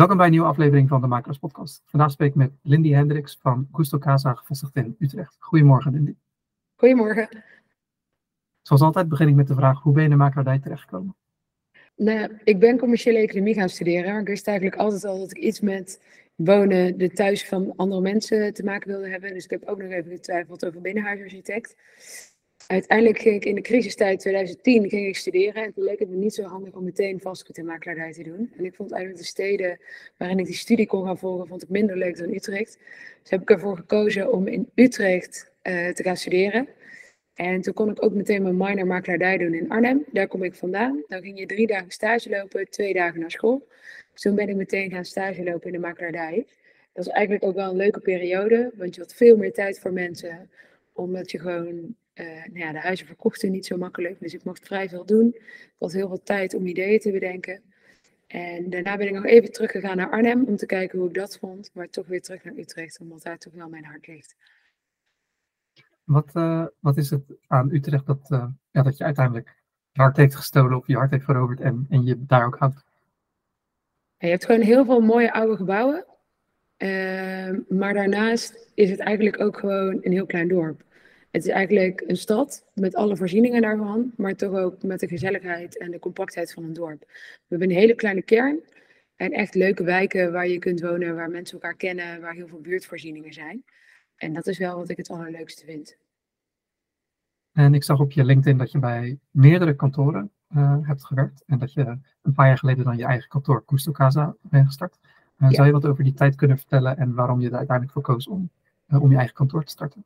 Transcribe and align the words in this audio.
Welkom 0.00 0.18
bij 0.18 0.26
een 0.26 0.32
nieuwe 0.32 0.48
aflevering 0.48 0.88
van 0.88 1.00
de 1.00 1.06
Macros 1.06 1.38
Podcast. 1.38 1.82
Vandaag 1.84 2.10
spreek 2.10 2.28
ik 2.28 2.34
met 2.34 2.52
Lindy 2.62 2.90
Hendricks 2.90 3.38
van 3.40 3.68
Gusto 3.72 3.98
Casa, 3.98 4.34
gevestigd 4.34 4.76
in 4.76 4.96
Utrecht. 4.98 5.36
Goedemorgen, 5.38 5.92
Lindy. 5.92 6.14
Goedemorgen. 6.76 7.28
Zoals 8.62 8.82
altijd 8.82 9.08
begin 9.08 9.28
ik 9.28 9.34
met 9.34 9.48
de 9.48 9.54
vraag: 9.54 9.82
hoe 9.82 9.92
ben 9.92 10.02
je 10.02 10.08
in 10.08 10.14
de 10.16 10.22
makelaardij 10.22 10.58
terechtgekomen? 10.58 11.16
Nou, 11.96 12.38
ik 12.44 12.58
ben 12.58 12.78
commerciële 12.78 13.18
economie 13.18 13.54
gaan 13.54 13.68
studeren, 13.68 14.12
maar 14.12 14.20
ik 14.20 14.26
wist 14.26 14.46
eigenlijk 14.46 14.78
altijd 14.78 15.04
al 15.04 15.18
dat 15.18 15.30
ik 15.30 15.42
iets 15.42 15.60
met 15.60 16.02
wonen, 16.34 16.98
de 16.98 17.10
thuis 17.10 17.48
van 17.48 17.72
andere 17.76 18.00
mensen 18.00 18.54
te 18.54 18.64
maken 18.64 18.88
wilde 18.88 19.08
hebben. 19.08 19.34
Dus 19.34 19.44
ik 19.44 19.50
heb 19.50 19.64
ook 19.64 19.82
nog 19.82 19.90
even 19.90 20.10
getwijfeld 20.10 20.66
over 20.66 20.80
binnenhuisarchitect. 20.80 21.76
Uiteindelijk 22.70 23.18
ging 23.18 23.34
ik 23.34 23.44
in 23.44 23.54
de 23.54 23.60
crisistijd 23.60 24.20
2010 24.20 24.88
ging 24.88 25.06
ik 25.06 25.16
studeren 25.16 25.62
en 25.62 25.72
toen 25.72 25.84
leek 25.84 25.98
het 25.98 26.08
me 26.08 26.16
niet 26.16 26.34
zo 26.34 26.42
handig 26.42 26.74
om 26.74 26.84
meteen 26.84 27.20
vastgoed 27.20 27.58
en 27.58 27.64
makelaardij 27.64 28.12
te 28.12 28.22
doen. 28.22 28.52
En 28.56 28.64
ik 28.64 28.74
vond 28.74 28.92
eigenlijk 28.92 29.22
de 29.22 29.28
steden 29.28 29.78
waarin 30.16 30.38
ik 30.38 30.46
die 30.46 30.54
studie 30.54 30.86
kon 30.86 31.04
gaan 31.04 31.18
volgen, 31.18 31.46
vond 31.46 31.62
ik 31.62 31.68
minder 31.68 31.96
leuk 31.96 32.16
dan 32.18 32.34
Utrecht. 32.34 32.78
Dus 33.22 33.30
heb 33.30 33.40
ik 33.40 33.50
ervoor 33.50 33.76
gekozen 33.76 34.32
om 34.32 34.46
in 34.46 34.70
Utrecht 34.74 35.52
uh, 35.62 35.88
te 35.88 36.02
gaan 36.02 36.16
studeren. 36.16 36.68
En 37.34 37.60
toen 37.60 37.74
kon 37.74 37.90
ik 37.90 38.04
ook 38.04 38.12
meteen 38.12 38.42
mijn 38.42 38.56
minor 38.56 38.86
makelaardij 38.86 39.36
doen 39.36 39.54
in 39.54 39.70
Arnhem. 39.70 40.04
Daar 40.12 40.28
kom 40.28 40.42
ik 40.42 40.54
vandaan. 40.54 41.02
Dan 41.08 41.22
ging 41.22 41.38
je 41.38 41.46
drie 41.46 41.66
dagen 41.66 41.90
stage 41.90 42.30
lopen, 42.30 42.70
twee 42.70 42.94
dagen 42.94 43.20
naar 43.20 43.30
school. 43.30 43.68
Dus 44.12 44.22
toen 44.22 44.34
ben 44.34 44.48
ik 44.48 44.56
meteen 44.56 44.90
gaan 44.90 45.04
stage 45.04 45.42
lopen 45.42 45.66
in 45.66 45.72
de 45.72 45.86
makelaardij. 45.86 46.46
Dat 46.92 47.04
was 47.04 47.14
eigenlijk 47.14 47.44
ook 47.44 47.54
wel 47.54 47.70
een 47.70 47.76
leuke 47.76 48.00
periode, 48.00 48.70
want 48.74 48.94
je 48.94 49.00
had 49.00 49.14
veel 49.14 49.36
meer 49.36 49.52
tijd 49.52 49.78
voor 49.78 49.92
mensen, 49.92 50.50
omdat 50.92 51.30
je 51.30 51.38
gewoon 51.38 51.94
uh, 52.14 52.26
nou 52.26 52.58
ja, 52.58 52.72
de 52.72 52.78
huizen 52.78 53.06
verkochten 53.06 53.50
niet 53.50 53.66
zo 53.66 53.76
makkelijk. 53.76 54.20
Dus 54.20 54.34
ik 54.34 54.44
mocht 54.44 54.66
vrij 54.66 54.88
veel 54.88 55.04
doen. 55.04 55.26
Ik 55.34 55.74
had 55.78 55.92
heel 55.92 56.08
veel 56.08 56.22
tijd 56.22 56.54
om 56.54 56.66
ideeën 56.66 57.00
te 57.00 57.12
bedenken. 57.12 57.62
En 58.26 58.70
daarna 58.70 58.96
ben 58.96 59.06
ik 59.06 59.14
nog 59.14 59.24
even 59.24 59.52
teruggegaan 59.52 59.96
naar 59.96 60.10
Arnhem 60.10 60.44
om 60.44 60.56
te 60.56 60.66
kijken 60.66 60.98
hoe 60.98 61.08
ik 61.08 61.14
dat 61.14 61.38
vond. 61.38 61.70
Maar 61.74 61.88
toch 61.88 62.06
weer 62.06 62.22
terug 62.22 62.44
naar 62.44 62.56
Utrecht, 62.56 63.00
omdat 63.00 63.22
daar 63.22 63.38
toch 63.38 63.52
wel 63.52 63.68
mijn 63.68 63.84
hart 63.84 64.06
ligt. 64.06 64.36
Wat, 66.04 66.30
uh, 66.34 66.66
wat 66.78 66.96
is 66.96 67.10
het 67.10 67.22
aan 67.46 67.72
Utrecht 67.72 68.06
dat, 68.06 68.30
uh, 68.30 68.46
ja, 68.70 68.82
dat 68.82 68.96
je 68.96 69.04
uiteindelijk 69.04 69.56
je 69.92 70.00
hart 70.00 70.16
heeft 70.16 70.34
gestolen 70.34 70.76
of 70.76 70.86
je 70.86 70.96
hart 70.96 71.10
heeft 71.10 71.24
veroverd 71.24 71.60
en, 71.60 71.86
en 71.88 72.04
je 72.04 72.26
daar 72.26 72.46
ook 72.46 72.58
houdt? 72.58 72.84
je 74.18 74.26
hebt 74.26 74.44
gewoon 74.44 74.60
heel 74.60 74.84
veel 74.84 75.00
mooie 75.00 75.32
oude 75.32 75.56
gebouwen. 75.56 76.04
Uh, 76.78 77.58
maar 77.68 77.94
daarnaast 77.94 78.70
is 78.74 78.90
het 78.90 78.98
eigenlijk 78.98 79.40
ook 79.40 79.58
gewoon 79.58 79.98
een 80.02 80.12
heel 80.12 80.26
klein 80.26 80.48
dorp. 80.48 80.82
Het 81.30 81.44
is 81.44 81.50
eigenlijk 81.50 82.02
een 82.06 82.16
stad 82.16 82.64
met 82.74 82.94
alle 82.94 83.16
voorzieningen 83.16 83.62
daarvan, 83.62 84.12
maar 84.16 84.34
toch 84.34 84.52
ook 84.52 84.82
met 84.82 85.00
de 85.00 85.08
gezelligheid 85.08 85.78
en 85.78 85.90
de 85.90 85.98
compactheid 85.98 86.52
van 86.52 86.64
een 86.64 86.72
dorp. 86.72 87.00
We 87.00 87.46
hebben 87.48 87.70
een 87.70 87.76
hele 87.76 87.94
kleine 87.94 88.22
kern 88.22 88.60
en 89.16 89.32
echt 89.32 89.54
leuke 89.54 89.84
wijken 89.84 90.32
waar 90.32 90.48
je 90.48 90.58
kunt 90.58 90.80
wonen, 90.80 91.14
waar 91.14 91.30
mensen 91.30 91.54
elkaar 91.54 91.76
kennen, 91.76 92.20
waar 92.20 92.34
heel 92.34 92.48
veel 92.48 92.60
buurtvoorzieningen 92.60 93.32
zijn. 93.32 93.64
En 94.16 94.32
dat 94.32 94.46
is 94.46 94.58
wel 94.58 94.76
wat 94.76 94.88
ik 94.88 94.96
het 94.96 95.10
allerleukste 95.10 95.64
vind. 95.64 95.96
En 97.52 97.74
ik 97.74 97.84
zag 97.84 98.00
op 98.00 98.12
je 98.12 98.24
LinkedIn 98.24 98.58
dat 98.58 98.70
je 98.70 98.78
bij 98.78 99.18
meerdere 99.30 99.76
kantoren 99.76 100.30
uh, 100.56 100.76
hebt 100.82 101.04
gewerkt 101.04 101.42
en 101.46 101.58
dat 101.58 101.72
je 101.72 101.98
een 102.22 102.32
paar 102.32 102.46
jaar 102.46 102.58
geleden 102.58 102.84
dan 102.84 102.96
je 102.96 103.04
eigen 103.04 103.28
kantoor 103.28 103.64
Custo 103.64 103.92
Casa 103.92 104.36
bent 104.40 104.66
gestart. 104.66 104.98
Uh, 105.02 105.48
ja. 105.48 105.54
Zou 105.54 105.66
je 105.66 105.72
wat 105.72 105.86
over 105.86 106.04
die 106.04 106.12
tijd 106.14 106.34
kunnen 106.34 106.58
vertellen 106.58 106.96
en 106.96 107.14
waarom 107.14 107.40
je 107.40 107.48
er 107.48 107.56
uiteindelijk 107.56 107.92
voor 107.92 108.02
koos 108.02 108.28
om, 108.28 108.50
uh, 108.88 109.02
om 109.02 109.10
je 109.10 109.16
eigen 109.16 109.34
kantoor 109.34 109.64
te 109.64 109.70
starten? 109.70 110.04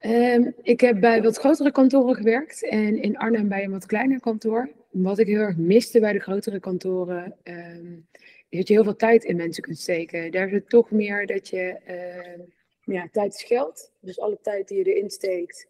Um, 0.00 0.54
ik 0.62 0.80
heb 0.80 1.00
bij 1.00 1.22
wat 1.22 1.36
grotere 1.36 1.72
kantoren 1.72 2.14
gewerkt 2.14 2.64
en 2.64 3.02
in 3.02 3.16
Arnhem 3.16 3.48
bij 3.48 3.64
een 3.64 3.70
wat 3.70 3.86
kleiner 3.86 4.20
kantoor. 4.20 4.68
Wat 4.90 5.18
ik 5.18 5.26
heel 5.26 5.40
erg 5.40 5.56
miste 5.56 6.00
bij 6.00 6.12
de 6.12 6.18
grotere 6.18 6.60
kantoren, 6.60 7.36
um, 7.44 8.06
is 8.48 8.58
dat 8.58 8.68
je 8.68 8.74
heel 8.74 8.84
veel 8.84 8.96
tijd 8.96 9.24
in 9.24 9.36
mensen 9.36 9.62
kunt 9.62 9.78
steken. 9.78 10.30
Daar 10.30 10.46
is 10.46 10.52
het 10.52 10.68
toch 10.68 10.90
meer 10.90 11.26
dat 11.26 11.48
je, 11.48 11.76
uh, 11.88 12.44
ja, 12.94 13.08
tijd 13.12 13.34
is 13.34 13.42
geld. 13.42 13.92
Dus 14.00 14.20
alle 14.20 14.38
tijd 14.42 14.68
die 14.68 14.78
je 14.78 14.94
erin 14.94 15.10
steekt, 15.10 15.66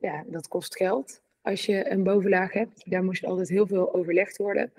ja, 0.00 0.24
dat 0.26 0.48
kost 0.48 0.76
geld. 0.76 1.22
Als 1.42 1.66
je 1.66 1.90
een 1.90 2.02
bovenlaag 2.02 2.52
hebt, 2.52 2.90
daar 2.90 3.04
moest 3.04 3.24
altijd 3.24 3.48
heel 3.48 3.66
veel 3.66 3.94
overlegd 3.94 4.36
worden. 4.36 4.72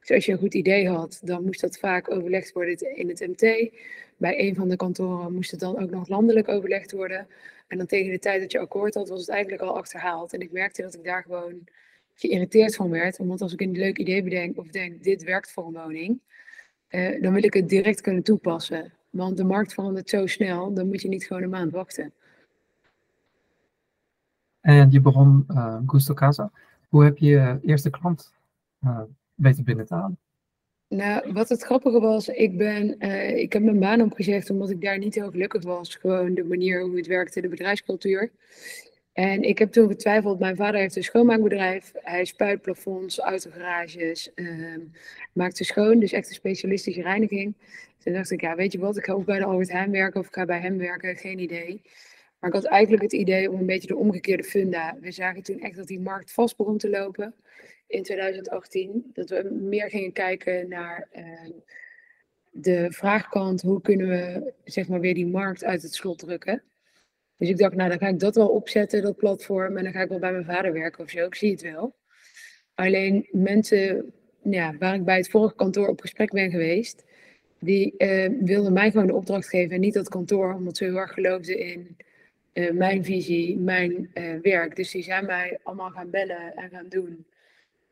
Dus 0.00 0.10
als 0.10 0.26
je 0.26 0.32
een 0.32 0.38
goed 0.38 0.54
idee 0.54 0.88
had, 0.88 1.20
dan 1.24 1.44
moest 1.44 1.60
dat 1.60 1.78
vaak 1.78 2.10
overlegd 2.10 2.52
worden 2.52 2.96
in 2.96 3.08
het 3.08 3.20
MT. 3.20 3.70
Bij 4.16 4.48
een 4.48 4.54
van 4.54 4.68
de 4.68 4.76
kantoren 4.76 5.34
moest 5.34 5.50
het 5.50 5.60
dan 5.60 5.78
ook 5.78 5.90
nog 5.90 6.08
landelijk 6.08 6.48
overlegd 6.48 6.92
worden. 6.92 7.26
En 7.68 7.78
dan 7.78 7.86
tegen 7.86 8.10
de 8.10 8.18
tijd 8.18 8.40
dat 8.40 8.52
je 8.52 8.58
akkoord 8.58 8.94
had, 8.94 9.08
was 9.08 9.20
het 9.20 9.28
eigenlijk 9.28 9.62
al 9.62 9.76
achterhaald. 9.76 10.32
En 10.32 10.40
ik 10.40 10.52
merkte 10.52 10.82
dat 10.82 10.94
ik 10.94 11.04
daar 11.04 11.22
gewoon 11.22 11.64
geïrriteerd 12.14 12.76
van 12.76 12.90
werd. 12.90 13.18
Omdat 13.18 13.40
als 13.40 13.52
ik 13.52 13.60
een 13.60 13.72
leuk 13.72 13.98
idee 13.98 14.22
bedenk 14.22 14.58
of 14.58 14.66
denk, 14.66 15.02
dit 15.02 15.24
werkt 15.24 15.52
voor 15.52 15.66
een 15.66 15.72
woning, 15.72 16.20
uh, 16.90 17.22
dan 17.22 17.32
wil 17.32 17.44
ik 17.44 17.54
het 17.54 17.68
direct 17.68 18.00
kunnen 18.00 18.22
toepassen. 18.22 18.92
Want 19.10 19.36
de 19.36 19.44
markt 19.44 19.74
verandert 19.74 20.08
zo 20.08 20.26
snel, 20.26 20.74
dan 20.74 20.88
moet 20.88 21.02
je 21.02 21.08
niet 21.08 21.26
gewoon 21.26 21.42
een 21.42 21.50
maand 21.50 21.72
wachten. 21.72 22.12
En 24.60 24.90
je 24.90 25.00
begon 25.00 25.44
uh, 25.48 25.78
Gusto 25.86 26.14
Casa. 26.14 26.52
Hoe 26.88 27.04
heb 27.04 27.18
je 27.18 27.26
je 27.26 27.58
eerste 27.62 27.90
klant 27.90 28.32
uh, 28.84 29.00
weten 29.40 29.64
binnen 29.64 29.86
te 29.86 29.94
halen? 29.94 30.18
Nou, 30.88 31.32
wat 31.32 31.48
het 31.48 31.62
grappige 31.62 32.00
was, 32.00 32.28
ik, 32.28 32.56
ben, 32.56 32.94
uh, 32.98 33.36
ik 33.36 33.52
heb 33.52 33.62
mijn 33.62 33.78
baan 33.78 34.00
opgezegd 34.00 34.50
omdat 34.50 34.70
ik 34.70 34.80
daar 34.80 34.98
niet 34.98 35.14
heel 35.14 35.30
gelukkig 35.30 35.62
was. 35.62 35.94
Gewoon 35.94 36.34
de 36.34 36.44
manier 36.44 36.82
hoe 36.82 36.96
het 36.96 37.06
werkte, 37.06 37.40
de 37.40 37.48
bedrijfscultuur. 37.48 38.30
En 39.12 39.42
ik 39.42 39.58
heb 39.58 39.72
toen 39.72 39.88
getwijfeld, 39.88 40.38
mijn 40.38 40.56
vader 40.56 40.80
heeft 40.80 40.96
een 40.96 41.02
schoonmaakbedrijf. 41.02 41.92
Hij 41.94 42.24
spuit 42.24 42.62
plafonds, 42.62 43.18
autogarages, 43.18 44.30
uh, 44.34 44.76
maakt 45.32 45.56
ze 45.56 45.64
schoon. 45.64 45.98
Dus 45.98 46.12
echt 46.12 46.28
een 46.28 46.34
specialistische 46.34 47.02
reiniging. 47.02 47.54
Toen 47.98 48.12
dacht 48.12 48.30
ik, 48.30 48.40
ja, 48.40 48.54
weet 48.54 48.72
je 48.72 48.78
wat, 48.78 48.96
ik 48.96 49.04
ga 49.04 49.12
ook 49.12 49.24
bij 49.24 49.38
de 49.38 49.44
Albert 49.44 49.72
Heijn 49.72 49.90
werken 49.90 50.20
of 50.20 50.26
ik 50.26 50.34
ga 50.34 50.44
bij 50.44 50.60
hem 50.60 50.78
werken, 50.78 51.16
geen 51.16 51.38
idee. 51.38 51.82
Maar 52.38 52.50
ik 52.50 52.56
had 52.56 52.64
eigenlijk 52.64 53.02
het 53.02 53.12
idee 53.12 53.50
om 53.50 53.58
een 53.58 53.66
beetje 53.66 53.88
de 53.88 53.96
omgekeerde 53.96 54.44
funda. 54.44 54.96
We 55.00 55.12
zagen 55.12 55.42
toen 55.42 55.60
echt 55.60 55.76
dat 55.76 55.86
die 55.86 56.00
markt 56.00 56.32
vast 56.32 56.56
begon 56.56 56.78
te 56.78 56.90
lopen 56.90 57.34
in 57.90 58.02
2018. 58.02 59.10
Dat 59.12 59.30
we 59.30 59.58
meer 59.60 59.90
gingen 59.90 60.12
kijken 60.12 60.68
naar 60.68 61.08
uh, 61.16 61.50
de 62.50 62.86
vraagkant. 62.92 63.62
Hoe 63.62 63.80
kunnen 63.80 64.08
we 64.08 64.52
zeg 64.64 64.88
maar, 64.88 65.00
weer 65.00 65.14
die 65.14 65.26
markt 65.26 65.64
uit 65.64 65.82
het 65.82 65.94
slot 65.94 66.18
drukken? 66.18 66.62
Dus 67.36 67.48
ik 67.48 67.58
dacht, 67.58 67.74
nou 67.74 67.88
dan 67.88 67.98
ga 67.98 68.08
ik 68.08 68.18
dat 68.18 68.34
wel 68.34 68.48
opzetten, 68.48 69.02
dat 69.02 69.16
platform. 69.16 69.76
En 69.76 69.84
dan 69.84 69.92
ga 69.92 70.00
ik 70.00 70.08
wel 70.08 70.18
bij 70.18 70.32
mijn 70.32 70.44
vader 70.44 70.72
werken 70.72 71.04
of 71.04 71.10
zo. 71.10 71.24
Ik 71.24 71.34
zie 71.34 71.50
het 71.50 71.62
wel. 71.62 71.94
Alleen 72.74 73.28
mensen 73.30 74.12
ja, 74.42 74.76
waar 74.78 74.94
ik 74.94 75.04
bij 75.04 75.16
het 75.16 75.30
vorige 75.30 75.54
kantoor 75.54 75.88
op 75.88 76.00
gesprek 76.00 76.30
ben 76.30 76.50
geweest. 76.50 77.04
Die 77.58 77.94
uh, 77.98 78.28
wilden 78.40 78.72
mij 78.72 78.90
gewoon 78.90 79.06
de 79.06 79.14
opdracht 79.14 79.48
geven 79.48 79.74
en 79.74 79.80
niet 79.80 79.94
dat 79.94 80.08
kantoor. 80.08 80.54
Omdat 80.54 80.76
ze 80.76 80.84
heel 80.84 80.96
erg 80.96 81.12
geloofden 81.12 81.58
in 81.58 81.96
uh, 82.54 82.70
mijn 82.70 83.04
visie, 83.04 83.58
mijn 83.58 84.10
werk. 84.42 84.76
Dus 84.76 84.90
die 84.90 85.02
zijn 85.02 85.26
mij 85.26 85.58
allemaal 85.62 85.90
gaan 85.90 86.10
bellen 86.10 86.54
en 86.54 86.70
gaan 86.70 86.88
doen. 86.88 87.26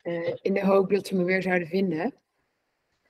Uh, 0.03 0.29
in 0.43 0.55
de 0.55 0.65
hoop 0.65 0.91
dat 0.91 1.07
ze 1.07 1.17
me 1.17 1.25
weer 1.25 1.43
zouden 1.43 1.69
vinden. 1.69 2.15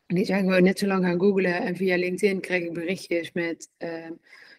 En 0.07 0.15
die 0.15 0.25
zijn 0.25 0.45
gewoon 0.45 0.63
net 0.63 0.79
zo 0.79 0.87
lang 0.87 1.05
gaan 1.05 1.21
googlen 1.21 1.55
en 1.55 1.77
via 1.77 1.97
LinkedIn 1.97 2.41
kreeg 2.41 2.63
ik 2.63 2.73
berichtjes 2.73 3.33
met 3.33 3.69
uh, 3.79 4.11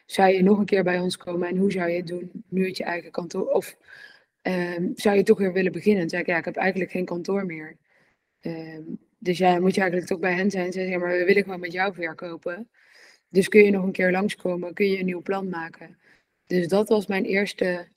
zou 0.06 0.34
je 0.34 0.44
nog 0.44 0.60
een 0.60 0.66
keer 0.66 0.84
bij 0.84 1.00
ons 1.00 1.18
komen 1.18 1.48
en 1.48 1.58
hoe 1.58 1.72
zou 1.72 1.90
je 1.90 1.98
het 1.98 2.08
doen 2.08 2.32
nu 2.48 2.68
het 2.68 2.78
je 2.78 2.84
eigen 2.84 3.12
kantoor 3.12 3.52
of 3.52 3.78
uh, 4.44 4.78
zou 4.96 5.16
je 5.16 5.24
toch 5.24 5.38
weer 5.38 5.54
willen 5.54 5.72
beginnen? 5.72 6.04
En 6.04 6.10
zei 6.10 6.22
ik 6.22 6.28
ja, 6.28 6.38
ik 6.38 6.46
heb 6.46 6.56
eigenlijk 6.56 6.92
geen 6.92 7.06
kantoor 7.06 7.46
meer. 7.46 7.78
Ehm, 8.40 8.82
dus 9.18 9.38
ja, 9.38 9.60
moet 9.60 9.76
je 9.76 9.82
eigenlijk 9.82 10.12
toch 10.12 10.20
bij 10.20 10.34
hen 10.34 10.52
zijn. 10.52 10.72
Ze 10.72 10.80
zeggen 10.80 11.00
maar 11.00 11.18
we 11.18 11.26
willen 11.26 11.44
gewoon 11.44 11.60
met 11.60 11.72
jou 11.72 11.94
verkopen. 11.94 12.70
Dus 13.30 13.48
kun 13.48 13.64
je 13.64 13.72
nog 13.72 13.84
een 13.84 13.92
keer 13.92 14.12
langskomen, 14.12 14.74
kun 14.74 14.90
je 14.90 15.00
een 15.00 15.06
nieuw 15.06 15.22
plan 15.22 15.50
maken. 15.50 15.98
Dus 16.48 16.68
dat 16.68 16.90
was 16.90 17.08
mijn 17.08 17.26
eerste 17.26 17.88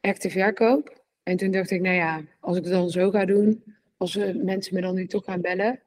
echte 0.00 0.30
verkoop. 0.30 1.04
En 1.22 1.36
toen 1.36 1.50
dacht 1.50 1.70
ik, 1.70 1.80
nou 1.80 1.94
ja, 1.94 2.22
als 2.40 2.56
ik 2.56 2.64
het 2.64 2.72
dan 2.72 2.90
zo 2.90 3.10
ga 3.10 3.24
doen, 3.24 3.64
als 3.98 4.16
mensen 4.34 4.74
me 4.74 4.80
dan 4.80 4.94
nu 4.94 5.06
toch 5.06 5.24
gaan 5.24 5.40
bellen, 5.40 5.80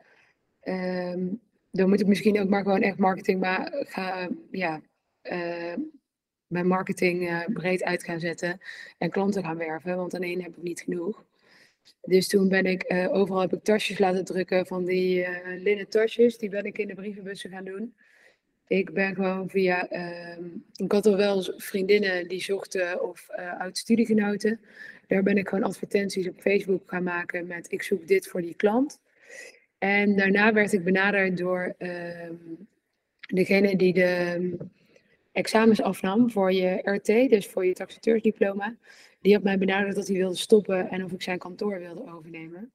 um, 0.63 1.41
dan 1.71 1.89
moet 1.89 1.99
ik 1.99 2.07
misschien 2.07 2.39
ook 2.39 2.49
maar 2.49 2.63
gewoon 2.63 2.81
echt 2.81 2.97
marketing 2.97 3.39
maar 3.39 3.69
ga, 3.73 4.29
ja, 4.51 4.81
uh, 5.23 5.73
mijn 6.47 6.67
marketing 6.67 7.21
uh, 7.21 7.39
breed 7.53 7.83
uit 7.83 8.03
gaan 8.03 8.19
zetten 8.19 8.59
en 8.97 9.09
klanten 9.09 9.43
gaan 9.43 9.57
werven, 9.57 9.95
want 9.95 10.13
alleen 10.13 10.43
heb 10.43 10.57
ik 10.57 10.63
niet 10.63 10.81
genoeg. 10.81 11.23
Dus 12.01 12.27
toen 12.27 12.49
ben 12.49 12.65
ik, 12.65 13.07
overal 13.11 13.41
heb 13.41 13.53
ik 13.53 13.63
tasjes 13.63 13.99
laten 13.99 14.25
drukken 14.25 14.65
van 14.65 14.85
die 14.85 15.27
linnen 15.57 15.89
tasjes, 15.89 16.37
die 16.37 16.49
ben 16.49 16.65
ik 16.65 16.77
in 16.77 16.87
de 16.87 16.95
brievenbussen 16.95 17.49
gaan 17.49 17.63
doen. 17.63 17.95
Ik 18.67 18.93
ben 18.93 19.15
gewoon 19.15 19.49
via, 19.49 19.87
ehm, 19.89 20.43
ik 20.75 20.91
had 20.91 21.05
al 21.05 21.17
wel 21.17 21.43
vriendinnen 21.57 22.27
die 22.27 22.41
zochten 22.41 23.09
of 23.09 23.29
oud-studiegenoten. 23.57 24.59
Daar 25.11 25.23
ben 25.23 25.37
ik 25.37 25.47
gewoon 25.49 25.63
advertenties 25.63 26.27
op 26.27 26.41
Facebook 26.41 26.81
gaan 26.85 27.03
maken 27.03 27.47
met 27.47 27.71
ik 27.71 27.83
zoek 27.83 28.07
dit 28.07 28.27
voor 28.27 28.41
die 28.41 28.55
klant. 28.55 29.01
En 29.77 30.15
daarna 30.15 30.53
werd 30.53 30.73
ik 30.73 30.83
benaderd 30.83 31.37
door 31.37 31.75
uh, 31.79 32.29
degene 33.19 33.75
die 33.75 33.93
de 33.93 34.57
examens 35.31 35.81
afnam 35.81 36.31
voor 36.31 36.53
je 36.53 36.79
RT, 36.83 37.05
dus 37.05 37.47
voor 37.47 37.65
je 37.65 37.73
taxateursdiploma. 37.73 38.75
Die 39.21 39.33
had 39.33 39.43
mij 39.43 39.57
benaderd 39.57 39.95
dat 39.95 40.07
hij 40.07 40.17
wilde 40.17 40.35
stoppen 40.35 40.89
en 40.89 41.03
of 41.03 41.11
ik 41.11 41.21
zijn 41.21 41.37
kantoor 41.37 41.79
wilde 41.79 42.13
overnemen. 42.13 42.71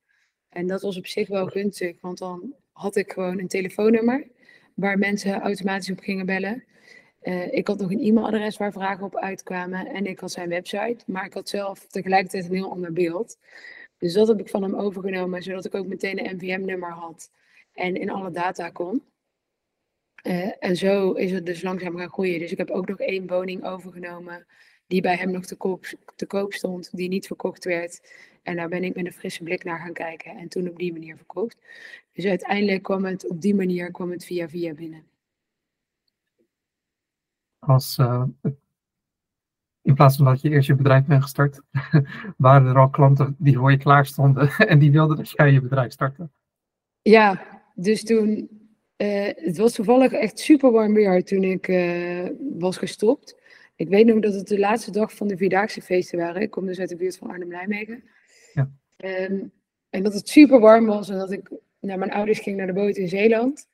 En 0.48 0.66
dat 0.66 0.82
was 0.82 0.96
op 0.96 1.06
zich 1.06 1.28
wel 1.28 1.46
gunstig, 1.46 2.00
want 2.00 2.18
dan 2.18 2.54
had 2.72 2.96
ik 2.96 3.12
gewoon 3.12 3.38
een 3.38 3.48
telefoonnummer 3.48 4.26
waar 4.74 4.98
mensen 4.98 5.40
automatisch 5.40 5.90
op 5.90 5.98
gingen 5.98 6.26
bellen. 6.26 6.64
Uh, 7.26 7.52
ik 7.52 7.66
had 7.66 7.78
nog 7.78 7.90
een 7.90 8.00
e-mailadres 8.00 8.56
waar 8.56 8.72
vragen 8.72 9.04
op 9.04 9.16
uitkwamen 9.16 9.86
en 9.86 10.06
ik 10.06 10.20
had 10.20 10.30
zijn 10.30 10.48
website, 10.48 10.98
maar 11.06 11.24
ik 11.24 11.32
had 11.32 11.48
zelf 11.48 11.86
tegelijkertijd 11.86 12.44
een 12.44 12.54
heel 12.54 12.70
ander 12.70 12.92
beeld. 12.92 13.38
Dus 13.98 14.12
dat 14.12 14.28
heb 14.28 14.40
ik 14.40 14.48
van 14.48 14.62
hem 14.62 14.74
overgenomen, 14.74 15.42
zodat 15.42 15.64
ik 15.64 15.74
ook 15.74 15.86
meteen 15.86 16.26
een 16.26 16.36
NVM-nummer 16.36 16.90
had 16.90 17.30
en 17.72 17.96
in 17.96 18.10
alle 18.10 18.30
data 18.30 18.70
kon. 18.70 19.02
Uh, 20.22 20.50
en 20.58 20.76
zo 20.76 21.12
is 21.12 21.30
het 21.32 21.46
dus 21.46 21.62
langzaam 21.62 21.96
gaan 21.96 22.10
groeien. 22.10 22.38
Dus 22.38 22.52
ik 22.52 22.58
heb 22.58 22.70
ook 22.70 22.88
nog 22.88 22.98
één 22.98 23.26
woning 23.26 23.64
overgenomen 23.64 24.46
die 24.86 25.00
bij 25.00 25.16
hem 25.16 25.30
nog 25.30 25.46
te 25.46 25.56
koop, 25.56 25.86
te 26.16 26.26
koop 26.26 26.52
stond, 26.52 26.96
die 26.96 27.08
niet 27.08 27.26
verkocht 27.26 27.64
werd. 27.64 28.00
En 28.42 28.56
daar 28.56 28.68
ben 28.68 28.84
ik 28.84 28.94
met 28.94 29.06
een 29.06 29.12
frisse 29.12 29.42
blik 29.42 29.64
naar 29.64 29.78
gaan 29.78 29.92
kijken 29.92 30.36
en 30.36 30.48
toen 30.48 30.68
op 30.68 30.78
die 30.78 30.92
manier 30.92 31.16
verkocht. 31.16 31.58
Dus 32.12 32.24
uiteindelijk 32.24 32.82
kwam 32.82 33.04
het 33.04 33.28
op 33.28 33.40
die 33.40 33.54
manier 33.54 33.90
kwam 33.90 34.10
het 34.10 34.24
via 34.24 34.48
via 34.48 34.74
binnen. 34.74 35.15
Als, 37.66 37.98
uh, 37.98 38.24
in 39.82 39.94
plaats 39.94 40.16
van 40.16 40.24
dat 40.24 40.40
je 40.40 40.50
eerst 40.50 40.66
je 40.66 40.74
bedrijf 40.74 41.04
bent 41.04 41.22
gestart, 41.22 41.60
waren 42.36 42.68
er 42.68 42.78
al 42.78 42.90
klanten 42.90 43.36
die 43.38 43.56
voor 43.56 43.70
je 43.70 43.76
klaar 43.76 44.06
stonden 44.06 44.50
en 44.72 44.78
die 44.78 44.90
wilden 44.90 45.16
dat 45.16 45.30
jij 45.30 45.52
je 45.52 45.60
bedrijf 45.60 45.92
startte. 45.92 46.28
Ja, 47.02 47.42
dus 47.74 48.04
toen, 48.04 48.48
uh, 48.96 49.28
het 49.34 49.56
was 49.56 49.72
toevallig 49.72 50.12
echt 50.12 50.38
super 50.38 50.70
warm 50.70 50.94
weer 50.94 51.24
toen 51.24 51.42
ik 51.42 51.68
uh, 51.68 52.28
was 52.58 52.76
gestopt. 52.76 53.36
Ik 53.76 53.88
weet 53.88 54.06
nog 54.06 54.20
dat 54.20 54.34
het 54.34 54.48
de 54.48 54.58
laatste 54.58 54.90
dag 54.90 55.14
van 55.14 55.28
de 55.28 55.36
Vierdaagse 55.36 55.82
feesten 55.82 56.18
waren. 56.18 56.42
Ik 56.42 56.50
kom 56.50 56.66
dus 56.66 56.78
uit 56.78 56.88
de 56.88 56.96
buurt 56.96 57.18
van 57.18 57.30
Arnhem-Nijmegen. 57.30 58.04
Ja. 58.52 58.70
Um, 58.96 59.52
en 59.90 60.02
dat 60.02 60.14
het 60.14 60.28
super 60.28 60.60
warm 60.60 60.86
was 60.86 61.08
en 61.08 61.18
dat 61.18 61.32
ik 61.32 61.50
naar 61.80 61.98
mijn 61.98 62.12
ouders 62.12 62.38
ging 62.38 62.56
naar 62.56 62.66
de 62.66 62.72
boot 62.72 62.96
in 62.96 63.08
Zeeland. 63.08 63.68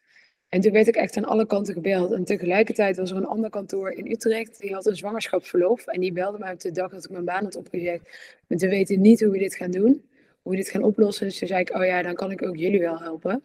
En 0.53 0.61
toen 0.61 0.73
werd 0.73 0.89
ik 0.89 0.97
echt 0.97 1.17
aan 1.17 1.25
alle 1.25 1.47
kanten 1.47 1.75
gebeld. 1.75 2.13
En 2.13 2.25
tegelijkertijd 2.25 2.97
was 2.97 3.11
er 3.11 3.17
een 3.17 3.27
ander 3.27 3.51
kantoor 3.51 3.91
in 3.91 4.11
Utrecht. 4.11 4.61
Die 4.61 4.75
had 4.75 4.87
een 4.87 4.97
zwangerschapsverlof. 4.97 5.87
En 5.87 6.01
die 6.01 6.13
belde 6.13 6.39
me 6.39 6.53
op 6.53 6.61
de 6.61 6.71
dag 6.71 6.91
dat 6.91 7.05
ik 7.05 7.11
mijn 7.11 7.25
baan 7.25 7.45
had 7.45 7.57
opgezegd. 7.57 8.03
Maar 8.47 8.59
we 8.59 8.69
weten 8.69 9.01
niet 9.01 9.21
hoe 9.21 9.31
we 9.31 9.39
dit 9.39 9.55
gaan 9.55 9.71
doen. 9.71 10.09
Hoe 10.43 10.53
we 10.53 10.59
dit 10.59 10.69
gaan 10.69 10.83
oplossen. 10.83 11.27
Dus 11.27 11.39
toen 11.39 11.49
zei 11.49 11.61
ik, 11.61 11.75
oh 11.75 11.85
ja, 11.85 12.03
dan 12.03 12.15
kan 12.15 12.31
ik 12.31 12.43
ook 12.43 12.57
jullie 12.57 12.81
wel 12.81 12.99
helpen. 12.99 13.43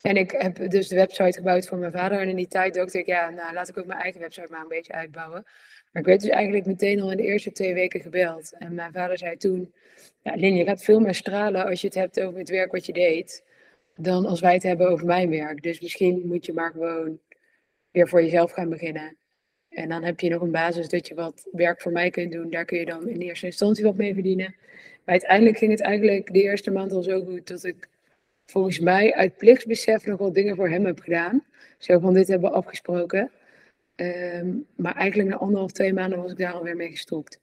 En 0.00 0.16
ik 0.16 0.30
heb 0.30 0.70
dus 0.70 0.88
de 0.88 0.94
website 0.94 1.32
gebouwd 1.32 1.68
voor 1.68 1.78
mijn 1.78 1.92
vader. 1.92 2.20
En 2.20 2.28
in 2.28 2.36
die 2.36 2.48
tijd 2.48 2.74
dacht 2.74 2.94
ik, 2.94 3.06
ja, 3.06 3.30
nou 3.30 3.54
laat 3.54 3.68
ik 3.68 3.78
ook 3.78 3.86
mijn 3.86 4.00
eigen 4.00 4.20
website 4.20 4.48
maar 4.50 4.60
een 4.60 4.68
beetje 4.68 4.92
uitbouwen. 4.92 5.42
Maar 5.92 6.02
ik 6.02 6.08
werd 6.08 6.20
dus 6.20 6.30
eigenlijk 6.30 6.66
meteen 6.66 7.00
al 7.00 7.10
in 7.10 7.16
de 7.16 7.22
eerste 7.22 7.52
twee 7.52 7.74
weken 7.74 8.00
gebeld. 8.00 8.54
En 8.58 8.74
mijn 8.74 8.92
vader 8.92 9.18
zei 9.18 9.36
toen, 9.36 9.72
ja, 10.22 10.34
Lin, 10.34 10.54
je 10.54 10.64
gaat 10.64 10.84
veel 10.84 11.00
meer 11.00 11.14
stralen 11.14 11.66
als 11.66 11.80
je 11.80 11.86
het 11.86 11.96
hebt 11.96 12.20
over 12.20 12.38
het 12.38 12.50
werk 12.50 12.72
wat 12.72 12.86
je 12.86 12.92
deed. 12.92 13.42
Dan 13.96 14.26
als 14.26 14.40
wij 14.40 14.54
het 14.54 14.62
hebben 14.62 14.90
over 14.90 15.06
mijn 15.06 15.30
werk. 15.30 15.62
Dus 15.62 15.80
misschien 15.80 16.22
moet 16.26 16.46
je 16.46 16.52
maar 16.52 16.70
gewoon 16.70 17.18
weer 17.90 18.08
voor 18.08 18.22
jezelf 18.22 18.52
gaan 18.52 18.68
beginnen. 18.68 19.16
En 19.68 19.88
dan 19.88 20.02
heb 20.02 20.20
je 20.20 20.30
nog 20.30 20.42
een 20.42 20.50
basis 20.50 20.88
dat 20.88 21.08
je 21.08 21.14
wat 21.14 21.48
werk 21.52 21.80
voor 21.80 21.92
mij 21.92 22.10
kunt 22.10 22.32
doen. 22.32 22.50
Daar 22.50 22.64
kun 22.64 22.78
je 22.78 22.84
dan 22.84 23.08
in 23.08 23.20
eerste 23.20 23.46
instantie 23.46 23.84
wat 23.84 23.96
mee 23.96 24.14
verdienen. 24.14 24.54
Maar 25.04 25.14
uiteindelijk 25.14 25.58
ging 25.58 25.70
het 25.70 25.80
eigenlijk 25.80 26.32
de 26.32 26.42
eerste 26.42 26.70
maand 26.70 26.92
al 26.92 27.02
zo 27.02 27.24
goed 27.24 27.48
dat 27.48 27.64
ik 27.64 27.88
volgens 28.46 28.78
mij 28.78 29.14
uit 29.14 29.36
plichtsbesef 29.36 30.06
nog 30.06 30.18
wel 30.18 30.32
dingen 30.32 30.56
voor 30.56 30.68
hem 30.68 30.84
heb 30.86 31.00
gedaan. 31.00 31.44
Zo 31.78 31.98
van 31.98 32.14
dit 32.14 32.28
hebben 32.28 32.50
we 32.50 32.56
afgesproken. 32.56 33.30
Um, 33.96 34.66
maar 34.76 34.94
eigenlijk 34.94 35.28
na 35.28 35.36
anderhalf, 35.36 35.72
twee 35.72 35.92
maanden 35.92 36.22
was 36.22 36.30
ik 36.30 36.38
daar 36.38 36.52
alweer 36.52 36.76
mee 36.76 36.90
gestopt. 36.90 37.40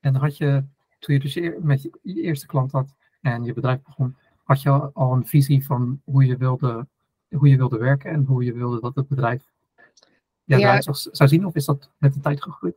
En 0.00 0.14
had 0.14 0.36
je, 0.36 0.64
toen 0.98 1.14
je 1.14 1.20
dus 1.20 1.38
met 1.60 1.82
je, 1.82 1.90
eerste 2.02 2.46
klant 2.46 2.72
had 2.72 2.94
en 3.22 3.44
je 3.44 3.52
bedrijf 3.52 3.82
begon, 3.82 4.16
had 4.44 4.62
je 4.62 4.70
al 4.70 5.12
een 5.12 5.26
visie 5.26 5.64
van 5.64 6.00
hoe 6.04 6.26
je 6.26 6.36
wilde, 6.36 6.86
hoe 7.28 7.48
je 7.48 7.56
wilde 7.56 7.78
werken 7.78 8.10
en 8.10 8.24
hoe 8.24 8.44
je 8.44 8.52
wilde 8.52 8.80
dat 8.80 8.94
het 8.94 9.08
bedrijf 9.08 9.42
ja, 10.44 10.56
ja. 10.56 10.80
zou, 10.80 11.28
zien? 11.28 11.46
Of 11.46 11.54
is 11.54 11.64
dat 11.64 11.90
met 11.98 12.14
de 12.14 12.20
tijd 12.20 12.42
gegroeid? 12.42 12.74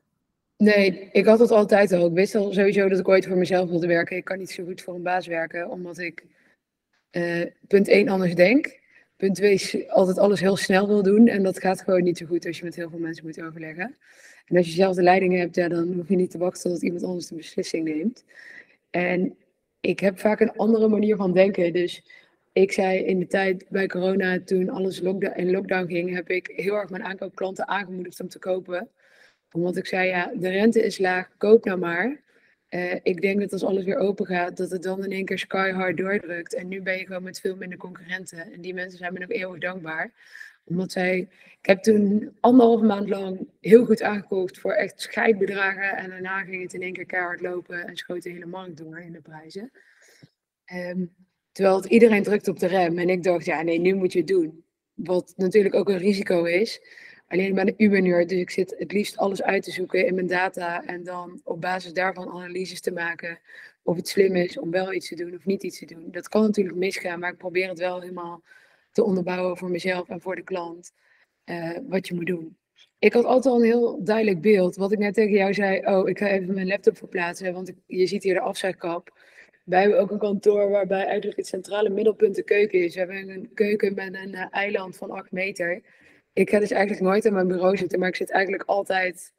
Nee, 0.58 1.10
ik 1.12 1.25
had 1.25 1.40
het 1.40 1.52
altijd 1.52 1.92
al. 1.92 2.08
Ik 2.08 2.14
wist 2.14 2.36
al 2.36 2.54
sowieso 2.54 2.88
dat 2.88 3.00
ik 3.00 3.08
ooit 3.08 3.28
voor 3.28 3.38
mezelf 3.38 3.69
wilde 3.69 3.88
werken. 3.88 4.18
Ik 4.18 4.25
kan 4.25 4.38
niet 4.38 4.52
zo 4.52 4.66
goed 4.66 4.81
voor 4.81 4.96
een 4.96 5.04
baas 5.04 5.28
werken, 5.28 5.69
omdat 5.69 5.98
ik 5.98 6.25
uh, 7.12 7.46
punt 7.68 7.88
1 7.88 8.10
anders 8.10 8.36
denk. 8.36 8.80
Punt 9.16 9.36
2 9.36 9.92
altijd 9.92 10.18
alles 10.18 10.40
heel 10.40 10.58
snel 10.58 10.88
wil 10.88 11.04
doen. 11.04 11.28
En 11.28 11.44
dat 11.44 11.60
gaat 11.60 11.81
gewoon 11.81 12.04
niet 12.04 12.18
zo 12.18 12.25
goed 12.25 12.46
als 12.46 12.58
je 12.58 12.64
met 12.64 12.75
heel 12.75 12.90
veel 12.90 13.00
mensen 13.00 13.25
moet 13.25 13.42
overleggen. 13.42 13.96
En 14.46 14.58
als 14.58 14.66
je 14.66 14.72
zelf 14.72 14.96
de 14.96 15.04
leiding 15.04 15.38
hebt, 15.38 15.56
ja, 15.56 15.68
dan 15.68 15.94
hoef 15.94 16.10
je 16.10 16.16
niet 16.16 16.31
te 16.31 16.38
wachten 16.38 16.72
tot 16.72 16.81
iemand 16.81 17.04
anders 17.04 17.28
de 17.28 17.36
beslissing 17.36 17.84
neemt. 17.84 18.24
En 18.90 19.36
ik 19.88 20.00
heb 20.00 20.19
vaak 20.19 20.39
een 20.39 20.56
andere 20.56 20.88
manier 20.88 21.16
van 21.16 21.34
denken. 21.34 21.74
Dus 21.74 22.04
ik 22.54 22.72
zei 22.72 23.00
in 23.00 23.19
de 23.19 23.28
tijd 23.28 23.66
bij 23.69 23.88
corona, 23.88 24.39
toen 24.44 24.69
alles 24.69 25.00
lockdown, 25.00 25.39
in 25.39 25.51
lockdown 25.51 25.88
ging, 25.88 26.16
heb 26.16 26.30
ik 26.30 26.51
heel 26.56 26.75
erg 26.75 26.89
mijn 26.89 27.04
aankoopklanten 27.04 27.68
aangemoedigd 27.68 28.19
om 28.22 28.28
te 28.28 28.39
kopen. 28.39 28.89
Omdat 29.51 29.78
ik 29.78 29.86
zei, 29.86 30.07
ja, 30.07 30.31
de 30.36 30.50
rente 30.50 30.84
is 30.84 30.98
laag, 30.98 31.30
koop 31.38 31.66
nou 31.66 31.80
maar. 31.80 32.22
Uh, 32.69 32.94
ik 33.04 33.22
denk 33.22 33.39
dat 33.39 33.54
als 33.54 33.63
alles 33.63 33.84
weer 33.84 33.98
open 33.98 34.25
gaat, 34.25 34.57
dat 34.57 34.69
het 34.69 34.84
dan 34.84 35.04
in 35.04 35.12
één 35.12 35.25
keer 35.25 35.39
sky 35.39 35.72
hard 35.72 35.98
doordrukt. 35.98 36.54
En 36.54 36.68
nu 36.68 36.81
ben 36.81 36.98
je 36.98 37.06
gewoon 37.06 37.24
met 37.24 37.40
veel 37.40 37.56
minder 37.56 37.78
concurrenten. 37.78 38.51
En 38.54 38.62
die 38.62 38.74
mensen 38.74 38.98
zijn 38.98 39.13
me 39.13 39.19
nog 39.19 39.30
eeuwig 39.30 39.60
dankbaar. 39.60 40.12
Omdat 40.68 40.92
zij, 40.92 41.18
ik 41.62 41.66
heb 41.66 41.81
toen 41.81 42.38
anderhalve 42.40 42.86
maand 42.86 43.10
lang 43.10 43.48
heel 43.62 43.86
goed 43.86 44.02
aangekocht 44.02 44.60
voor 44.60 44.72
echt 44.72 45.02
scheidbedragen. 45.02 45.98
En 45.98 46.10
daarna 46.10 46.44
ging 46.44 46.62
het 46.62 46.74
in 46.74 46.81
één 46.81 46.94
keer 46.94 47.06
keihard 47.06 47.42
lopen 47.42 47.88
en 47.88 47.96
schoot 47.96 48.24
de 48.24 48.30
hele 48.30 48.46
markt 48.46 48.78
door 48.78 49.00
in 49.00 49.12
de 49.12 49.22
prijzen. 49.22 49.72
Um, 50.74 51.16
terwijl 51.52 51.75
het 51.75 51.86
iedereen 51.86 52.24
drukt 52.24 52.48
op 52.48 52.60
de 52.60 52.68
rem. 52.68 52.98
En 52.98 53.10
ik 53.10 53.24
dacht, 53.24 53.46
ja 53.46 53.62
nee, 53.62 53.80
nu 53.80 53.94
moet 53.94 54.14
je 54.14 54.19
het 54.19 54.28
doen. 54.28 54.64
Wat 54.94 55.34
natuurlijk 55.36 55.75
ook 55.75 55.90
een 55.90 55.98
risico 55.98 56.44
is. 56.44 56.81
Alleen 57.28 57.48
ik 57.48 57.56
ben 57.56 57.68
een 57.68 57.74
Uber-nerd, 57.78 58.30
dus 58.30 58.40
ik 58.40 58.50
zit 58.50 58.75
het 58.78 58.92
liefst 58.92 59.18
alles 59.18 59.44
uit 59.44 59.64
te 59.64 59.72
zoeken 59.72 60.06
in 60.06 60.16
mijn 60.16 60.28
data 60.28 60.86
en 60.86 61.04
dan 61.04 61.42
op 61.44 61.62
basis 61.62 61.94
daarvan 61.94 62.30
analyses 62.30 62.81
te 62.81 62.92
maken 62.92 63.40
of 63.84 63.96
het 63.96 64.08
slim 64.08 64.36
is 64.36 64.60
om 64.60 64.72
wel 64.72 64.94
iets 64.94 65.08
te 65.08 65.16
doen 65.16 65.34
of 65.36 65.46
niet 65.46 65.64
iets 65.64 65.80
te 65.80 65.86
doen. 65.86 66.12
Dat 66.12 66.30
kan 66.30 66.42
natuurlijk 66.42 66.78
misgaan, 66.78 67.19
maar 67.19 67.31
ik 67.31 67.38
probeer 67.38 67.69
het 67.69 67.80
wel 67.80 68.02
helemaal 68.02 68.44
te 68.98 69.04
onderbouwen 69.04 69.58
voor 69.58 69.70
mezelf 69.70 70.10
en 70.10 70.22
voor 70.22 70.36
de 70.36 70.44
klant 70.44 70.92
uh, 71.46 71.78
wat 71.88 72.08
je 72.08 72.16
moet 72.16 72.26
doen. 72.26 72.58
Ik 73.00 73.14
had 73.14 73.26
altijd 73.26 73.54
al 73.54 73.60
een 73.60 73.66
heel 73.66 74.04
duidelijk 74.04 74.42
beeld. 74.42 74.76
Wat 74.76 74.92
ik 74.92 75.00
net 75.00 75.14
tegen 75.14 75.38
jou 75.38 75.54
zei, 75.54 75.86
oh, 75.86 76.10
ik 76.10 76.18
ga 76.18 76.28
even 76.28 76.54
mijn 76.54 76.68
laptop 76.68 76.98
verplaatsen, 76.98 77.54
want 77.54 77.68
ik, 77.68 77.76
je 77.86 78.08
ziet 78.08 78.24
hier 78.24 78.34
de 78.34 78.40
afzuigkap. 78.40 79.20
Wij 79.64 79.82
hebben 79.82 80.00
ook 80.00 80.12
een 80.12 80.18
kantoor 80.18 80.70
waarbij 80.70 81.06
eigenlijk 81.06 81.38
het 81.38 81.48
centrale 81.48 81.90
middelpunt 81.90 82.36
de 82.36 82.44
keuken 82.44 82.84
is. 82.84 82.94
We 82.94 83.00
hebben 83.00 83.30
een 83.30 83.52
keuken 83.54 83.94
met 83.94 84.14
een 84.14 84.34
uh, 84.34 84.46
eiland 84.52 84.98
van 84.98 85.12
8 85.12 85.32
meter 85.32 85.82
ik 86.38 86.50
ga 86.50 86.60
dus 86.60 86.71
eigenlijk 86.71 87.04
nooit 87.04 87.26
aan 87.26 87.33
mijn 87.33 87.48
bureau 87.48 87.78
zitten, 87.78 88.00
maar 88.00 88.07
ik 88.07 88.16
zit 88.16 88.31
eigenlijk 88.31 88.64
altijd 88.64 89.33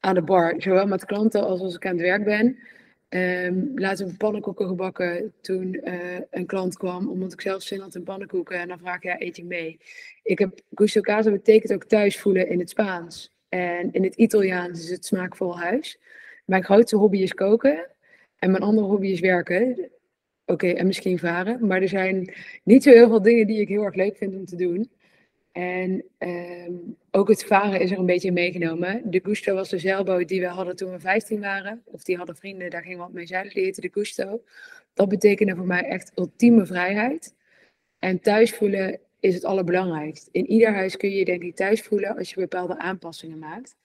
aan 0.00 0.14
de 0.14 0.22
bar. 0.22 0.54
Zowel 0.58 0.86
met 0.86 1.04
klanten 1.04 1.46
als 1.46 1.60
als 1.60 1.74
ik 1.74 1.86
aan 1.86 1.92
het 1.92 2.00
werk 2.00 2.24
ben. 2.24 2.58
Um, 3.14 3.72
laatst 3.74 4.16
pannenkoeken 4.16 4.66
gebakken 4.66 5.32
toen 5.40 5.80
uh, 5.84 6.18
een 6.30 6.46
klant 6.46 6.76
kwam, 6.76 7.08
omdat 7.08 7.32
ik 7.32 7.40
zelf 7.40 7.62
zin 7.62 7.80
had 7.80 7.94
in 7.94 8.02
pannenkoeken. 8.02 8.58
En 8.58 8.68
dan 8.68 8.78
vraag 8.78 8.96
ik, 8.96 9.02
ja, 9.02 9.20
eet 9.20 9.36
je 9.36 9.44
mee? 9.44 9.78
Ik 10.22 10.38
heb, 10.38 10.60
gusto 10.74 11.00
casa 11.00 11.30
betekent 11.30 11.72
ook 11.72 11.84
thuis 11.84 12.18
voelen 12.18 12.48
in 12.48 12.58
het 12.58 12.70
Spaans. 12.70 13.32
En 13.48 13.92
in 13.92 14.04
het 14.04 14.14
Italiaans 14.14 14.82
is 14.82 14.90
het 14.90 15.06
smaakvol 15.06 15.58
huis. 15.58 15.98
Mijn 16.44 16.64
grootste 16.64 16.96
hobby 16.96 17.18
is 17.18 17.34
koken. 17.34 17.86
En 18.38 18.50
mijn 18.50 18.62
andere 18.62 18.86
hobby 18.86 19.06
is 19.06 19.20
werken. 19.20 19.90
Oké, 20.44 20.68
en 20.68 20.86
misschien 20.86 21.18
varen. 21.18 21.66
Maar 21.66 21.82
er 21.82 21.88
zijn 21.88 22.34
niet 22.64 22.82
zo 22.82 22.90
heel 22.90 23.08
veel 23.08 23.22
dingen 23.22 23.46
die 23.46 23.60
ik 23.60 23.68
heel 23.68 23.84
erg 23.84 23.94
leuk 23.94 24.16
vind 24.16 24.34
om 24.34 24.44
te 24.44 24.56
doen. 24.56 24.90
En 25.52 26.04
um, 26.18 26.96
ook 27.10 27.28
het 27.28 27.44
varen 27.44 27.80
is 27.80 27.90
er 27.90 27.98
een 27.98 28.06
beetje 28.06 28.32
meegenomen. 28.32 29.10
De 29.10 29.20
Gusto 29.22 29.54
was 29.54 29.68
de 29.68 29.78
zeilboot 29.78 30.28
die 30.28 30.40
we 30.40 30.46
hadden 30.46 30.76
toen 30.76 30.90
we 30.90 31.00
15 31.00 31.40
waren. 31.40 31.82
Of 31.84 32.02
die 32.02 32.16
hadden 32.16 32.36
vrienden, 32.36 32.70
daar 32.70 32.82
gingen 32.82 33.06
we 33.06 33.12
mee 33.12 33.26
zeilen. 33.26 33.54
Die 33.54 33.62
heette 33.62 33.80
de 33.80 33.90
Gusto. 33.92 34.42
Dat 34.94 35.08
betekende 35.08 35.56
voor 35.56 35.66
mij 35.66 35.82
echt 35.82 36.12
ultieme 36.14 36.66
vrijheid. 36.66 37.34
En 37.98 38.20
thuis 38.20 38.54
voelen 38.54 39.00
is 39.20 39.34
het 39.34 39.44
allerbelangrijkst. 39.44 40.28
In 40.32 40.46
ieder 40.46 40.74
huis 40.74 40.96
kun 40.96 41.10
je 41.10 41.16
je 41.16 41.24
denk 41.24 41.42
ik 41.42 41.56
thuis 41.56 41.82
voelen 41.82 42.16
als 42.16 42.30
je 42.30 42.40
bepaalde 42.40 42.78
aanpassingen 42.78 43.38
maakt. 43.38 43.76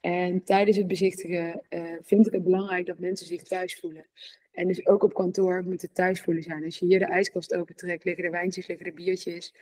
En 0.00 0.44
tijdens 0.44 0.76
het 0.76 0.86
bezichtigen 0.86 1.62
uh, 1.70 1.82
vind 2.02 2.26
ik 2.26 2.32
het 2.32 2.44
belangrijk 2.44 2.86
dat 2.86 2.98
mensen 2.98 3.26
zich 3.26 3.42
thuis 3.42 3.78
voelen. 3.80 4.06
En 4.52 4.68
dus 4.68 4.86
ook 4.86 5.02
op 5.02 5.14
kantoor 5.14 5.62
moet 5.64 5.82
het 5.82 5.94
thuis 5.94 6.20
voelen 6.20 6.42
zijn. 6.42 6.64
Als 6.64 6.78
je 6.78 6.86
hier 6.86 6.98
de 6.98 7.04
ijskast 7.04 7.54
opentrekt, 7.54 8.04
liggen 8.04 8.24
de 8.24 8.30
wijntjes, 8.30 8.66
liggen 8.66 8.86
de 8.86 8.92
biertjes. 8.92 9.54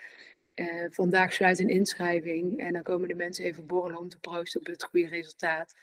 Uh, 0.61 0.85
vandaag 0.91 1.33
sluit 1.33 1.59
een 1.59 1.69
inschrijving 1.69 2.59
en 2.59 2.73
dan 2.73 2.83
komen 2.83 3.09
de 3.09 3.15
mensen 3.15 3.45
even 3.45 3.67
borrelen 3.67 3.99
om 3.99 4.09
te 4.09 4.19
proosten 4.19 4.61
op 4.61 4.67
het 4.67 4.83
goede 4.83 5.09
resultaat. 5.09 5.75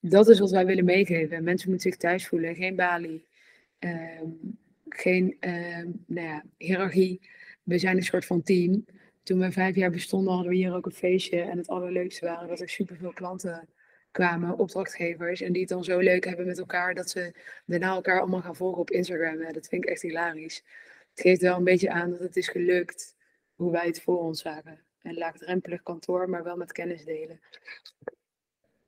Dat 0.00 0.28
is 0.28 0.38
wat 0.38 0.50
wij 0.50 0.66
willen 0.66 0.84
meegeven. 0.84 1.44
Mensen 1.44 1.70
moeten 1.70 1.90
zich 1.90 2.00
thuis 2.00 2.26
voelen, 2.26 2.54
geen 2.54 2.76
balie, 2.76 3.26
uh, 3.80 4.22
geen 4.88 5.36
uh, 5.40 5.84
nou 6.06 6.26
ja, 6.26 6.44
hiërarchie. 6.56 7.20
We 7.62 7.78
zijn 7.78 7.96
een 7.96 8.02
soort 8.02 8.24
van 8.24 8.42
team. 8.42 8.84
Toen 9.22 9.38
we 9.38 9.52
vijf 9.52 9.74
jaar 9.74 9.90
bestonden 9.90 10.32
hadden 10.32 10.50
we 10.50 10.56
hier 10.56 10.74
ook 10.74 10.86
een 10.86 10.92
feestje. 10.92 11.40
En 11.40 11.58
het 11.58 11.68
allerleukste 11.68 12.24
waren 12.24 12.48
dat 12.48 12.60
er 12.60 12.68
superveel 12.68 13.12
klanten 13.12 13.68
kwamen, 14.10 14.58
opdrachtgevers. 14.58 15.40
En 15.40 15.52
die 15.52 15.60
het 15.60 15.70
dan 15.70 15.84
zo 15.84 15.98
leuk 15.98 16.24
hebben 16.24 16.46
met 16.46 16.58
elkaar 16.58 16.94
dat 16.94 17.10
ze 17.10 17.34
daarna 17.66 17.94
elkaar 17.94 18.20
allemaal 18.20 18.42
gaan 18.42 18.56
volgen 18.56 18.80
op 18.80 18.90
Instagram. 18.90 19.52
Dat 19.52 19.68
vind 19.68 19.84
ik 19.84 19.90
echt 19.90 20.02
hilarisch 20.02 20.62
het 21.10 21.20
geeft 21.20 21.40
wel 21.40 21.56
een 21.56 21.64
beetje 21.64 21.90
aan 21.90 22.10
dat 22.10 22.18
het 22.18 22.36
is 22.36 22.48
gelukt 22.48 23.14
hoe 23.60 23.70
wij 23.70 23.86
het 23.86 24.02
voor 24.02 24.18
ons 24.18 24.40
zagen. 24.40 24.78
Een 25.02 25.18
laagdrempelig 25.18 25.82
kantoor, 25.82 26.28
maar 26.28 26.44
wel 26.44 26.56
met 26.56 26.72
kennis 26.72 27.04
delen. 27.04 27.40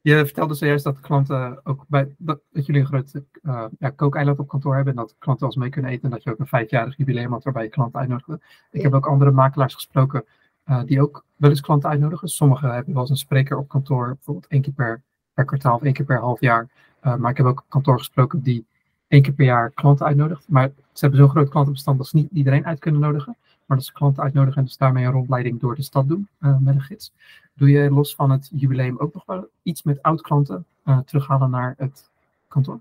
Je 0.00 0.24
vertelde 0.24 0.54
zojuist 0.54 0.84
dat 0.84 1.00
klanten 1.00 1.60
ook 1.64 1.84
bij 1.88 2.14
dat, 2.18 2.40
dat 2.50 2.66
jullie 2.66 2.80
een 2.80 2.86
groot 2.86 3.14
uh, 3.42 3.64
ja, 3.78 3.90
kookeiland 3.90 4.38
op 4.38 4.48
kantoor 4.48 4.74
hebben 4.74 4.92
en 4.92 4.98
dat 4.98 5.14
klanten 5.18 5.46
als 5.46 5.56
mee 5.56 5.68
kunnen 5.68 5.90
eten 5.90 6.04
en 6.04 6.10
dat 6.10 6.22
je 6.22 6.30
ook 6.30 6.38
een 6.38 6.46
vijfjarig 6.46 6.96
jubileum 6.96 7.32
had 7.32 7.44
waarbij 7.44 7.62
je 7.62 7.68
klanten 7.68 8.00
uitnodigde. 8.00 8.40
Ik 8.70 8.82
heb 8.82 8.94
ook 8.94 9.06
andere 9.06 9.30
makelaars 9.30 9.74
gesproken 9.74 10.24
uh, 10.66 10.82
die 10.84 11.02
ook 11.02 11.24
wel 11.36 11.50
eens 11.50 11.60
klanten 11.60 11.90
uitnodigen. 11.90 12.28
Sommigen 12.28 12.74
hebben 12.74 12.92
wel 12.92 13.02
eens 13.02 13.10
een 13.10 13.16
spreker 13.16 13.56
op 13.56 13.68
kantoor, 13.68 14.06
bijvoorbeeld 14.06 14.46
één 14.46 14.62
keer 14.62 14.72
per, 14.72 15.02
per 15.34 15.44
kwartaal 15.44 15.74
of 15.74 15.82
één 15.82 15.92
keer 15.92 16.06
per 16.06 16.18
half 16.18 16.40
jaar. 16.40 16.70
Uh, 17.02 17.14
maar 17.14 17.30
ik 17.30 17.36
heb 17.36 17.46
ook 17.46 17.58
een 17.58 17.68
kantoor 17.68 17.98
gesproken 17.98 18.42
die 18.42 18.66
één 19.08 19.22
keer 19.22 19.32
per 19.32 19.44
jaar 19.44 19.70
klanten 19.70 20.06
uitnodigt. 20.06 20.48
Maar 20.48 20.68
ze 20.68 21.00
hebben 21.00 21.18
zo'n 21.18 21.30
groot 21.30 21.48
klantenbestand 21.48 21.98
dat 21.98 22.06
ze 22.06 22.16
niet 22.16 22.30
iedereen 22.32 22.66
uit 22.66 22.78
kunnen 22.78 23.00
nodigen. 23.00 23.36
Maar 23.72 23.80
dat 23.80 23.90
ze 23.90 23.98
klanten 23.98 24.22
uitnodigen 24.22 24.58
en 24.58 24.64
dus 24.64 24.76
daarmee 24.76 25.04
een 25.04 25.12
rondleiding 25.12 25.60
door 25.60 25.74
de 25.74 25.82
stad 25.82 26.08
doen 26.08 26.28
uh, 26.40 26.58
met 26.58 26.74
een 26.74 26.80
gids. 26.80 27.12
Doe 27.54 27.70
je 27.70 27.90
los 27.90 28.14
van 28.14 28.30
het 28.30 28.50
jubileum 28.54 28.98
ook 28.98 29.14
nog 29.14 29.24
wel 29.26 29.48
iets 29.62 29.82
met 29.82 30.02
oud-klanten 30.02 30.66
uh, 30.86 30.98
terughalen 30.98 31.50
naar 31.50 31.74
het 31.78 32.10
kantoor? 32.48 32.80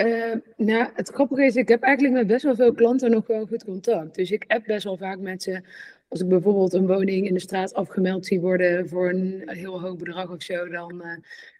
Uh, 0.00 0.34
nou, 0.56 0.90
het 0.94 1.08
grappige 1.08 1.44
is, 1.44 1.56
ik 1.56 1.68
heb 1.68 1.82
eigenlijk 1.82 2.14
met 2.14 2.26
best 2.26 2.44
wel 2.44 2.54
veel 2.54 2.74
klanten 2.74 3.10
nog 3.10 3.26
wel 3.26 3.46
goed 3.46 3.64
contact. 3.64 4.14
Dus 4.14 4.30
ik 4.30 4.44
app 4.46 4.66
best 4.66 4.84
wel 4.84 4.96
vaak 4.96 5.18
met 5.18 5.42
ze. 5.42 5.62
Als 6.08 6.20
ik 6.20 6.28
bijvoorbeeld 6.28 6.72
een 6.72 6.86
woning 6.86 7.26
in 7.26 7.34
de 7.34 7.40
straat 7.40 7.74
afgemeld 7.74 8.26
zie 8.26 8.40
worden 8.40 8.88
voor 8.88 9.10
een 9.10 9.42
heel 9.46 9.80
hoog 9.80 9.96
bedrag 9.96 10.30
of 10.30 10.42
zo, 10.42 10.68
dan 10.68 11.02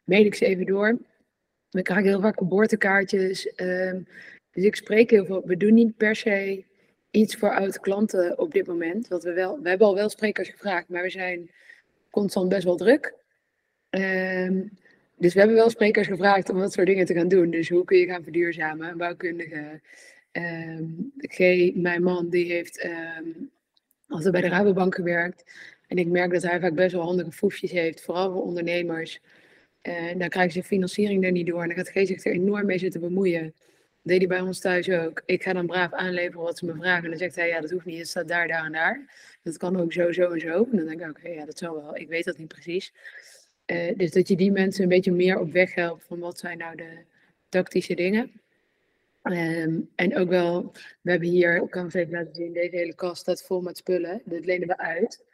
mail 0.04 0.24
ik 0.24 0.34
ze 0.34 0.46
even 0.46 0.66
door. 0.66 0.98
We 1.70 1.82
krijgen 1.82 2.08
heel 2.08 2.20
vaak 2.20 2.38
geboortekaartjes. 2.38 3.46
Uh, 3.46 3.92
dus 4.50 4.64
ik 4.64 4.76
spreek 4.76 5.10
heel 5.10 5.24
veel. 5.24 5.42
We 5.44 5.56
doen 5.56 5.74
niet 5.74 5.96
per 5.96 6.16
se 6.16 6.64
iets 7.14 7.36
voor 7.36 7.54
oud 7.54 7.80
klanten 7.80 8.38
op 8.38 8.52
dit 8.52 8.66
moment. 8.66 9.08
Want 9.08 9.22
we, 9.22 9.32
wel, 9.32 9.60
we 9.62 9.68
hebben 9.68 9.86
al 9.86 9.94
wel 9.94 10.08
sprekers 10.08 10.48
gevraagd, 10.48 10.88
maar 10.88 11.02
we 11.02 11.10
zijn 11.10 11.50
constant 12.10 12.48
best 12.48 12.64
wel 12.64 12.76
druk. 12.76 13.14
Um, 13.90 14.70
dus 15.16 15.32
we 15.32 15.38
hebben 15.38 15.56
wel 15.56 15.70
sprekers 15.70 16.06
gevraagd 16.06 16.48
om 16.48 16.58
dat 16.58 16.72
soort 16.72 16.86
dingen 16.86 17.06
te 17.06 17.14
gaan 17.14 17.28
doen. 17.28 17.50
Dus 17.50 17.68
hoe 17.68 17.84
kun 17.84 17.98
je 17.98 18.06
gaan 18.06 18.22
verduurzamen? 18.22 18.88
Een 18.88 18.96
bouwkundige. 18.96 19.80
Um, 20.32 21.12
G, 21.16 21.38
mijn 21.74 22.02
man, 22.02 22.28
die 22.28 22.52
heeft 22.52 22.84
um, 22.84 23.50
altijd 24.08 24.32
bij 24.32 24.40
de 24.40 24.48
Rabobank 24.48 24.94
gewerkt. 24.94 25.44
En 25.86 25.98
ik 25.98 26.06
merk 26.06 26.32
dat 26.32 26.42
hij 26.42 26.60
vaak 26.60 26.74
best 26.74 26.92
wel 26.92 27.02
handige 27.02 27.32
foefjes 27.32 27.70
heeft, 27.70 28.02
vooral 28.02 28.32
voor 28.32 28.42
ondernemers. 28.42 29.20
En 29.82 30.18
dan 30.18 30.28
krijgen 30.28 30.52
ze 30.52 30.62
financiering 30.62 31.24
er 31.24 31.32
niet 31.32 31.46
door. 31.46 31.62
En 31.62 31.68
dan 31.68 31.76
gaat 31.76 31.88
G 31.88 32.06
zich 32.06 32.24
er 32.24 32.32
enorm 32.32 32.66
mee 32.66 32.78
zitten 32.78 33.00
bemoeien. 33.00 33.54
Deed 34.04 34.18
hij 34.18 34.26
bij 34.26 34.40
ons 34.40 34.60
thuis 34.60 34.90
ook. 34.90 35.22
Ik 35.26 35.42
ga 35.42 35.52
dan 35.52 35.66
braaf 35.66 35.92
aanleveren 35.92 36.42
wat 36.42 36.58
ze 36.58 36.64
me 36.64 36.74
vragen. 36.74 37.04
En 37.04 37.10
dan 37.10 37.18
zegt 37.18 37.36
hij, 37.36 37.48
ja, 37.48 37.60
dat 37.60 37.70
hoeft 37.70 37.84
niet. 37.84 37.98
Het 37.98 38.08
staat 38.08 38.28
daar, 38.28 38.48
daar 38.48 38.64
en 38.64 38.72
daar. 38.72 39.04
Dat 39.42 39.56
kan 39.56 39.80
ook 39.80 39.92
zo, 39.92 40.12
zo 40.12 40.30
en 40.30 40.40
zo. 40.40 40.68
En 40.72 40.76
dan 40.76 40.86
denk 40.86 41.00
ik, 41.00 41.08
oké, 41.08 41.28
ja, 41.28 41.44
dat 41.44 41.58
zal 41.58 41.74
wel. 41.74 41.96
Ik 41.96 42.08
weet 42.08 42.24
dat 42.24 42.38
niet 42.38 42.48
precies. 42.48 42.92
Uh, 43.66 43.96
dus 43.96 44.10
dat 44.10 44.28
je 44.28 44.36
die 44.36 44.50
mensen 44.50 44.82
een 44.82 44.88
beetje 44.88 45.12
meer 45.12 45.38
op 45.38 45.52
weg 45.52 45.74
helpt 45.74 46.04
van 46.04 46.18
wat 46.18 46.38
zijn 46.38 46.58
nou 46.58 46.76
de 46.76 46.98
tactische 47.48 47.94
dingen. 47.94 48.40
Um, 49.22 49.90
en 49.94 50.16
ook 50.16 50.28
wel, 50.28 50.72
we 51.00 51.10
hebben 51.10 51.28
hier, 51.28 51.62
ik 51.62 51.70
kan 51.70 51.84
het 51.84 51.94
even 51.94 52.12
laten 52.12 52.34
zien, 52.34 52.52
deze 52.52 52.76
hele 52.76 52.94
kast 52.94 53.20
staat 53.20 53.42
vol 53.42 53.60
met 53.60 53.76
spullen. 53.76 54.22
Dat 54.24 54.44
lenen 54.44 54.68
we 54.68 54.78
uit. 54.78 55.24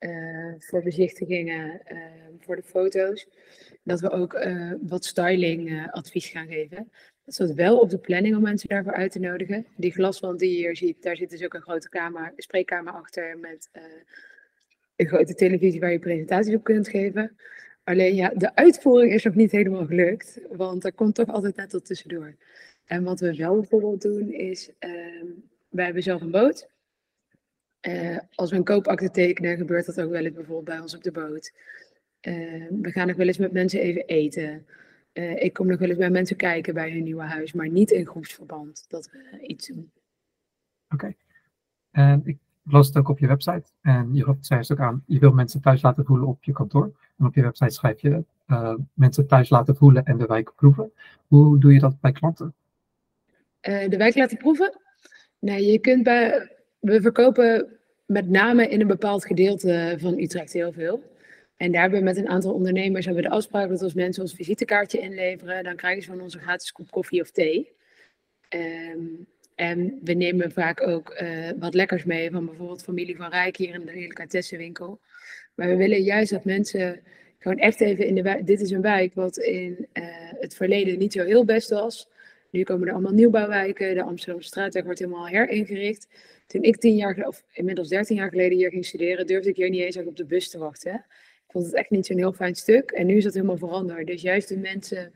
Uh, 0.00 0.54
voor 0.58 0.82
bezichtigingen, 0.82 1.80
uh, 1.92 1.98
voor 2.38 2.56
de 2.56 2.62
foto's. 2.62 3.26
Dat 3.82 4.00
we 4.00 4.10
ook 4.10 4.34
uh, 4.34 4.72
wat 4.80 5.04
styling 5.04 5.88
advies 5.90 6.28
gaan 6.28 6.46
geven. 6.46 6.90
Dat 7.28 7.36
staat 7.36 7.54
wel 7.54 7.78
op 7.78 7.90
de 7.90 7.98
planning 7.98 8.36
om 8.36 8.42
mensen 8.42 8.68
daarvoor 8.68 8.92
uit 8.92 9.12
te 9.12 9.18
nodigen. 9.18 9.66
Die 9.76 9.92
glaswand 9.92 10.38
die 10.38 10.50
je 10.50 10.56
hier 10.56 10.76
ziet, 10.76 11.02
daar 11.02 11.16
zit 11.16 11.30
dus 11.30 11.44
ook 11.44 11.54
een 11.54 11.62
grote 11.62 11.88
kamer, 11.88 12.32
spreekkamer 12.36 12.92
achter 12.92 13.38
met 13.38 13.68
een 14.96 15.06
grote 15.06 15.34
televisie 15.34 15.80
waar 15.80 15.92
je 15.92 15.98
presentaties 15.98 16.54
op 16.54 16.64
kunt 16.64 16.88
geven. 16.88 17.36
Alleen 17.84 18.14
ja, 18.14 18.28
de 18.28 18.54
uitvoering 18.54 19.12
is 19.12 19.24
nog 19.24 19.34
niet 19.34 19.50
helemaal 19.50 19.86
gelukt, 19.86 20.40
want 20.50 20.84
er 20.84 20.92
komt 20.92 21.14
toch 21.14 21.28
altijd 21.28 21.56
net 21.56 21.70
tot 21.70 21.86
tussendoor. 21.86 22.34
En 22.84 23.04
wat 23.04 23.20
we 23.20 23.36
wel 23.36 23.54
bijvoorbeeld 23.54 24.02
doen 24.02 24.32
is, 24.32 24.70
uh, 24.80 25.22
wij 25.68 25.84
hebben 25.84 26.02
zelf 26.02 26.20
een 26.20 26.30
boot. 26.30 26.68
Uh, 27.88 28.18
als 28.34 28.50
we 28.50 28.56
een 28.56 28.64
koopakte 28.64 29.10
tekenen, 29.10 29.56
gebeurt 29.56 29.86
dat 29.86 30.00
ook 30.00 30.10
wel 30.10 30.24
eens 30.24 30.34
bijvoorbeeld 30.34 30.64
bij 30.64 30.80
ons 30.80 30.94
op 30.94 31.02
de 31.02 31.12
boot. 31.12 31.52
Uh, 32.22 32.66
we 32.82 32.90
gaan 32.90 33.06
nog 33.06 33.16
wel 33.16 33.26
eens 33.26 33.38
met 33.38 33.52
mensen 33.52 33.80
even 33.80 34.06
eten. 34.06 34.66
Uh, 35.12 35.42
ik 35.42 35.52
kom 35.52 35.66
nog 35.66 35.78
wel 35.78 35.88
eens 35.88 35.98
bij 35.98 36.10
mensen 36.10 36.36
kijken 36.36 36.74
bij 36.74 36.90
hun 36.90 37.02
nieuwe 37.02 37.22
huis, 37.22 37.52
maar 37.52 37.68
niet 37.68 37.90
in 37.90 38.06
groepsverband 38.06 38.84
dat 38.88 39.10
we 39.10 39.46
iets 39.46 39.66
doen. 39.66 39.90
Oké. 40.88 41.14
Okay. 41.92 42.20
ik 42.24 42.38
las 42.64 42.86
het 42.86 42.96
ook 42.96 43.08
op 43.08 43.18
je 43.18 43.26
website. 43.26 43.64
En 43.80 44.14
je 44.14 44.36
zei 44.40 44.60
het 44.60 44.72
ook 44.72 44.80
aan, 44.80 45.02
je 45.06 45.18
wil 45.18 45.32
mensen 45.32 45.60
thuis 45.60 45.82
laten 45.82 46.04
voelen 46.04 46.26
op 46.26 46.44
je 46.44 46.52
kantoor. 46.52 46.92
En 47.18 47.26
op 47.26 47.34
je 47.34 47.42
website 47.42 47.74
schrijf 47.74 48.00
je 48.00 48.24
uh, 48.46 48.74
mensen 48.92 49.26
thuis 49.26 49.50
laten 49.50 49.76
voelen 49.76 50.04
en 50.04 50.18
de 50.18 50.26
wijk 50.26 50.52
proeven. 50.56 50.92
Hoe 51.26 51.58
doe 51.58 51.72
je 51.72 51.80
dat 51.80 52.00
bij 52.00 52.12
klanten? 52.12 52.54
Uh, 53.68 53.88
de 53.88 53.96
wijk 53.96 54.14
laten 54.14 54.36
proeven? 54.36 54.78
Nee, 55.38 55.72
je 55.72 55.78
kunt 55.78 56.02
bij, 56.02 56.50
we 56.78 57.00
verkopen 57.00 57.78
met 58.06 58.28
name 58.28 58.68
in 58.68 58.80
een 58.80 58.86
bepaald 58.86 59.26
gedeelte 59.26 59.96
van 59.98 60.18
Utrecht 60.18 60.52
heel 60.52 60.72
veel. 60.72 61.02
En 61.58 61.72
daar 61.72 61.80
hebben 61.80 61.98
we 61.98 62.04
met 62.04 62.16
een 62.16 62.28
aantal 62.28 62.52
ondernemers 62.52 63.04
hebben 63.04 63.22
we 63.22 63.28
de 63.28 63.34
afspraak 63.34 63.68
dat 63.68 63.82
als 63.82 63.94
mensen 63.94 64.22
ons 64.22 64.34
visitekaartje 64.34 64.98
inleveren, 64.98 65.64
dan 65.64 65.76
krijgen 65.76 66.02
ze 66.02 66.08
van 66.08 66.20
ons 66.20 66.34
een 66.34 66.40
gratis 66.40 66.72
kop 66.72 66.90
koffie 66.90 67.20
of 67.20 67.30
thee. 67.30 67.72
Um, 68.54 69.26
en 69.54 69.98
we 70.02 70.12
nemen 70.12 70.52
vaak 70.52 70.86
ook 70.86 71.18
uh, 71.22 71.50
wat 71.58 71.74
lekkers 71.74 72.04
mee 72.04 72.30
van 72.30 72.46
bijvoorbeeld 72.46 72.82
familie 72.82 73.16
van 73.16 73.30
Rijk 73.30 73.56
hier 73.56 73.74
in 73.74 73.80
de 73.80 73.92
delicatessenwinkel. 73.92 75.00
Maar 75.54 75.68
we 75.68 75.76
willen 75.76 76.02
juist 76.02 76.30
dat 76.30 76.44
mensen 76.44 77.00
gewoon 77.38 77.58
echt 77.58 77.80
even 77.80 78.06
in 78.06 78.14
de 78.14 78.22
wijk. 78.22 78.46
Dit 78.46 78.60
is 78.60 78.70
een 78.70 78.82
wijk 78.82 79.14
wat 79.14 79.36
in 79.36 79.86
uh, 79.92 80.04
het 80.40 80.54
verleden 80.54 80.98
niet 80.98 81.12
zo 81.12 81.24
heel 81.24 81.44
best 81.44 81.70
was. 81.70 82.08
Nu 82.50 82.62
komen 82.62 82.86
er 82.86 82.92
allemaal 82.92 83.12
nieuwbouwwijken. 83.12 83.94
De 83.94 84.02
Amsterdamse 84.02 84.48
straatweg 84.48 84.84
wordt 84.84 84.98
helemaal 84.98 85.26
heringericht. 85.26 86.08
Toen 86.46 86.62
ik 86.62 86.76
tien 86.76 86.96
jaar, 86.96 87.26
of 87.26 87.44
inmiddels 87.52 87.88
dertien 87.88 88.16
jaar 88.16 88.28
geleden 88.28 88.58
hier 88.58 88.70
ging 88.70 88.84
studeren, 88.84 89.26
durfde 89.26 89.48
ik 89.50 89.56
hier 89.56 89.70
niet 89.70 89.82
eens 89.82 89.96
op 89.96 90.16
de 90.16 90.24
bus 90.24 90.50
te 90.50 90.58
wachten. 90.58 91.04
Ik 91.48 91.54
vond 91.54 91.66
het 91.66 91.74
echt 91.74 91.90
niet 91.90 92.06
zo'n 92.06 92.18
heel 92.18 92.32
fijn 92.32 92.54
stuk. 92.54 92.90
En 92.90 93.06
nu 93.06 93.16
is 93.16 93.24
dat 93.24 93.34
helemaal 93.34 93.56
veranderd. 93.56 94.06
Dus 94.06 94.22
juist 94.22 94.48
de 94.48 94.58
mensen 94.58 95.12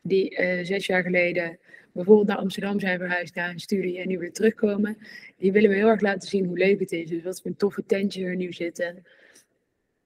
die 0.00 0.30
uh, 0.30 0.64
zes 0.64 0.86
jaar 0.86 1.02
geleden 1.02 1.58
bijvoorbeeld 1.96 2.26
naar 2.26 2.36
Amsterdam 2.36 2.80
zijn 2.80 2.98
verhuisd 2.98 3.34
naar 3.34 3.50
een 3.50 3.60
studie 3.60 3.98
en 3.98 4.08
nu 4.08 4.18
weer 4.18 4.32
terugkomen, 4.32 4.98
die 5.36 5.52
willen 5.52 5.70
we 5.70 5.76
heel 5.76 5.88
erg 5.88 6.00
laten 6.00 6.28
zien 6.28 6.44
hoe 6.44 6.58
leuk 6.58 6.80
het 6.80 6.92
is. 6.92 7.08
Dus 7.08 7.22
wat 7.22 7.40
voor 7.40 7.50
een 7.50 7.56
toffe 7.56 7.86
tentje 7.86 8.24
er 8.24 8.36
nu 8.36 8.52
zitten. 8.52 9.04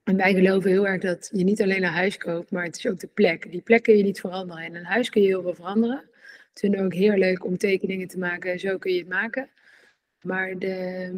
En 0.02 0.17
wij 0.17 0.35
geloven 0.35 0.71
heel 0.71 0.87
erg 0.87 1.00
dat 1.00 1.31
je 1.33 1.45
niet 1.45 1.62
alleen 1.62 1.83
een 1.83 1.90
huis 1.90 2.17
koopt, 2.17 2.50
maar 2.50 2.64
het 2.64 2.76
is 2.76 2.87
ook 2.87 3.00
de 3.00 3.07
plek. 3.07 3.50
Die 3.50 3.61
plek 3.61 3.83
kun 3.83 3.97
je 3.97 4.02
niet 4.02 4.21
veranderen. 4.21 4.64
En 4.64 4.75
een 4.75 4.85
huis 4.85 5.11
kun 5.11 5.23
je 5.23 5.29
heel 5.29 5.43
veel 5.43 5.55
veranderen. 5.55 6.05
Het 6.55 6.62
is 6.62 6.81
ook 6.81 6.95
heel 6.95 7.17
leuk 7.17 7.45
om 7.45 7.59
tekeningen 7.59 8.09
te 8.09 8.19
maken, 8.19 8.59
zo 8.59 8.79
kun 8.79 8.93
je 8.93 8.99
het 8.99 9.09
maken. 9.09 9.49
Maar 10.21 10.59
de 10.59 11.11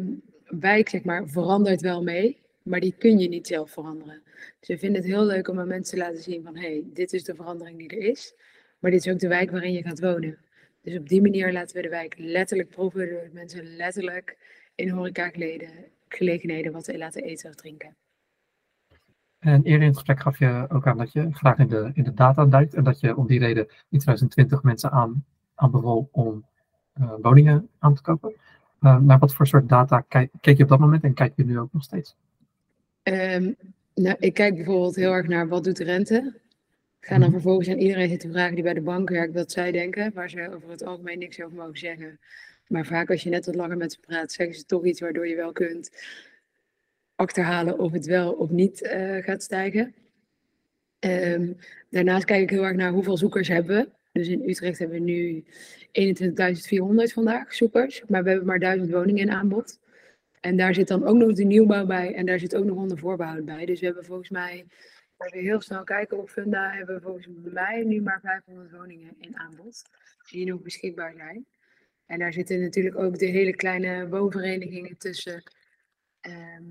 wijk, 0.45 0.89
zeg 0.89 1.03
maar, 1.03 1.27
verandert 1.27 1.81
wel 1.81 2.03
mee, 2.03 2.37
maar 2.63 2.79
die 2.79 2.95
kun 2.97 3.19
je 3.19 3.27
niet 3.27 3.47
zelf 3.47 3.71
veranderen. 3.71 4.21
Dus 4.59 4.67
we 4.67 4.77
vinden 4.77 5.01
het 5.01 5.11
heel 5.11 5.25
leuk 5.25 5.47
om 5.47 5.59
aan 5.59 5.67
mensen 5.67 5.97
te 5.97 6.03
laten 6.03 6.21
zien 6.21 6.43
van, 6.43 6.55
hé, 6.55 6.61
hey, 6.61 6.83
dit 6.85 7.13
is 7.13 7.23
de 7.23 7.35
verandering 7.35 7.77
die 7.77 7.87
er 7.87 8.09
is. 8.09 8.35
Maar 8.79 8.91
dit 8.91 9.05
is 9.05 9.13
ook 9.13 9.19
de 9.19 9.27
wijk 9.27 9.51
waarin 9.51 9.73
je 9.73 9.81
gaat 9.81 9.99
wonen. 9.99 10.37
Dus 10.81 10.97
op 10.97 11.09
die 11.09 11.21
manier 11.21 11.53
laten 11.53 11.75
we 11.75 11.81
de 11.81 11.89
wijk 11.89 12.15
letterlijk 12.17 12.69
proeven 12.69 13.09
door 13.09 13.29
mensen 13.31 13.75
letterlijk 13.75 14.37
in 14.75 14.89
horeca 14.89 15.31
gelegenheden 16.07 16.71
wat 16.71 16.83
te 16.83 16.97
laten 16.97 17.23
eten 17.23 17.49
of 17.49 17.55
drinken. 17.55 17.95
En 19.39 19.63
eerder 19.63 19.81
in 19.81 19.87
het 19.87 19.95
gesprek 19.95 20.19
gaf 20.21 20.39
je 20.39 20.65
ook 20.69 20.87
aan 20.87 20.97
dat 20.97 21.11
je 21.11 21.27
graag 21.31 21.57
in 21.57 21.67
de, 21.67 21.91
in 21.93 22.03
de 22.03 22.13
data 22.13 22.45
duikt 22.45 22.73
en 22.73 22.83
dat 22.83 22.99
je 22.99 23.15
om 23.17 23.27
die 23.27 23.39
reden 23.39 23.67
in 23.67 23.99
2020 23.99 24.63
mensen 24.63 24.91
aan, 24.91 25.25
aanbevoel 25.55 26.09
om 26.11 26.45
uh, 27.01 27.13
woningen 27.21 27.69
aan 27.79 27.95
te 27.95 28.01
kopen. 28.01 28.33
Uh, 28.81 28.97
naar 28.97 29.19
wat 29.19 29.33
voor 29.33 29.47
soort 29.47 29.69
data 29.69 29.99
kijk, 29.99 30.31
keek 30.41 30.57
je 30.57 30.63
op 30.63 30.69
dat 30.69 30.79
moment 30.79 31.03
en 31.03 31.13
kijk 31.13 31.33
je 31.35 31.45
nu 31.45 31.59
ook 31.59 31.73
nog 31.73 31.83
steeds? 31.83 32.15
Um, 33.03 33.55
nou, 33.95 34.15
ik 34.19 34.33
kijk 34.33 34.55
bijvoorbeeld 34.55 34.95
heel 34.95 35.11
erg 35.11 35.27
naar 35.27 35.47
wat 35.47 35.63
doet 35.63 35.77
de 35.77 35.83
rente. 35.83 36.33
Ik 36.99 37.07
ga 37.07 37.13
dan 37.13 37.21
mhm. 37.21 37.31
vervolgens 37.31 37.69
aan 37.69 37.77
iedereen 37.77 38.09
zitten 38.09 38.31
vragen 38.31 38.55
die 38.55 38.63
bij 38.63 38.73
de 38.73 38.81
bank 38.81 39.09
werkt 39.09 39.33
wat 39.33 39.51
zij 39.51 39.71
denken, 39.71 40.11
waar 40.13 40.29
ze 40.29 40.53
over 40.55 40.69
het 40.69 40.83
algemeen 40.83 41.19
niks 41.19 41.41
over 41.41 41.57
mogen 41.57 41.77
zeggen. 41.77 42.19
Maar 42.67 42.85
vaak 42.85 43.09
als 43.09 43.23
je 43.23 43.29
net 43.29 43.45
wat 43.45 43.55
langer 43.55 43.77
met 43.77 43.91
ze 43.93 43.99
praat, 43.99 44.31
zeggen 44.31 44.55
ze 44.55 44.65
toch 44.65 44.85
iets 44.85 44.99
waardoor 44.99 45.27
je 45.27 45.35
wel 45.35 45.51
kunt 45.51 45.91
achterhalen 47.15 47.79
of 47.79 47.91
het 47.91 48.05
wel 48.05 48.31
of 48.31 48.49
niet 48.49 48.81
uh, 48.81 49.17
gaat 49.17 49.43
stijgen. 49.43 49.93
Um, 50.99 51.57
daarnaast 51.89 52.25
kijk 52.25 52.41
ik 52.41 52.49
heel 52.49 52.63
erg 52.63 52.75
naar 52.75 52.91
hoeveel 52.91 53.17
zoekers 53.17 53.47
hebben 53.47 53.75
we. 53.75 53.89
Dus 54.11 54.27
in 54.27 54.49
Utrecht 54.49 54.79
hebben 54.79 54.97
we 54.97 55.03
nu 55.03 55.43
21.400 57.07 57.13
vandaag 57.13 57.53
zoekers, 57.53 58.03
maar 58.07 58.23
we 58.23 58.29
hebben 58.29 58.47
maar 58.47 58.59
1000 58.59 58.91
woningen 58.91 59.21
in 59.21 59.31
aanbod. 59.31 59.79
En 60.43 60.57
daar 60.57 60.73
zit 60.73 60.87
dan 60.87 61.05
ook 61.05 61.15
nog 61.15 61.33
de 61.33 61.43
nieuwbouw 61.43 61.85
bij 61.85 62.13
en 62.13 62.25
daar 62.25 62.39
zit 62.39 62.55
ook 62.55 62.65
nog 62.65 62.77
onder 62.77 62.97
voorbehoud 62.97 63.45
bij. 63.45 63.65
Dus 63.65 63.79
we 63.79 63.85
hebben 63.85 64.05
volgens 64.05 64.29
mij 64.29 64.65
als 65.17 65.31
we 65.31 65.37
heel 65.37 65.61
snel 65.61 65.83
kijken 65.83 66.17
op 66.17 66.29
Funda, 66.29 66.71
hebben 66.71 66.95
we 66.95 67.01
volgens 67.01 67.27
mij 67.43 67.83
nu 67.83 68.01
maar 68.01 68.19
500 68.21 68.71
woningen 68.71 69.15
in 69.19 69.37
aanbod. 69.37 69.81
Die 70.29 70.45
nog 70.45 70.61
beschikbaar 70.61 71.13
zijn. 71.15 71.45
En 72.05 72.19
daar 72.19 72.33
zitten 72.33 72.61
natuurlijk 72.61 72.97
ook 72.97 73.17
de 73.17 73.25
hele 73.25 73.55
kleine 73.55 74.09
woonverenigingen 74.09 74.97
tussen. 74.97 75.43
Ehm, 76.19 76.63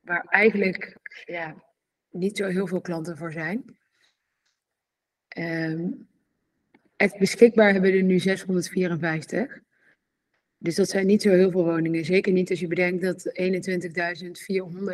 waar 0.00 0.24
eigenlijk 0.24 0.96
ja, 1.24 1.64
niet 2.10 2.36
zo 2.36 2.46
heel 2.46 2.66
veel 2.66 2.80
klanten 2.80 3.16
voor 3.16 3.32
zijn. 3.32 3.78
Um, 5.38 6.08
echt 6.96 7.18
beschikbaar 7.18 7.72
hebben 7.72 7.90
we 7.90 7.96
er 7.96 8.02
nu 8.02 8.18
654. 8.18 9.62
Dus 10.64 10.74
dat 10.74 10.88
zijn 10.88 11.06
niet 11.06 11.22
zo 11.22 11.30
heel 11.30 11.50
veel 11.50 11.64
woningen. 11.64 12.04
Zeker 12.04 12.32
niet 12.32 12.50
als 12.50 12.60
je 12.60 12.66
bedenkt 12.66 13.02
dat 13.02 13.32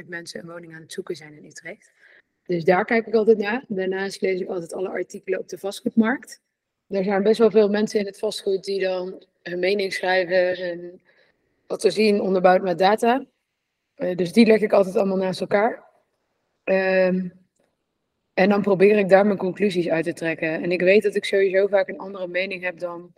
21.400 0.02 0.08
mensen 0.08 0.40
een 0.40 0.46
woning 0.46 0.74
aan 0.74 0.80
het 0.80 0.92
zoeken 0.92 1.16
zijn 1.16 1.36
in 1.36 1.44
Utrecht. 1.44 1.92
Dus 2.46 2.64
daar 2.64 2.84
kijk 2.84 3.06
ik 3.06 3.14
altijd 3.14 3.38
naar. 3.38 3.64
Daarnaast 3.68 4.20
lees 4.20 4.40
ik 4.40 4.48
altijd 4.48 4.72
alle 4.72 4.88
artikelen 4.88 5.38
op 5.38 5.48
de 5.48 5.58
vastgoedmarkt. 5.58 6.40
Er 6.88 7.04
zijn 7.04 7.22
best 7.22 7.38
wel 7.38 7.50
veel 7.50 7.68
mensen 7.68 8.00
in 8.00 8.06
het 8.06 8.18
vastgoed 8.18 8.64
die 8.64 8.80
dan 8.80 9.24
hun 9.42 9.58
mening 9.58 9.92
schrijven 9.92 10.56
en 10.56 11.00
wat 11.66 11.82
we 11.82 11.90
zien 11.90 12.20
onderbouwd 12.20 12.62
met 12.62 12.78
data. 12.78 13.24
Uh, 13.96 14.16
dus 14.16 14.32
die 14.32 14.46
leg 14.46 14.60
ik 14.60 14.72
altijd 14.72 14.96
allemaal 14.96 15.16
naast 15.16 15.40
elkaar. 15.40 15.84
Uh, 16.64 17.06
en 18.34 18.48
dan 18.48 18.62
probeer 18.62 18.98
ik 18.98 19.08
daar 19.08 19.26
mijn 19.26 19.38
conclusies 19.38 19.88
uit 19.88 20.04
te 20.04 20.12
trekken. 20.12 20.62
En 20.62 20.72
ik 20.72 20.80
weet 20.80 21.02
dat 21.02 21.14
ik 21.14 21.24
sowieso 21.24 21.66
vaak 21.66 21.88
een 21.88 21.98
andere 21.98 22.28
mening 22.28 22.62
heb 22.62 22.78
dan 22.78 23.12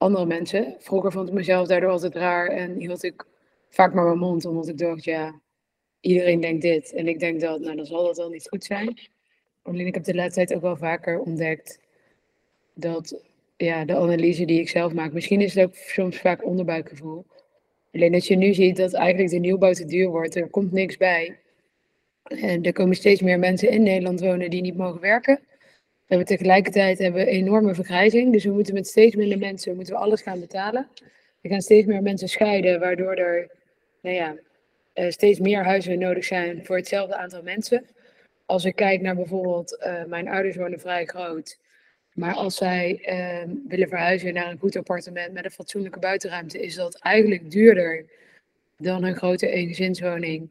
andere 0.00 0.26
mensen. 0.26 0.76
Vroeger 0.78 1.12
vond 1.12 1.28
ik 1.28 1.34
mezelf 1.34 1.68
daardoor 1.68 1.90
altijd 1.90 2.14
raar 2.14 2.46
en 2.46 2.74
hield 2.74 3.02
ik 3.02 3.24
vaak 3.68 3.94
maar 3.94 4.04
mijn 4.04 4.18
mond, 4.18 4.44
omdat 4.44 4.68
ik 4.68 4.78
dacht, 4.78 5.04
ja, 5.04 5.40
iedereen 6.00 6.40
denkt 6.40 6.62
dit 6.62 6.92
en 6.92 7.08
ik 7.08 7.18
denk 7.18 7.40
dat, 7.40 7.60
nou 7.60 7.76
dan 7.76 7.86
zal 7.86 8.04
dat 8.04 8.16
wel 8.16 8.28
niet 8.28 8.48
goed 8.48 8.64
zijn. 8.64 8.98
Alleen 9.62 9.86
ik 9.86 9.94
heb 9.94 10.04
de 10.04 10.14
laatste 10.14 10.34
tijd 10.34 10.54
ook 10.54 10.62
wel 10.62 10.76
vaker 10.76 11.18
ontdekt 11.20 11.80
dat 12.74 13.24
ja, 13.56 13.84
de 13.84 13.96
analyse 13.96 14.44
die 14.44 14.60
ik 14.60 14.68
zelf 14.68 14.92
maak, 14.92 15.12
misschien 15.12 15.40
is 15.40 15.54
het 15.54 15.64
ook 15.64 15.74
soms 15.74 16.16
vaak 16.16 16.44
onderbuikgevoel. 16.44 17.26
Alleen 17.92 18.12
dat 18.12 18.26
je 18.26 18.36
nu 18.36 18.54
ziet 18.54 18.76
dat 18.76 18.92
eigenlijk 18.92 19.30
de 19.30 19.38
nieuwbouw 19.38 19.72
te 19.72 19.84
duur 19.84 20.08
wordt, 20.08 20.34
er 20.34 20.48
komt 20.48 20.72
niks 20.72 20.96
bij. 20.96 21.38
En 22.22 22.62
er 22.62 22.72
komen 22.72 22.96
steeds 22.96 23.20
meer 23.20 23.38
mensen 23.38 23.70
in 23.70 23.82
Nederland 23.82 24.20
wonen 24.20 24.50
die 24.50 24.62
niet 24.62 24.76
mogen 24.76 25.00
werken. 25.00 25.40
We 26.10 26.16
hebben 26.16 26.36
tegelijkertijd 26.36 26.98
hebben 26.98 27.24
we 27.24 27.30
enorme 27.30 27.74
vergrijzing. 27.74 28.32
Dus 28.32 28.44
we 28.44 28.50
moeten 28.50 28.74
met 28.74 28.86
steeds 28.86 29.16
minder 29.16 29.38
mensen 29.38 29.74
moeten 29.74 29.94
we 29.94 30.00
alles 30.00 30.22
gaan 30.22 30.40
betalen. 30.40 30.88
Er 31.40 31.50
gaan 31.50 31.60
steeds 31.60 31.86
meer 31.86 32.02
mensen 32.02 32.28
scheiden, 32.28 32.80
waardoor 32.80 33.14
er 33.14 33.50
nou 34.00 34.14
ja, 34.14 34.36
uh, 34.94 35.10
steeds 35.10 35.38
meer 35.38 35.64
huizen 35.64 35.98
nodig 35.98 36.24
zijn 36.24 36.66
voor 36.66 36.76
hetzelfde 36.76 37.16
aantal 37.16 37.42
mensen. 37.42 37.86
Als 38.46 38.64
ik 38.64 38.76
kijk 38.76 39.00
naar 39.00 39.14
bijvoorbeeld, 39.14 39.82
uh, 39.86 40.04
mijn 40.04 40.28
ouders 40.28 40.56
wonen 40.56 40.80
vrij 40.80 41.04
groot. 41.06 41.58
Maar 42.12 42.34
als 42.34 42.56
zij 42.56 43.02
uh, 43.02 43.54
willen 43.68 43.88
verhuizen 43.88 44.34
naar 44.34 44.50
een 44.50 44.58
goed 44.58 44.76
appartement 44.76 45.32
met 45.32 45.44
een 45.44 45.50
fatsoenlijke 45.50 45.98
buitenruimte, 45.98 46.60
is 46.60 46.74
dat 46.74 46.98
eigenlijk 46.98 47.50
duurder 47.50 48.04
dan 48.76 49.04
een 49.04 49.16
grote 49.16 49.48
eengezinswoning 49.48 50.48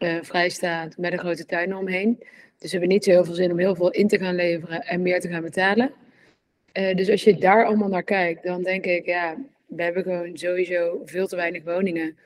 uh, 0.00 0.18
vrijstaat 0.22 0.96
met 0.96 1.12
een 1.12 1.18
grote 1.18 1.46
tuin 1.46 1.76
omheen. 1.76 2.18
Dus 2.58 2.72
we 2.72 2.78
hebben 2.78 2.88
niet 2.88 3.04
zo 3.04 3.10
heel 3.10 3.24
veel 3.24 3.34
zin 3.34 3.50
om 3.50 3.58
heel 3.58 3.74
veel 3.74 3.90
in 3.90 4.08
te 4.08 4.18
gaan 4.18 4.34
leveren 4.34 4.82
en 4.82 5.02
meer 5.02 5.20
te 5.20 5.28
gaan 5.28 5.42
betalen. 5.42 5.92
Uh, 6.78 6.94
dus 6.94 7.10
als 7.10 7.24
je 7.24 7.34
daar 7.34 7.64
allemaal 7.64 7.88
naar 7.88 8.02
kijkt, 8.02 8.42
dan 8.42 8.62
denk 8.62 8.84
ik, 8.84 9.06
ja, 9.06 9.36
we 9.66 9.82
hebben 9.82 10.02
gewoon 10.02 10.38
sowieso 10.38 11.02
veel 11.04 11.26
te 11.26 11.36
weinig 11.36 11.64
woningen. 11.64 12.16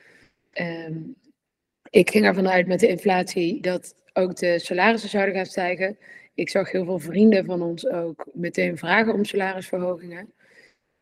Um, 0.53 1.15
ik 1.89 2.09
ging 2.09 2.25
ervan 2.25 2.49
uit 2.49 2.67
met 2.67 2.79
de 2.79 2.87
inflatie 2.87 3.61
dat 3.61 3.95
ook 4.13 4.35
de 4.35 4.59
salarissen 4.59 5.09
zouden 5.09 5.35
gaan 5.35 5.45
stijgen. 5.45 5.97
Ik 6.33 6.49
zag 6.49 6.71
heel 6.71 6.85
veel 6.85 6.99
vrienden 6.99 7.45
van 7.45 7.61
ons 7.61 7.87
ook 7.87 8.27
meteen 8.33 8.77
vragen 8.77 9.13
om 9.13 9.25
salarisverhogingen. 9.25 10.33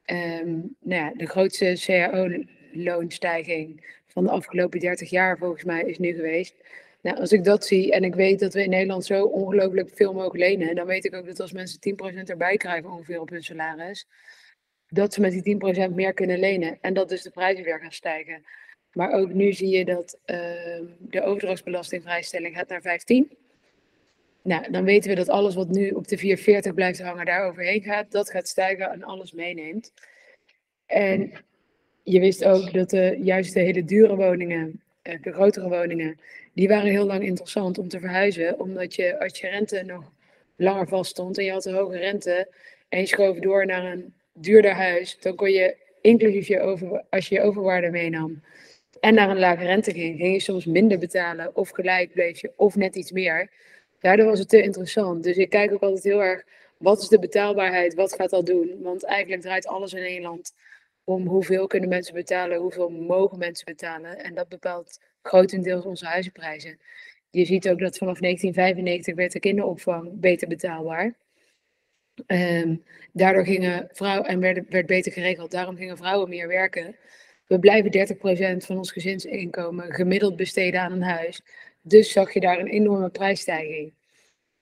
Um, 0.05 0.75
nou 0.79 1.01
ja, 1.01 1.11
de 1.15 1.25
grootste 1.25 1.81
CAO-loonstijging 1.85 3.85
van 4.13 4.23
de 4.23 4.29
afgelopen 4.29 4.79
30 4.79 5.09
jaar 5.09 5.37
volgens 5.37 5.63
mij 5.63 5.83
is 5.83 5.97
nu 5.97 6.13
geweest. 6.13 6.55
Nou, 7.01 7.17
als 7.17 7.31
ik 7.31 7.43
dat 7.43 7.65
zie 7.65 7.91
en 7.91 8.03
ik 8.03 8.15
weet 8.15 8.39
dat 8.39 8.53
we 8.53 8.63
in 8.63 8.69
Nederland 8.69 9.05
zo 9.05 9.23
ongelooflijk 9.23 9.89
veel 9.93 10.13
mogen 10.13 10.39
lenen, 10.39 10.75
dan 10.75 10.85
weet 10.85 11.05
ik 11.05 11.15
ook 11.15 11.25
dat 11.25 11.39
als 11.39 11.51
mensen 11.51 11.79
10% 11.79 12.23
erbij 12.23 12.57
krijgen 12.57 12.91
ongeveer 12.91 13.21
op 13.21 13.29
hun 13.29 13.43
salaris, 13.43 14.07
dat 14.87 15.13
ze 15.13 15.21
met 15.21 15.43
die 15.43 15.57
10% 15.89 15.93
meer 15.93 16.13
kunnen 16.13 16.39
lenen 16.39 16.77
en 16.81 16.93
dat 16.93 17.09
dus 17.09 17.21
de 17.21 17.29
prijzen 17.29 17.63
weer 17.63 17.79
gaan 17.79 17.91
stijgen. 17.91 18.45
Maar 18.91 19.11
ook 19.11 19.33
nu 19.33 19.53
zie 19.53 19.69
je 19.69 19.85
dat 19.85 20.19
uh, 20.25 20.37
de 20.99 21.21
overdrachtsbelastingvrijstelling 21.21 22.55
gaat 22.55 22.69
naar 22.69 22.81
15. 22.81 23.37
Nou, 24.41 24.71
dan 24.71 24.83
weten 24.83 25.09
we 25.09 25.15
dat 25.15 25.29
alles 25.29 25.55
wat 25.55 25.69
nu 25.69 25.89
op 25.89 26.07
de 26.07 26.17
440 26.17 26.73
blijft 26.73 27.01
hangen 27.01 27.25
daar 27.25 27.47
overheen 27.47 27.81
gaat, 27.81 28.11
dat 28.11 28.29
gaat 28.29 28.47
stijgen 28.47 28.91
en 28.91 29.03
alles 29.03 29.31
meeneemt. 29.31 29.93
En 30.85 31.33
je 32.03 32.19
wist 32.19 32.45
ook 32.45 32.73
dat 32.73 32.89
de, 32.89 33.19
juist 33.21 33.53
de 33.53 33.59
hele 33.59 33.85
dure 33.85 34.15
woningen, 34.15 34.81
eh, 35.01 35.21
de 35.21 35.31
grotere 35.31 35.69
woningen, 35.69 36.19
die 36.53 36.67
waren 36.67 36.91
heel 36.91 37.05
lang 37.05 37.23
interessant 37.23 37.77
om 37.77 37.87
te 37.87 37.99
verhuizen. 37.99 38.59
Omdat 38.59 38.95
je 38.95 39.19
als 39.19 39.39
je 39.39 39.47
rente 39.47 39.83
nog 39.85 40.11
langer 40.55 40.87
vast 40.87 41.11
stond 41.11 41.37
en 41.37 41.45
je 41.45 41.51
had 41.51 41.65
een 41.65 41.73
hoge 41.73 41.97
rente 41.97 42.47
en 42.89 42.99
je 42.99 43.05
schoof 43.05 43.39
door 43.39 43.65
naar 43.65 43.91
een 43.91 44.13
duurder 44.33 44.73
huis, 44.73 45.17
dan 45.19 45.35
kon 45.35 45.51
je 45.51 45.75
inclusief 46.01 46.47
je 46.47 46.59
over, 46.59 47.03
als 47.09 47.27
je 47.27 47.35
je 47.35 47.41
overwaarde 47.41 47.89
meenam 47.89 48.41
en 49.03 49.13
naar 49.13 49.29
een 49.29 49.39
lage 49.39 49.65
rente 49.65 49.91
ging, 49.91 50.17
ging 50.17 50.33
je 50.33 50.39
soms 50.39 50.65
minder 50.65 50.97
betalen 50.97 51.55
of 51.55 51.69
gelijk 51.69 52.13
bleef 52.13 52.41
je 52.41 52.51
of 52.55 52.75
net 52.75 52.95
iets 52.95 53.11
meer. 53.11 53.49
Daardoor 53.99 54.25
was 54.25 54.39
het 54.39 54.49
te 54.49 54.61
interessant. 54.61 55.23
Dus 55.23 55.37
ik 55.37 55.49
kijk 55.49 55.73
ook 55.73 55.81
altijd 55.81 56.03
heel 56.03 56.23
erg, 56.23 56.43
wat 56.77 57.01
is 57.01 57.07
de 57.07 57.19
betaalbaarheid, 57.19 57.93
wat 57.93 58.13
gaat 58.13 58.29
dat 58.29 58.45
doen? 58.45 58.77
Want 58.81 59.05
eigenlijk 59.05 59.41
draait 59.41 59.67
alles 59.67 59.93
in 59.93 60.01
Nederland 60.01 60.53
om 61.03 61.27
hoeveel 61.27 61.67
kunnen 61.67 61.89
mensen 61.89 62.13
betalen, 62.13 62.57
hoeveel 62.57 62.89
mogen 62.89 63.37
mensen 63.37 63.65
betalen. 63.65 64.23
En 64.23 64.33
dat 64.33 64.49
bepaalt 64.49 64.99
grotendeels 65.21 65.85
onze 65.85 66.05
huizenprijzen. 66.05 66.79
Je 67.29 67.45
ziet 67.45 67.69
ook 67.69 67.79
dat 67.79 67.97
vanaf 67.97 68.19
1995 68.19 69.15
werd 69.15 69.31
de 69.31 69.39
kinderopvang 69.39 70.19
beter 70.19 70.47
betaalbaar. 70.47 71.13
Um, 72.27 72.83
daardoor 73.11 73.45
gingen 73.45 73.89
vrouwen, 73.91 74.27
en 74.27 74.39
werd, 74.39 74.69
werd 74.69 74.85
beter 74.85 75.11
geregeld, 75.11 75.51
daarom 75.51 75.75
gingen 75.75 75.97
vrouwen 75.97 76.29
meer 76.29 76.47
werken. 76.47 76.95
We 77.47 77.59
blijven 77.59 77.91
30% 78.61 78.65
van 78.65 78.77
ons 78.77 78.91
gezinsinkomen 78.91 79.93
gemiddeld 79.93 80.35
besteden 80.35 80.81
aan 80.81 80.91
een 80.91 81.03
huis. 81.03 81.41
Dus 81.81 82.11
zag 82.11 82.33
je 82.33 82.39
daar 82.39 82.59
een 82.59 82.67
enorme 82.67 83.09
prijsstijging. 83.09 83.93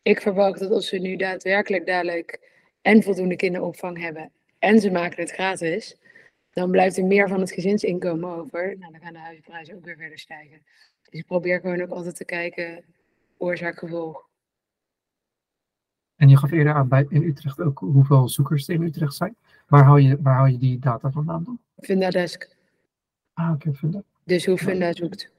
Ik 0.02 0.22
verwacht 0.22 0.60
dat 0.60 0.72
als 0.72 0.92
we 0.92 0.98
nu 0.98 1.16
daadwerkelijk 1.16 1.86
dadelijk 1.86 2.40
en 2.82 3.04
voldoende 3.04 3.36
kinderopvang 3.36 4.00
hebben 4.00 4.32
en 4.60 4.80
ze 4.80 4.92
maken 4.92 5.22
het 5.22 5.32
gratis, 5.32 5.96
dan 6.52 6.72
blijft 6.72 6.98
er 6.98 7.06
meer 7.06 7.28
van 7.28 7.40
het 7.40 7.52
gezinsinkomen 7.52 8.30
over. 8.30 8.78
Nou, 8.78 8.92
dan 8.92 9.02
gaan 9.02 9.14
de 9.14 9.20
huizenprijzen 9.20 9.76
ook 9.76 9.86
weer 9.86 9.98
verder 9.98 10.20
stijgen. 10.20 10.62
Dus 11.02 11.20
ik 11.20 11.26
probeer 11.26 11.60
gewoon 11.60 11.82
ook 11.82 11.90
altijd 11.90 12.16
te 12.16 12.26
kijken, 12.26 12.84
oorzaak-gevolg. 13.38 14.30
En 16.16 16.30
je 16.30 16.38
gaf 16.38 16.52
eerder 16.52 16.74
aan 16.74 16.88
bij 16.88 17.06
in 17.10 17.24
Utrecht 17.24 17.60
ook 17.60 17.80
hoeveel 17.80 18.30
zoekers 18.30 18.68
er 18.68 18.76
in 18.76 18.82
Utrecht 18.82 19.14
zijn. 19.14 19.36
Waar 19.68 19.84
hou 19.84 20.02
je, 20.02 20.22
waar 20.22 20.36
hou 20.36 20.50
je 20.50 20.58
die 20.58 20.80
data 20.80 21.12
vandaan 21.12 21.44
dan? 21.44 21.60
Fundadesk. 21.78 22.56
Ah, 23.34 23.46
oké, 23.46 23.56
okay, 23.56 23.74
Funda. 23.74 24.04
Dus 24.24 24.46
hoe 24.46 24.58
Funda 24.58 24.94
zoekt. 24.94 25.32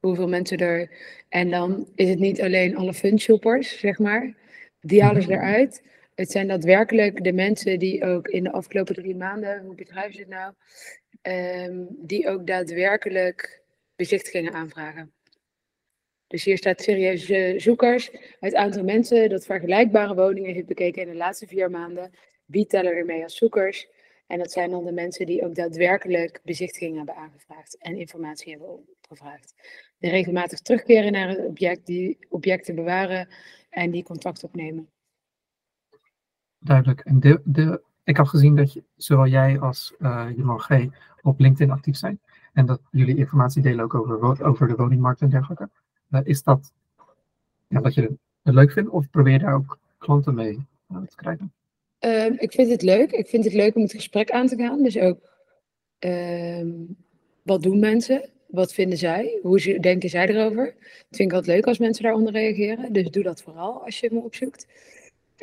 Hoeveel 0.00 0.28
mensen 0.28 0.58
er... 0.58 0.90
En 1.28 1.50
dan 1.50 1.88
is 1.94 2.08
het 2.08 2.18
niet 2.18 2.40
alleen 2.40 2.76
alle 2.76 2.94
fundshoppers, 2.94 3.78
zeg 3.78 3.98
maar. 3.98 4.34
Die 4.80 5.02
halen 5.02 5.22
ze 5.22 5.28
mhm. 5.28 5.38
eruit. 5.38 5.82
Het 6.20 6.30
zijn 6.30 6.48
daadwerkelijk 6.48 7.24
de 7.24 7.32
mensen 7.32 7.78
die 7.78 8.04
ook 8.04 8.28
in 8.28 8.44
de 8.44 8.52
afgelopen 8.52 8.94
drie 8.94 9.16
maanden, 9.16 9.64
hoe 9.64 9.74
bedrijf 9.74 10.16
het 10.16 10.28
nou, 10.28 10.54
um, 11.22 11.86
die 11.90 12.28
ook 12.28 12.46
daadwerkelijk 12.46 13.62
bezichtigingen 13.96 14.52
aanvragen. 14.52 15.12
Dus 16.26 16.44
hier 16.44 16.56
staat 16.56 16.82
serieuze 16.82 17.54
zoekers, 17.56 18.10
het 18.40 18.54
aantal 18.54 18.84
mensen 18.84 19.28
dat 19.28 19.44
vergelijkbare 19.44 20.14
woningen 20.14 20.54
heeft 20.54 20.66
bekeken 20.66 21.02
in 21.02 21.08
de 21.08 21.14
laatste 21.14 21.46
vier 21.46 21.70
maanden. 21.70 22.10
Wie 22.44 22.66
tellen 22.66 22.92
er 22.92 23.04
mee 23.04 23.22
als 23.22 23.36
zoekers? 23.36 23.88
En 24.26 24.38
dat 24.38 24.52
zijn 24.52 24.70
dan 24.70 24.84
de 24.84 24.92
mensen 24.92 25.26
die 25.26 25.44
ook 25.44 25.54
daadwerkelijk 25.54 26.40
bezichtigingen 26.44 26.96
hebben 26.96 27.14
aangevraagd 27.14 27.78
en 27.78 27.96
informatie 27.96 28.50
hebben 28.50 28.86
opgevraagd. 29.00 29.54
De 29.98 30.08
regelmatig 30.08 30.60
terugkeren 30.60 31.12
naar 31.12 31.28
het 31.28 31.44
object, 31.44 31.86
die 31.86 32.18
objecten 32.28 32.74
bewaren 32.74 33.28
en 33.70 33.90
die 33.90 34.02
contact 34.02 34.44
opnemen. 34.44 34.88
Duidelijk. 36.60 37.00
En 37.00 37.20
de, 37.44 37.82
ik 38.04 38.16
had 38.16 38.28
gezien 38.28 38.56
dat 38.56 38.72
je, 38.72 38.82
zowel 38.96 39.26
jij 39.26 39.60
als 39.60 39.94
uh, 39.98 40.26
G. 40.56 40.86
op 41.22 41.40
LinkedIn 41.40 41.74
actief 41.74 41.96
zijn. 41.96 42.20
En 42.52 42.66
dat 42.66 42.80
jullie 42.90 43.16
informatie 43.16 43.62
delen 43.62 43.84
ook 43.84 43.94
over, 43.94 44.44
over 44.44 44.68
de 44.68 44.74
woningmarkt 44.74 45.20
en 45.20 45.28
dergelijke. 45.28 45.68
Is 46.24 46.42
dat 46.42 46.72
ja, 47.68 47.80
dat 47.80 47.94
je 47.94 48.16
het 48.42 48.54
leuk 48.54 48.72
vindt 48.72 48.90
of 48.90 49.10
probeer 49.10 49.32
je 49.32 49.38
daar 49.38 49.54
ook 49.54 49.78
klanten 49.98 50.34
mee 50.34 50.66
uh, 50.92 50.98
te 51.02 51.16
krijgen? 51.16 51.52
Uh, 52.00 52.42
ik 52.42 52.52
vind 52.52 52.70
het 52.70 52.82
leuk. 52.82 53.10
Ik 53.10 53.28
vind 53.28 53.44
het 53.44 53.52
leuk 53.52 53.74
om 53.74 53.82
het 53.82 53.92
gesprek 53.92 54.30
aan 54.30 54.46
te 54.46 54.56
gaan. 54.56 54.82
Dus 54.82 54.98
ook, 54.98 55.18
ehm, 55.98 56.68
wat 57.42 57.62
doen 57.62 57.78
mensen? 57.78 58.28
Wat 58.46 58.72
vinden 58.72 58.98
zij? 58.98 59.38
Hoe 59.42 59.78
denken 59.80 60.08
zij 60.08 60.28
erover? 60.28 60.64
Dat 60.74 61.16
vind 61.16 61.30
ik 61.30 61.36
altijd 61.36 61.56
leuk 61.56 61.66
als 61.66 61.78
mensen 61.78 62.02
daaronder 62.02 62.32
reageren. 62.32 62.92
Dus 62.92 63.10
doe 63.10 63.22
dat 63.22 63.42
vooral 63.42 63.84
als 63.84 64.00
je 64.00 64.08
me 64.12 64.20
opzoekt. 64.20 64.66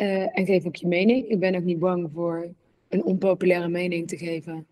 Uh, 0.02 0.38
en 0.38 0.46
geef 0.46 0.66
ook 0.66 0.76
je 0.76 0.88
mening. 0.88 1.28
Ik 1.28 1.40
ben 1.40 1.56
ook 1.56 1.64
niet 1.64 1.80
bang 1.80 2.10
voor 2.14 2.54
een 2.90 3.04
onpopulaire 3.04 3.68
mening 3.68 4.08
te 4.08 4.18
geven. 4.18 4.68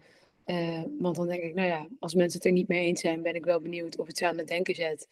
Uh, 0.46 0.82
want 1.00 1.16
dan 1.16 1.28
denk 1.28 1.44
ik, 1.44 1.54
nou 1.54 1.68
ja, 1.68 1.88
als 2.00 2.14
mensen 2.14 2.38
het 2.38 2.48
er 2.48 2.54
niet 2.54 2.68
mee 2.68 2.86
eens 2.86 3.02
zijn, 3.02 3.22
ben 3.22 3.36
ik 3.36 3.46
wel 3.46 3.62
benieuwd 3.62 3.98
of 3.98 4.08
het 4.08 4.18
ze 4.18 4.28
aan 4.28 4.38
het 4.38 4.48
denken 4.48 4.76
zet. 4.76 5.08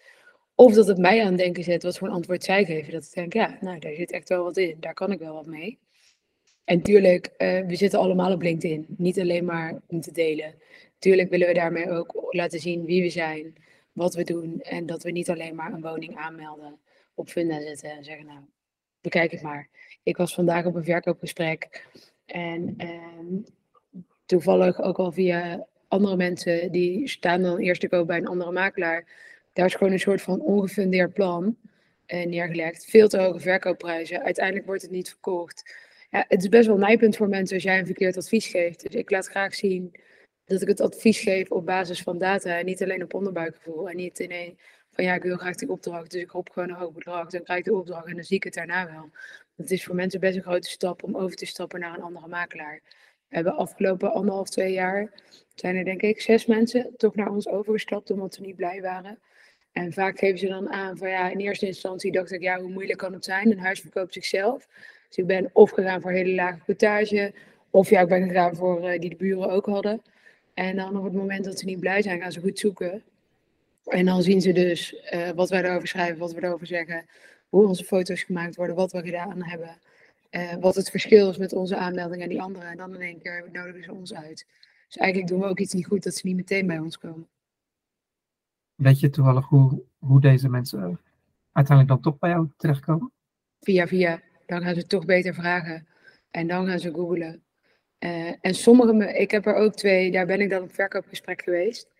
Of 0.55 0.73
dat 0.73 0.87
het 0.87 0.97
mij 0.97 1.21
aan 1.21 1.27
het 1.27 1.37
denken 1.37 1.63
zet, 1.63 1.83
wat 1.83 1.97
voor 1.97 2.07
een 2.07 2.13
antwoord 2.13 2.43
zij 2.43 2.65
geven. 2.65 2.93
Dat 2.93 3.03
ik 3.03 3.13
denk, 3.13 3.33
ja, 3.33 3.57
nou, 3.61 3.79
daar 3.79 3.93
zit 3.93 4.11
echt 4.11 4.29
wel 4.29 4.43
wat 4.43 4.57
in. 4.57 4.77
Daar 4.79 4.93
kan 4.93 5.11
ik 5.11 5.19
wel 5.19 5.33
wat 5.33 5.45
mee. 5.45 5.79
En 6.63 6.81
tuurlijk, 6.81 7.27
uh, 7.37 7.65
we 7.65 7.75
zitten 7.75 7.99
allemaal 7.99 8.33
op 8.33 8.41
LinkedIn. 8.41 8.85
Niet 8.97 9.19
alleen 9.19 9.45
maar 9.45 9.81
om 9.87 10.01
te 10.01 10.11
delen. 10.11 10.55
Tuurlijk 10.99 11.29
willen 11.29 11.47
we 11.47 11.53
daarmee 11.53 11.89
ook 11.89 12.27
laten 12.29 12.59
zien 12.59 12.85
wie 12.85 13.01
we 13.01 13.09
zijn, 13.09 13.55
wat 13.91 14.15
we 14.15 14.23
doen. 14.23 14.61
En 14.61 14.85
dat 14.85 15.03
we 15.03 15.11
niet 15.11 15.29
alleen 15.29 15.55
maar 15.55 15.73
een 15.73 15.81
woning 15.81 16.15
aanmelden, 16.15 16.79
op 17.13 17.29
Funda 17.29 17.61
zetten 17.61 17.91
en 17.91 18.03
zeggen, 18.03 18.25
nou, 18.25 18.39
bekijk 19.03 19.31
het 19.31 19.41
maar. 19.41 19.69
Ik 20.03 20.17
was 20.17 20.33
vandaag 20.33 20.65
op 20.65 20.75
een 20.75 20.83
verkoopgesprek 20.83 21.85
en 22.25 22.75
uh, 22.77 23.43
toevallig 24.25 24.81
ook 24.81 24.97
al 24.97 25.11
via 25.11 25.67
andere 25.87 26.15
mensen 26.15 26.71
die 26.71 27.07
staan 27.07 27.41
dan 27.41 27.57
eerst 27.57 27.81
te 27.81 27.89
koop 27.89 28.07
bij 28.07 28.17
een 28.17 28.27
andere 28.27 28.51
makelaar. 28.51 29.07
Daar 29.53 29.65
is 29.65 29.75
gewoon 29.75 29.93
een 29.93 29.99
soort 29.99 30.21
van 30.21 30.41
ongefundeerd 30.41 31.13
plan 31.13 31.57
uh, 32.07 32.25
neergelegd. 32.25 32.85
Veel 32.85 33.07
te 33.07 33.17
hoge 33.17 33.39
verkoopprijzen. 33.39 34.23
Uiteindelijk 34.23 34.65
wordt 34.65 34.81
het 34.81 34.91
niet 34.91 35.09
verkocht. 35.09 35.75
Ja, 36.09 36.25
het 36.27 36.41
is 36.41 36.49
best 36.49 36.67
wel 36.67 36.77
nijpend 36.77 37.15
voor 37.15 37.29
mensen 37.29 37.55
als 37.55 37.63
jij 37.63 37.79
een 37.79 37.85
verkeerd 37.85 38.17
advies 38.17 38.47
geeft. 38.47 38.81
Dus 38.81 38.95
ik 38.95 39.11
laat 39.11 39.27
graag 39.27 39.55
zien 39.55 39.95
dat 40.45 40.61
ik 40.61 40.67
het 40.67 40.81
advies 40.81 41.19
geef 41.19 41.51
op 41.51 41.65
basis 41.65 42.01
van 42.01 42.17
data 42.17 42.57
en 42.57 42.65
niet 42.65 42.83
alleen 42.83 43.03
op 43.03 43.13
onderbuikgevoel. 43.13 43.89
En 43.89 43.95
niet 43.95 44.19
in 44.19 44.31
een 44.31 44.57
van 44.93 45.03
ja, 45.03 45.13
ik 45.13 45.23
wil 45.23 45.37
graag 45.37 45.55
die 45.55 45.69
opdracht, 45.69 46.11
dus 46.11 46.21
ik 46.21 46.29
hoop 46.29 46.49
gewoon 46.49 46.69
een 46.69 46.75
hoog 46.75 46.91
bedrag, 46.91 47.29
dan 47.29 47.43
krijg 47.43 47.59
ik 47.59 47.65
de 47.65 47.75
opdracht 47.75 48.07
en 48.07 48.15
dan 48.15 48.23
zie 48.23 48.37
ik 48.37 48.43
het 48.43 48.53
daarna 48.53 48.91
wel. 48.91 49.09
Het 49.55 49.71
is 49.71 49.83
voor 49.83 49.95
mensen 49.95 50.19
best 50.19 50.35
een 50.35 50.41
grote 50.41 50.69
stap 50.69 51.03
om 51.03 51.15
over 51.17 51.35
te 51.35 51.45
stappen 51.45 51.79
naar 51.79 51.93
een 51.93 52.03
andere 52.03 52.27
makelaar. 52.27 52.81
We 53.27 53.35
hebben 53.35 53.55
afgelopen 53.55 54.13
anderhalf, 54.13 54.49
twee 54.49 54.73
jaar, 54.73 55.11
zijn 55.55 55.75
er 55.75 55.85
denk 55.85 56.01
ik 56.01 56.21
zes 56.21 56.45
mensen 56.45 56.93
toch 56.97 57.15
naar 57.15 57.31
ons 57.31 57.47
overgestapt 57.47 58.11
omdat 58.11 58.33
ze 58.33 58.41
niet 58.41 58.55
blij 58.55 58.81
waren. 58.81 59.19
En 59.71 59.93
vaak 59.93 60.19
geven 60.19 60.39
ze 60.39 60.47
dan 60.47 60.69
aan 60.69 60.97
van 60.97 61.09
ja, 61.09 61.29
in 61.29 61.39
eerste 61.39 61.65
instantie 61.65 62.11
dacht 62.11 62.31
ik 62.31 62.41
ja, 62.41 62.59
hoe 62.59 62.71
moeilijk 62.71 62.99
kan 62.99 63.13
het 63.13 63.25
zijn? 63.25 63.51
Een 63.51 63.59
huis 63.59 63.79
verkoopt 63.79 64.13
zichzelf. 64.13 64.67
Dus 65.07 65.17
ik 65.17 65.27
ben 65.27 65.49
of 65.53 65.71
gegaan 65.71 66.01
voor 66.01 66.11
hele 66.11 66.33
lage 66.33 66.59
cotage, 66.65 67.33
of 67.69 67.89
ja, 67.89 68.01
ik 68.01 68.07
ben 68.07 68.27
gegaan 68.27 68.55
voor 68.55 68.93
uh, 68.93 68.99
die 68.99 69.09
de 69.09 69.15
buren 69.15 69.49
ook 69.49 69.65
hadden. 69.65 70.01
En 70.53 70.75
dan 70.75 70.97
op 70.97 71.03
het 71.03 71.13
moment 71.13 71.43
dat 71.43 71.59
ze 71.59 71.65
niet 71.65 71.79
blij 71.79 72.01
zijn, 72.01 72.21
gaan 72.21 72.31
ze 72.31 72.39
goed 72.39 72.59
zoeken. 72.59 73.03
En 73.85 74.05
dan 74.05 74.21
zien 74.21 74.41
ze 74.41 74.51
dus 74.51 74.93
uh, 75.13 75.29
wat 75.29 75.49
wij 75.49 75.63
erover 75.63 75.87
schrijven, 75.87 76.17
wat 76.17 76.33
we 76.33 76.43
erover 76.43 76.67
zeggen, 76.67 77.05
hoe 77.49 77.67
onze 77.67 77.83
foto's 77.83 78.23
gemaakt 78.23 78.55
worden, 78.55 78.75
wat 78.75 78.91
we 78.91 79.01
gedaan 79.01 79.43
hebben. 79.43 79.77
Uh, 80.31 80.53
wat 80.59 80.75
het 80.75 80.89
verschil 80.89 81.29
is 81.29 81.37
met 81.37 81.53
onze 81.53 81.75
aanmelding 81.75 82.21
en 82.21 82.29
die 82.29 82.41
andere. 82.41 82.65
En 82.65 82.77
dan 82.77 82.95
in 82.95 83.01
één 83.01 83.21
keer 83.21 83.49
nodigen 83.51 83.83
ze 83.83 83.93
ons 83.93 84.13
uit. 84.13 84.45
Dus 84.87 84.97
eigenlijk 84.97 85.31
doen 85.31 85.39
we 85.39 85.47
ook 85.47 85.59
iets 85.59 85.73
niet 85.73 85.85
goed 85.85 86.03
dat 86.03 86.15
ze 86.15 86.27
niet 86.27 86.35
meteen 86.35 86.67
bij 86.67 86.79
ons 86.79 86.97
komen. 86.97 87.27
Weet 88.75 88.99
je 88.99 89.09
toevallig 89.09 89.45
hoe, 89.45 89.83
hoe 89.99 90.21
deze 90.21 90.49
mensen 90.49 90.99
uiteindelijk 91.51 91.87
dan 91.87 92.11
toch 92.11 92.19
bij 92.19 92.29
jou 92.29 92.49
terechtkomen? 92.57 93.11
Via 93.59 93.87
via. 93.87 94.21
Dan 94.45 94.61
gaan 94.61 94.75
ze 94.75 94.85
toch 94.85 95.05
beter 95.05 95.33
vragen. 95.33 95.87
En 96.31 96.47
dan 96.47 96.67
gaan 96.67 96.79
ze 96.79 96.93
googlen. 96.93 97.43
Uh, 97.99 98.33
en 98.41 98.55
sommige, 98.55 99.17
ik 99.17 99.31
heb 99.31 99.45
er 99.45 99.55
ook 99.55 99.73
twee, 99.73 100.11
daar 100.11 100.25
ben 100.25 100.41
ik 100.41 100.49
dan 100.49 100.61
op 100.61 100.73
verkoopgesprek 100.73 101.41
geweest. 101.41 101.92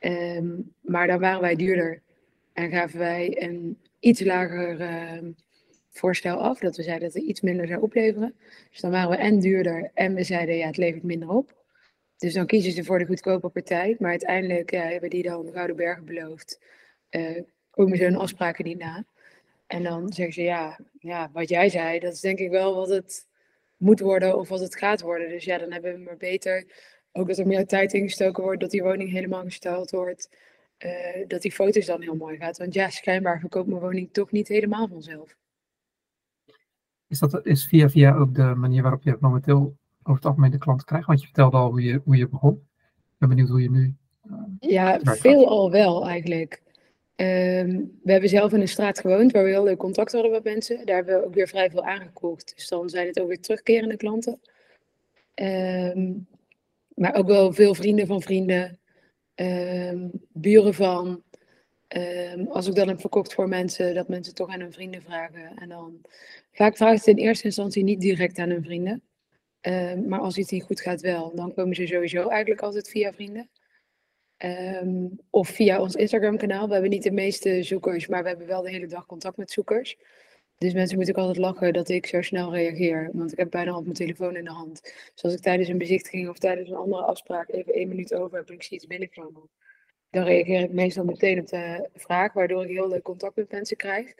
Um, 0.00 0.74
maar 0.80 1.06
dan 1.06 1.20
waren 1.20 1.40
wij 1.40 1.56
duurder. 1.56 2.02
En 2.52 2.70
gaven 2.70 2.98
wij 2.98 3.42
een 3.42 3.78
iets 3.98 4.20
lager 4.20 4.80
uh, 4.80 5.30
voorstel 5.90 6.36
af. 6.36 6.58
Dat 6.58 6.76
we 6.76 6.82
zeiden 6.82 7.08
dat 7.08 7.16
het 7.16 7.28
iets 7.28 7.40
minder 7.40 7.66
zou 7.66 7.82
opleveren. 7.82 8.34
Dus 8.70 8.80
dan 8.80 8.90
waren 8.90 9.10
we 9.10 9.16
en 9.16 9.40
duurder 9.40 9.90
en 9.94 10.14
we 10.14 10.22
zeiden 10.22 10.56
ja, 10.56 10.66
het 10.66 10.76
levert 10.76 11.02
minder 11.02 11.28
op. 11.28 11.56
Dus 12.16 12.32
dan 12.32 12.46
kiezen 12.46 12.72
ze 12.72 12.84
voor 12.84 12.98
de 12.98 13.06
goedkope 13.06 13.48
partij. 13.48 13.96
Maar 13.98 14.10
uiteindelijk 14.10 14.70
ja, 14.70 14.82
hebben 14.82 15.10
die 15.10 15.22
dan 15.22 15.50
Gouden 15.52 15.76
Bergen 15.76 16.04
beloofd. 16.04 16.60
Uh, 17.10 17.40
komen 17.70 17.96
ze 17.96 18.04
hun 18.04 18.16
afspraken 18.16 18.64
niet 18.64 18.78
na. 18.78 19.04
En 19.66 19.82
dan 19.82 20.12
zeggen 20.12 20.34
ze 20.34 20.42
ja, 20.42 20.78
ja, 20.98 21.30
wat 21.32 21.48
jij 21.48 21.68
zei, 21.68 21.98
dat 21.98 22.12
is 22.12 22.20
denk 22.20 22.38
ik 22.38 22.50
wel 22.50 22.74
wat 22.74 22.88
het 22.88 23.26
moet 23.76 24.00
worden 24.00 24.38
of 24.38 24.48
wat 24.48 24.60
het 24.60 24.76
gaat 24.76 25.00
worden. 25.00 25.28
Dus 25.28 25.44
ja, 25.44 25.58
dan 25.58 25.72
hebben 25.72 25.92
we 25.92 25.98
maar 25.98 26.16
beter 26.16 26.66
ook 27.12 27.28
dat 27.28 27.38
er 27.38 27.46
meer 27.46 27.66
tijd 27.66 27.92
ingestoken 27.92 28.42
wordt, 28.42 28.60
dat 28.60 28.70
die 28.70 28.82
woning 28.82 29.10
helemaal 29.10 29.42
gesteld 29.42 29.90
wordt. 29.90 30.28
Uh, 30.84 31.26
dat 31.26 31.42
die 31.42 31.52
foto's 31.52 31.86
dan 31.86 32.02
heel 32.02 32.16
mooi 32.16 32.36
gaat. 32.36 32.58
Want 32.58 32.74
ja, 32.74 32.90
schijnbaar 32.90 33.40
verkoopt 33.40 33.68
mijn 33.68 33.80
woning 33.80 34.12
toch 34.12 34.30
niet 34.30 34.48
helemaal 34.48 34.88
vanzelf. 34.88 35.36
Is, 37.06 37.18
dat, 37.18 37.46
is 37.46 37.66
via 37.66 37.88
via 37.90 38.14
ook 38.14 38.34
de 38.34 38.42
manier 38.42 38.82
waarop 38.82 39.02
je 39.02 39.16
momenteel 39.20 39.76
over 40.02 40.14
het 40.14 40.24
algemeen 40.24 40.50
de 40.50 40.58
klant 40.58 40.84
krijgt? 40.84 41.06
Want 41.06 41.20
je 41.20 41.26
vertelde 41.26 41.56
al 41.56 41.70
hoe 41.70 41.82
je, 41.82 42.00
hoe 42.04 42.16
je 42.16 42.28
begon. 42.28 42.54
Ik 42.54 43.18
ben 43.18 43.28
benieuwd 43.28 43.48
hoe 43.48 43.62
je 43.62 43.70
nu. 43.70 43.94
Uh, 44.30 44.36
ja, 44.60 45.00
veel 45.02 45.48
al 45.48 45.70
wel 45.70 46.08
eigenlijk. 46.08 46.62
Um, 47.16 47.98
we 48.02 48.12
hebben 48.12 48.28
zelf 48.28 48.52
in 48.52 48.60
een 48.60 48.68
straat 48.68 49.00
gewoond 49.00 49.32
waar 49.32 49.44
we 49.44 49.50
heel 49.50 49.64
leuk 49.64 49.78
contact 49.78 50.12
hadden 50.12 50.30
met 50.30 50.44
mensen. 50.44 50.86
Daar 50.86 50.96
hebben 50.96 51.20
we 51.20 51.26
ook 51.26 51.34
weer 51.34 51.48
vrij 51.48 51.70
veel 51.70 51.84
aangekocht. 51.84 52.52
Dus 52.56 52.68
dan 52.68 52.88
zijn 52.88 53.06
het 53.06 53.20
ook 53.20 53.28
weer 53.28 53.40
terugkerende 53.40 53.96
klanten. 53.96 54.40
Um, 55.34 56.26
maar 56.98 57.14
ook 57.14 57.26
wel 57.26 57.52
veel 57.52 57.74
vrienden 57.74 58.06
van 58.06 58.22
vrienden, 58.22 58.78
um, 59.34 60.10
buren 60.32 60.74
van. 60.74 61.22
Um, 61.96 62.48
als 62.48 62.66
ik 62.66 62.74
dan 62.74 62.88
heb 62.88 63.00
verkocht 63.00 63.34
voor 63.34 63.48
mensen, 63.48 63.94
dat 63.94 64.08
mensen 64.08 64.34
toch 64.34 64.48
aan 64.48 64.60
hun 64.60 64.72
vrienden 64.72 65.02
vragen. 65.02 65.56
En 65.56 65.68
dan 65.68 66.00
vaak 66.52 66.76
vragen 66.76 66.98
ze 66.98 67.10
in 67.10 67.16
eerste 67.16 67.44
instantie 67.44 67.84
niet 67.84 68.00
direct 68.00 68.38
aan 68.38 68.50
hun 68.50 68.64
vrienden. 68.64 69.02
Um, 69.60 70.08
maar 70.08 70.20
als 70.20 70.38
iets 70.38 70.50
niet 70.50 70.62
goed 70.62 70.80
gaat 70.80 71.00
wel, 71.00 71.34
dan 71.34 71.54
komen 71.54 71.74
ze 71.74 71.86
sowieso 71.86 72.28
eigenlijk 72.28 72.62
altijd 72.62 72.88
via 72.88 73.12
vrienden. 73.12 73.50
of 75.30 75.48
via 75.48 75.80
ons 75.80 75.94
Instagram 75.94 76.36
kanaal. 76.36 76.66
We 76.66 76.72
hebben 76.72 76.90
niet 76.90 77.02
de 77.02 77.10
meeste 77.10 77.62
zoekers, 77.62 78.06
maar 78.06 78.22
we 78.22 78.28
hebben 78.28 78.46
wel 78.46 78.62
de 78.62 78.70
hele 78.70 78.86
dag 78.86 79.06
contact 79.06 79.36
met 79.36 79.50
zoekers. 79.50 79.96
Dus 80.58 80.72
mensen 80.72 80.96
moeten 80.96 81.14
ook 81.14 81.20
altijd 81.20 81.44
lachen 81.44 81.72
dat 81.72 81.88
ik 81.88 82.06
zo 82.06 82.22
snel 82.22 82.54
reageer. 82.54 83.10
Want 83.12 83.32
ik 83.32 83.38
heb 83.38 83.50
bijna 83.50 83.70
al 83.70 83.82
mijn 83.82 83.94
telefoon 83.94 84.36
in 84.36 84.44
de 84.44 84.50
hand. 84.50 84.82
Dus 85.14 85.22
als 85.22 85.34
ik 85.34 85.40
tijdens 85.40 85.68
een 85.68 85.78
bezichtiging 85.78 86.28
of 86.28 86.38
tijdens 86.38 86.70
een 86.70 86.76
andere 86.76 87.02
afspraak 87.02 87.48
even 87.48 87.72
één 87.72 87.88
minuut 87.88 88.14
over 88.14 88.38
heb 88.38 88.48
en 88.48 88.54
ik 88.54 88.62
zie 88.62 88.76
iets 88.76 88.86
binnenkomen. 88.86 89.42
Dan 90.10 90.24
reageer 90.24 90.60
ik 90.60 90.72
meestal 90.72 91.04
meteen 91.04 91.40
op 91.40 91.46
de 91.46 91.88
vraag, 91.94 92.32
waardoor 92.32 92.62
ik 92.62 92.68
heel 92.68 92.88
leuk 92.88 93.02
contact 93.02 93.36
met 93.36 93.50
mensen 93.50 93.76
krijg. 93.76 94.14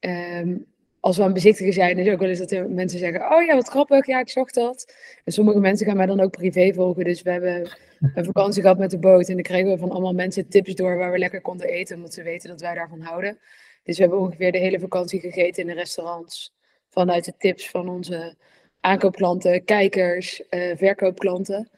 Um, 0.00 0.66
als 1.00 1.16
we 1.16 1.22
aan 1.22 1.32
bezichtigen 1.32 1.72
zijn, 1.72 1.98
is 1.98 2.12
ook 2.12 2.20
wel 2.20 2.28
eens 2.28 2.46
dat 2.46 2.68
mensen 2.68 2.98
zeggen: 2.98 3.32
Oh 3.32 3.42
ja, 3.42 3.54
wat 3.54 3.68
grappig, 3.68 4.06
ja, 4.06 4.20
ik 4.20 4.28
zag 4.28 4.50
dat. 4.50 4.94
En 5.24 5.32
sommige 5.32 5.60
mensen 5.60 5.86
gaan 5.86 5.96
mij 5.96 6.06
dan 6.06 6.20
ook 6.20 6.30
privé 6.30 6.72
volgen. 6.74 7.04
Dus 7.04 7.22
we 7.22 7.30
hebben 7.30 7.70
een 8.14 8.24
vakantie 8.24 8.62
gehad 8.62 8.78
met 8.78 8.90
de 8.90 8.98
boot. 8.98 9.28
En 9.28 9.34
dan 9.34 9.42
kregen 9.42 9.70
we 9.70 9.78
van 9.78 9.90
allemaal 9.90 10.12
mensen 10.12 10.48
tips 10.48 10.74
door 10.74 10.96
waar 10.96 11.12
we 11.12 11.18
lekker 11.18 11.40
konden 11.40 11.68
eten, 11.68 11.96
omdat 11.96 12.14
ze 12.14 12.22
weten 12.22 12.48
dat 12.48 12.60
wij 12.60 12.74
daarvan 12.74 13.00
houden. 13.00 13.38
Dus 13.82 13.96
we 13.96 14.02
hebben 14.02 14.20
ongeveer 14.20 14.52
de 14.52 14.58
hele 14.58 14.80
vakantie 14.80 15.20
gegeten 15.20 15.62
in 15.62 15.68
de 15.68 15.74
restaurants. 15.74 16.52
Vanuit 16.88 17.24
de 17.24 17.34
tips 17.36 17.70
van 17.70 17.88
onze 17.88 18.36
aankoopplanten, 18.80 19.64
kijkers, 19.64 20.42
uh, 20.50 20.76
verkoopklanten. 20.76 21.70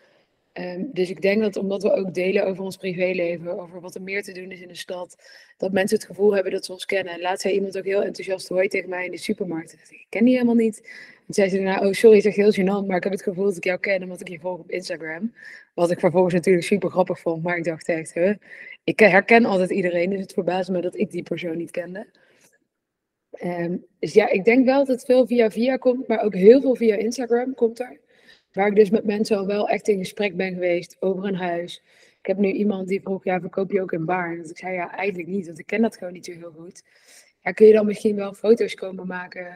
Um, 0.59 0.91
dus 0.93 1.11
ik 1.11 1.23
denk 1.23 1.41
dat 1.41 1.57
omdat 1.57 1.83
we 1.83 1.93
ook 1.93 2.15
delen 2.15 2.47
over 2.47 2.65
ons 2.65 2.77
privéleven, 2.77 3.59
over 3.59 3.81
wat 3.81 3.95
er 3.95 4.03
meer 4.03 4.23
te 4.23 4.33
doen 4.33 4.51
is 4.51 4.61
in 4.61 4.69
de 4.69 4.75
stad, 4.75 5.17
dat 5.57 5.73
mensen 5.73 5.97
het 5.97 6.07
gevoel 6.07 6.35
hebben 6.35 6.53
dat 6.53 6.65
ze 6.65 6.73
ons 6.73 6.85
kennen. 6.85 7.15
En 7.15 7.21
laat 7.21 7.41
zei 7.41 7.55
iemand 7.55 7.79
ook 7.79 7.85
heel 7.85 8.03
enthousiast 8.03 8.49
hoi 8.49 8.69
tegen 8.69 8.89
mij 8.89 9.05
in 9.05 9.11
de 9.11 9.19
supermarkt. 9.19 9.73
Ik 9.73 10.07
ken 10.09 10.25
die 10.25 10.35
helemaal 10.35 10.55
niet. 10.55 10.81
En 11.27 11.35
zei 11.35 11.49
ze 11.49 11.57
daarna, 11.57 11.87
oh 11.87 11.93
sorry, 11.93 12.21
zeg 12.21 12.35
heel 12.35 12.53
gênant, 12.53 12.87
maar 12.87 12.97
ik 12.97 13.03
heb 13.03 13.13
het 13.13 13.23
gevoel 13.23 13.45
dat 13.45 13.57
ik 13.57 13.65
jou 13.65 13.79
ken 13.79 14.03
omdat 14.03 14.21
ik 14.21 14.29
je 14.29 14.39
volg 14.39 14.59
op 14.59 14.71
Instagram. 14.71 15.35
Wat 15.75 15.91
ik 15.91 16.01
vervolgens 16.01 16.35
natuurlijk 16.35 16.67
super 16.67 16.91
grappig 16.91 17.21
vond, 17.21 17.43
maar 17.43 17.57
ik 17.57 17.65
dacht 17.65 17.89
echt, 17.89 18.17
ik 18.85 18.99
herken 18.99 19.45
altijd 19.45 19.71
iedereen, 19.71 20.11
dus 20.11 20.21
het 20.21 20.33
verbaasde 20.33 20.73
me 20.73 20.81
dat 20.81 20.97
ik 20.99 21.11
die 21.11 21.23
persoon 21.23 21.57
niet 21.57 21.71
kende. 21.71 22.07
Um, 23.45 23.87
dus 23.99 24.13
ja, 24.13 24.29
ik 24.29 24.45
denk 24.45 24.65
wel 24.65 24.79
dat 24.79 24.89
het 24.89 25.05
veel 25.05 25.27
via 25.27 25.51
via 25.51 25.77
komt, 25.77 26.09
maar 26.09 26.23
ook 26.23 26.35
heel 26.35 26.61
veel 26.61 26.75
via 26.75 26.97
Instagram 26.97 27.55
komt 27.55 27.81
er. 27.81 28.01
Waar 28.53 28.67
ik 28.67 28.75
dus 28.75 28.91
met 28.91 29.05
mensen 29.05 29.37
al 29.37 29.47
wel 29.47 29.69
echt 29.69 29.89
in 29.89 29.99
gesprek 29.99 30.37
ben 30.37 30.53
geweest 30.53 30.97
over 31.01 31.25
een 31.25 31.35
huis. 31.35 31.83
Ik 32.19 32.27
heb 32.27 32.37
nu 32.37 32.51
iemand 32.51 32.89
die 32.89 33.01
vroeg, 33.01 33.25
ja, 33.25 33.41
verkoop 33.41 33.71
je 33.71 33.83
ook 33.83 33.93
in 33.93 34.05
Baarn? 34.05 34.41
Dus 34.41 34.51
ik 34.51 34.59
zei, 34.59 34.75
ja, 34.75 34.97
eigenlijk 34.97 35.29
niet, 35.29 35.47
want 35.47 35.59
ik 35.59 35.67
ken 35.67 35.83
dat 35.83 35.97
gewoon 35.97 36.13
niet 36.13 36.25
zo 36.25 36.33
heel 36.33 36.53
goed. 36.57 36.83
Ja, 37.41 37.51
kun 37.51 37.67
je 37.67 37.73
dan 37.73 37.87
misschien 37.87 38.17
wel 38.17 38.35
foto's 38.35 38.75
komen 38.75 39.07
maken? 39.07 39.47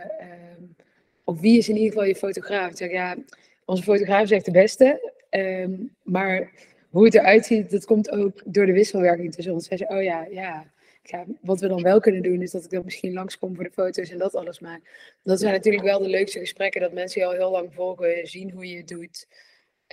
Um, 0.58 0.76
of 1.24 1.40
wie 1.40 1.58
is 1.58 1.68
in 1.68 1.76
ieder 1.76 1.92
geval 1.92 2.06
je 2.06 2.16
fotograaf? 2.16 2.70
Ik 2.70 2.76
zeg, 2.76 2.90
ja, 2.90 3.16
onze 3.64 3.82
fotograaf 3.82 4.22
is 4.22 4.30
echt 4.30 4.44
de 4.44 4.50
beste. 4.50 5.12
Um, 5.30 5.94
maar 6.02 6.50
hoe 6.90 7.04
het 7.04 7.14
eruit 7.14 7.46
ziet, 7.46 7.70
dat 7.70 7.84
komt 7.84 8.10
ook 8.10 8.42
door 8.44 8.66
de 8.66 8.72
wisselwerking 8.72 9.34
tussen 9.34 9.52
ons. 9.52 9.66
Zij 9.66 9.76
zei, 9.76 9.96
oh 9.98 10.02
ja, 10.02 10.26
ja, 10.30 10.72
ja, 11.08 11.24
wat 11.40 11.60
we 11.60 11.68
dan 11.68 11.82
wel 11.82 12.00
kunnen 12.00 12.22
doen, 12.22 12.42
is 12.42 12.50
dat 12.50 12.64
ik 12.64 12.70
dan 12.70 12.84
misschien 12.84 13.12
langskom 13.12 13.54
voor 13.54 13.64
de 13.64 13.70
foto's 13.70 14.10
en 14.10 14.18
dat 14.18 14.34
alles 14.34 14.60
maak. 14.60 15.14
Dat 15.22 15.40
zijn 15.40 15.52
natuurlijk 15.52 15.84
wel 15.84 15.98
de 15.98 16.08
leukste 16.08 16.38
gesprekken, 16.38 16.80
dat 16.80 16.92
mensen 16.92 17.20
je 17.20 17.26
al 17.26 17.32
heel 17.32 17.50
lang 17.50 17.74
volgen, 17.74 18.26
zien 18.26 18.50
hoe 18.50 18.68
je 18.68 18.76
het 18.76 18.88
doet. 18.88 19.28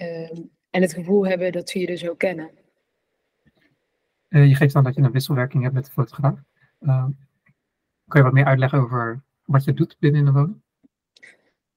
Um, 0.01 0.49
en 0.69 0.81
het 0.81 0.93
gevoel 0.93 1.27
hebben 1.27 1.51
dat 1.51 1.69
ze 1.69 1.79
je 1.79 1.85
dus 1.85 2.09
ook 2.09 2.17
kennen. 2.17 2.51
Uh, 4.29 4.47
je 4.47 4.55
geeft 4.55 4.75
aan 4.75 4.83
dat 4.83 4.95
je 4.95 5.01
een 5.01 5.11
wisselwerking 5.11 5.63
hebt 5.63 5.75
met 5.75 5.85
de 5.85 5.91
fotograaf. 5.91 6.39
Uh, 6.81 7.05
kan 8.07 8.21
je 8.21 8.23
wat 8.23 8.33
meer 8.33 8.45
uitleggen 8.45 8.79
over 8.79 9.23
wat 9.45 9.63
je 9.63 9.73
doet 9.73 9.95
binnen 9.99 10.25
de 10.25 10.31
woning? 10.31 10.61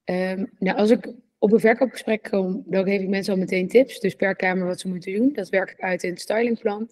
Um, 0.05 0.51
nou, 0.59 0.77
als 0.77 0.89
ik 0.89 1.09
op 1.37 1.51
een 1.51 1.59
verkoopgesprek 1.59 2.23
kom, 2.23 2.63
dan 2.65 2.83
geef 2.83 3.01
ik 3.01 3.07
mensen 3.07 3.33
al 3.33 3.39
meteen 3.39 3.67
tips. 3.67 3.99
Dus 3.99 4.15
per 4.15 4.35
kamer 4.35 4.65
wat 4.65 4.79
ze 4.79 4.87
moeten 4.87 5.13
doen. 5.13 5.33
Dat 5.33 5.49
werk 5.49 5.71
ik 5.71 5.81
uit 5.81 6.03
in 6.03 6.09
het 6.09 6.21
stylingplan. 6.21 6.89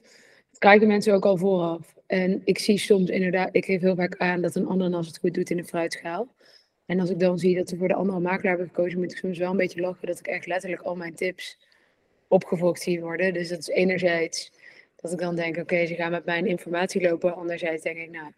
Dat 0.56 0.64
kijken 0.64 0.88
mensen 0.88 1.14
ook 1.14 1.26
al 1.26 1.38
vooraf. 1.38 1.96
En 2.08 2.42
ik 2.46 2.60
zie 2.60 2.78
soms 2.78 3.10
inderdaad, 3.10 3.50
ik 3.52 3.66
geef 3.66 3.82
heel 3.82 3.96
vaak 3.96 4.18
aan 4.18 4.42
dat 4.42 4.56
een 4.56 4.68
ananas 4.68 5.08
het 5.08 5.18
goed 5.18 5.34
doet 5.34 5.50
in 5.50 5.58
een 5.58 5.68
fruitschaal. 5.68 6.36
En 6.86 7.00
als 7.00 7.10
ik 7.10 7.20
dan 7.20 7.40
zie 7.40 7.56
dat 7.56 7.70
ze 7.70 7.78
voor 7.78 7.88
de 7.88 7.94
andere 7.94 8.20
makelaar 8.20 8.58
hebben 8.58 8.76
gekozen, 8.76 9.00
moet 9.00 9.12
ik 9.12 9.18
soms 9.18 9.38
wel 9.38 9.52
een 9.52 9.58
beetje 9.58 9.82
lachen 9.82 10.08
dat 10.08 10.20
ik 10.20 10.28
echt 10.28 10.46
letterlijk 10.46 10.82
al 10.82 10.96
mijn 10.96 11.16
tips 11.16 11.58
opgevolgd 12.28 12.82
zie 12.82 13.02
worden. 13.02 13.34
Dus 13.34 13.50
dat 13.50 13.60
is 13.60 13.68
enerzijds 13.68 14.52
dat 14.96 15.12
ik 15.12 15.20
dan 15.20 15.36
denk, 15.36 15.58
oké, 15.58 15.86
ze 15.86 15.96
gaan 15.96 16.12
met 16.12 16.26
mijn 16.26 16.46
informatie 16.46 17.02
lopen. 17.02 17.36
Anderzijds 17.36 17.84
denk 17.84 17.98
ik, 17.98 18.12
nou, 18.12 18.32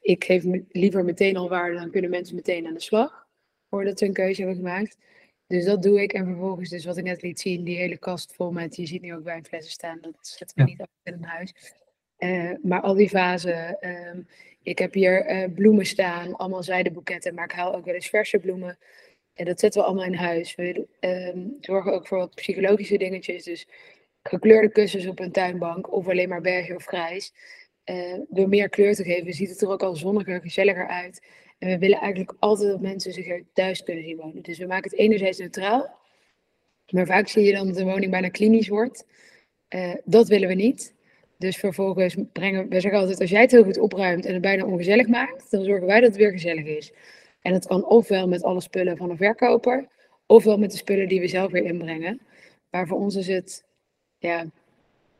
ik 0.00 0.24
geef 0.24 0.44
liever 0.68 1.04
meteen 1.04 1.36
al 1.36 1.48
waarde, 1.48 1.76
dan 1.76 1.90
kunnen 1.90 2.10
mensen 2.10 2.34
meteen 2.34 2.66
aan 2.66 2.74
de 2.74 2.80
slag. 2.80 3.26
Voordat 3.70 3.98
ze 3.98 4.04
een 4.04 4.12
keuze 4.12 4.40
hebben 4.40 4.58
gemaakt. 4.58 4.98
Dus 5.54 5.64
dat 5.64 5.82
doe 5.82 6.02
ik. 6.02 6.12
En 6.12 6.26
vervolgens, 6.26 6.70
dus 6.70 6.84
wat 6.84 6.96
ik 6.96 7.04
net 7.04 7.22
liet 7.22 7.40
zien, 7.40 7.64
die 7.64 7.76
hele 7.76 7.96
kast 7.96 8.32
vol 8.34 8.50
met, 8.50 8.76
je 8.76 8.86
ziet 8.86 9.02
nu 9.02 9.14
ook 9.14 9.24
wijnflessen 9.24 9.72
staan, 9.72 9.98
dat 10.00 10.14
zet 10.20 10.52
ik 10.54 10.64
niet 10.64 10.80
af 10.80 10.86
in 11.02 11.12
een 11.12 11.24
huis. 11.24 11.54
Uh, 12.18 12.50
maar 12.62 12.80
al 12.80 12.94
die 12.94 13.10
vazen, 13.10 13.80
ehm, 13.80 14.20
ik 14.62 14.78
heb 14.78 14.92
hier 14.94 15.30
uh, 15.30 15.54
bloemen 15.54 15.86
staan, 15.86 16.36
allemaal 16.36 16.62
zijdenboeketten, 16.62 17.34
maar 17.34 17.44
ik 17.44 17.52
haal 17.52 17.74
ook 17.74 17.84
wel 17.84 17.94
eens 17.94 18.08
verse 18.08 18.38
bloemen. 18.38 18.78
En 19.34 19.44
dat 19.44 19.60
zetten 19.60 19.80
we 19.80 19.86
allemaal 19.86 20.04
in 20.04 20.14
huis. 20.14 20.54
We 20.54 20.86
uh, 21.00 21.44
zorgen 21.60 21.92
ook 21.92 22.06
voor 22.06 22.18
wat 22.18 22.34
psychologische 22.34 22.98
dingetjes. 22.98 23.44
Dus 23.44 23.68
gekleurde 24.22 24.68
kussens 24.68 25.06
op 25.06 25.18
een 25.18 25.32
tuinbank 25.32 25.92
of 25.92 26.08
alleen 26.08 26.28
maar 26.28 26.40
beige 26.40 26.74
of 26.74 26.84
grijs. 26.84 27.32
Uh, 27.84 28.18
door 28.28 28.48
meer 28.48 28.68
kleur 28.68 28.94
te 28.94 29.04
geven 29.04 29.32
ziet 29.32 29.50
het 29.50 29.62
er 29.62 29.68
ook 29.68 29.82
al 29.82 29.96
zonniger, 29.96 30.40
gezelliger 30.40 30.88
uit. 30.88 31.22
En 31.64 31.70
we 31.70 31.78
willen 31.78 31.98
eigenlijk 31.98 32.36
altijd 32.38 32.70
dat 32.70 32.80
mensen 32.80 33.12
zich 33.12 33.42
thuis 33.52 33.82
kunnen 33.82 34.04
zien 34.04 34.16
wonen. 34.16 34.42
Dus 34.42 34.58
we 34.58 34.66
maken 34.66 34.90
het 34.90 34.98
enerzijds 34.98 35.38
neutraal. 35.38 35.98
Maar 36.88 37.06
vaak 37.06 37.28
zie 37.28 37.44
je 37.44 37.52
dan 37.52 37.66
dat 37.66 37.76
de 37.76 37.84
woning 37.84 38.10
bijna 38.10 38.28
klinisch 38.28 38.68
wordt. 38.68 39.06
Uh, 39.68 39.94
dat 40.04 40.28
willen 40.28 40.48
we 40.48 40.54
niet. 40.54 40.94
Dus 41.38 41.56
vervolgens 41.56 42.16
brengen 42.32 42.68
we 42.68 42.80
zeggen 42.80 43.00
altijd: 43.00 43.20
als 43.20 43.30
jij 43.30 43.40
het 43.40 43.50
heel 43.50 43.64
goed 43.64 43.78
opruimt 43.78 44.24
en 44.24 44.32
het 44.32 44.42
bijna 44.42 44.64
ongezellig 44.64 45.06
maakt, 45.06 45.50
dan 45.50 45.64
zorgen 45.64 45.86
wij 45.86 46.00
dat 46.00 46.08
het 46.08 46.18
weer 46.18 46.30
gezellig 46.30 46.64
is. 46.64 46.92
En 47.40 47.52
dat 47.52 47.66
kan 47.66 47.86
ofwel 47.86 48.28
met 48.28 48.42
alle 48.42 48.60
spullen 48.60 48.96
van 48.96 49.10
een 49.10 49.16
verkoper, 49.16 49.88
ofwel 50.26 50.58
met 50.58 50.70
de 50.70 50.76
spullen 50.76 51.08
die 51.08 51.20
we 51.20 51.28
zelf 51.28 51.52
weer 51.52 51.64
inbrengen. 51.64 52.20
Maar 52.70 52.86
voor 52.86 52.98
ons 52.98 53.14
is 53.14 53.26
het 53.26 53.64
ja, 54.18 54.46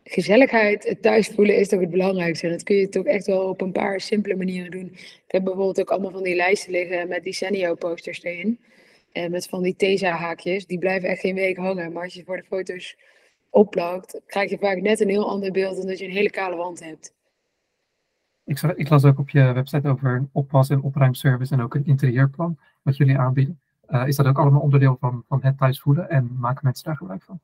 gezelligheid, 0.05 0.88
het 0.88 1.03
thuis 1.03 1.29
voelen 1.29 1.57
is 1.57 1.69
toch 1.69 1.81
het 1.81 1.90
belangrijkste. 1.90 2.47
En 2.47 2.53
dat 2.53 2.62
kun 2.62 2.77
je 2.77 2.88
toch 2.88 3.05
echt 3.05 3.27
wel 3.27 3.49
op 3.49 3.61
een 3.61 3.73
paar 3.73 4.01
simpele 4.01 4.37
manieren 4.37 4.71
doen. 4.71 4.90
Ik 4.93 5.25
heb 5.27 5.45
bijvoorbeeld 5.45 5.81
ook 5.81 5.90
allemaal 5.90 6.11
van 6.11 6.23
die 6.23 6.35
lijsten 6.35 6.73
liggen 6.73 7.09
met 7.09 7.23
die 7.23 7.33
Senio 7.33 7.75
posters 7.75 8.23
erin. 8.23 8.59
En 9.12 9.31
met 9.31 9.49
van 9.49 9.62
die 9.62 9.77
Tesa 9.77 10.11
haakjes. 10.11 10.67
Die 10.67 10.79
blijven 10.79 11.09
echt 11.09 11.21
geen 11.21 11.35
week 11.35 11.57
hangen. 11.57 11.93
Maar 11.93 12.03
als 12.03 12.14
je 12.14 12.25
voor 12.25 12.37
de 12.37 12.45
foto's 12.45 12.97
opplakt, 13.51 14.21
krijg 14.27 14.51
je 14.51 14.59
vaak 14.59 14.81
net 14.81 15.01
een 15.01 15.09
heel 15.09 15.29
ander 15.29 15.51
beeld 15.53 15.77
dan 15.77 15.87
dat 15.87 15.99
je 15.99 16.05
een 16.05 16.11
hele 16.11 16.31
kale 16.31 16.57
wand 16.57 16.85
hebt. 16.85 17.14
Ik, 18.45 18.59
zag, 18.59 18.75
ik 18.75 18.88
las 18.88 19.05
ook 19.05 19.19
op 19.19 19.31
je 19.31 19.53
website 19.53 19.88
over 19.88 20.29
oppas- 20.33 20.71
en 20.71 20.83
opruimservice 20.83 21.53
en 21.53 21.61
ook 21.61 21.75
een 21.75 21.87
interieurplan 21.87 22.59
wat 22.83 22.97
jullie 22.97 23.19
aanbieden. 23.19 23.61
Uh, 23.90 24.07
is 24.07 24.17
dat 24.17 24.27
ook 24.27 24.38
allemaal 24.38 24.61
onderdeel 24.61 24.97
van, 25.01 25.25
van 25.29 25.43
het 25.43 25.59
thuisvoeden 25.59 26.11
en 26.11 26.37
maken 26.38 26.61
mensen 26.64 26.85
daar 26.85 26.97
gebruik 26.97 27.23
van? 27.23 27.40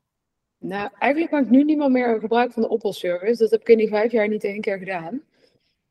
Nou, 0.61 0.89
eigenlijk 0.99 1.31
maak 1.31 1.43
ik 1.43 1.49
nu 1.49 1.63
niemand 1.63 1.91
meer 1.91 2.19
gebruik 2.19 2.51
van 2.51 2.61
de 2.61 2.69
oppasservice. 2.69 3.37
Dat 3.37 3.51
heb 3.51 3.61
ik 3.61 3.69
in 3.69 3.77
die 3.77 3.87
vijf 3.87 4.11
jaar 4.11 4.27
niet 4.27 4.43
één 4.43 4.61
keer 4.61 4.77
gedaan. 4.77 5.21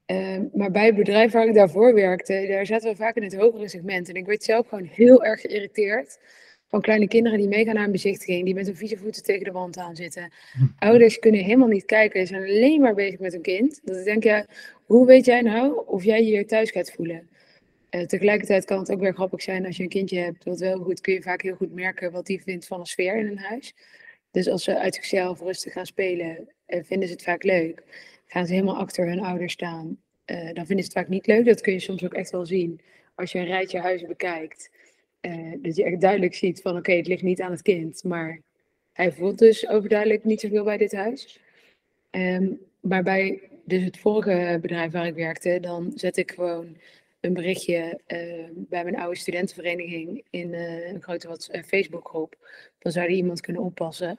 Uh, 0.06 0.38
maar 0.52 0.70
bij 0.70 0.86
het 0.86 0.96
bedrijf 0.96 1.32
waar 1.32 1.46
ik 1.46 1.54
daarvoor 1.54 1.94
werkte, 1.94 2.46
daar 2.48 2.66
zaten 2.66 2.90
we 2.90 2.96
vaak 2.96 3.16
in 3.16 3.22
het 3.22 3.36
hogere 3.36 3.68
segment. 3.68 4.08
En 4.08 4.14
ik 4.14 4.26
werd 4.26 4.42
zelf 4.42 4.68
gewoon 4.68 4.84
heel 4.84 5.24
erg 5.24 5.40
geïrriteerd 5.40 6.18
van 6.68 6.80
kleine 6.80 7.08
kinderen 7.08 7.38
die 7.38 7.48
meegaan 7.48 7.74
naar 7.74 7.84
een 7.84 7.92
bezichtiging, 7.92 8.44
die 8.44 8.54
met 8.54 8.66
hun 8.66 8.76
vieze 8.76 8.96
voeten 8.96 9.22
tegen 9.22 9.44
de 9.44 9.52
wand 9.52 9.78
aan 9.78 9.96
zitten. 9.96 10.32
Hm. 10.52 10.64
Ouders 10.78 11.18
kunnen 11.18 11.40
helemaal 11.40 11.68
niet 11.68 11.84
kijken, 11.84 12.20
ze 12.20 12.26
zijn 12.26 12.42
alleen 12.42 12.80
maar 12.80 12.94
bezig 12.94 13.18
met 13.18 13.32
hun 13.32 13.42
kind. 13.42 13.80
Dat 13.84 13.96
ik 13.96 14.04
denk, 14.04 14.24
ja, 14.24 14.46
hoe 14.84 15.06
weet 15.06 15.24
jij 15.24 15.40
nou 15.40 15.82
of 15.86 16.04
jij 16.04 16.24
je 16.24 16.44
thuis 16.44 16.70
gaat 16.70 16.92
voelen? 16.92 17.28
Uh, 17.90 18.02
tegelijkertijd 18.02 18.64
kan 18.64 18.78
het 18.78 18.92
ook 18.92 19.00
weer 19.00 19.14
grappig 19.14 19.42
zijn 19.42 19.66
als 19.66 19.76
je 19.76 19.82
een 19.82 19.88
kindje 19.88 20.18
hebt, 20.18 20.44
wat 20.44 20.60
wel 20.60 20.78
goed, 20.78 21.00
kun 21.00 21.14
je 21.14 21.22
vaak 21.22 21.42
heel 21.42 21.54
goed 21.54 21.74
merken 21.74 22.12
wat 22.12 22.26
die 22.26 22.42
vindt 22.42 22.66
van 22.66 22.80
een 22.80 22.86
sfeer 22.86 23.16
in 23.16 23.26
een 23.26 23.38
huis. 23.38 23.74
Dus 24.30 24.48
als 24.48 24.64
ze 24.64 24.78
uit 24.78 24.94
zichzelf 24.94 25.40
rustig 25.40 25.72
gaan 25.72 25.86
spelen, 25.86 26.48
uh, 26.66 26.80
vinden 26.82 27.08
ze 27.08 27.14
het 27.14 27.22
vaak 27.22 27.42
leuk. 27.42 27.82
Gaan 28.26 28.46
ze 28.46 28.52
helemaal 28.52 28.76
achter 28.76 29.06
hun 29.06 29.20
ouders 29.20 29.52
staan, 29.52 29.98
uh, 30.26 30.52
dan 30.52 30.66
vinden 30.66 30.84
ze 30.84 30.90
het 30.90 30.92
vaak 30.92 31.08
niet 31.08 31.26
leuk. 31.26 31.44
Dat 31.44 31.60
kun 31.60 31.72
je 31.72 31.80
soms 31.80 32.04
ook 32.04 32.14
echt 32.14 32.30
wel 32.30 32.46
zien 32.46 32.80
als 33.14 33.32
je 33.32 33.38
een 33.38 33.44
rijtje 33.44 33.78
huizen 33.78 34.08
bekijkt. 34.08 34.70
Uh, 35.20 35.54
dat 35.62 35.76
je 35.76 35.84
echt 35.84 36.00
duidelijk 36.00 36.34
ziet 36.34 36.60
van 36.60 36.76
oké, 36.76 36.92
het 36.92 37.06
ligt 37.06 37.22
niet 37.22 37.40
aan 37.40 37.50
het 37.50 37.62
kind, 37.62 38.04
maar 38.04 38.40
hij 38.92 39.12
voelt 39.12 39.38
dus 39.38 39.68
overduidelijk 39.68 40.24
niet 40.24 40.40
zoveel 40.40 40.64
bij 40.64 40.76
dit 40.76 40.92
huis. 40.92 41.40
Um, 42.10 42.60
maar 42.80 43.02
bij 43.02 43.40
dus 43.64 43.84
het 43.84 43.98
vorige 43.98 44.58
bedrijf 44.60 44.92
waar 44.92 45.06
ik 45.06 45.14
werkte, 45.14 45.58
dan 45.60 45.92
zet 45.94 46.16
ik 46.16 46.30
gewoon 46.30 46.76
een 47.20 47.32
berichtje 47.32 48.00
bij 48.50 48.84
mijn 48.84 48.96
oude 48.96 49.16
studentenvereniging 49.16 50.24
in 50.30 50.54
een 50.54 51.02
grote 51.02 51.28
wat, 51.28 51.48
Facebookgroep. 51.66 52.36
Dan 52.80 52.92
zou 52.92 53.08
die 53.08 53.16
iemand 53.16 53.40
kunnen 53.40 53.62
oppassen. 53.62 54.18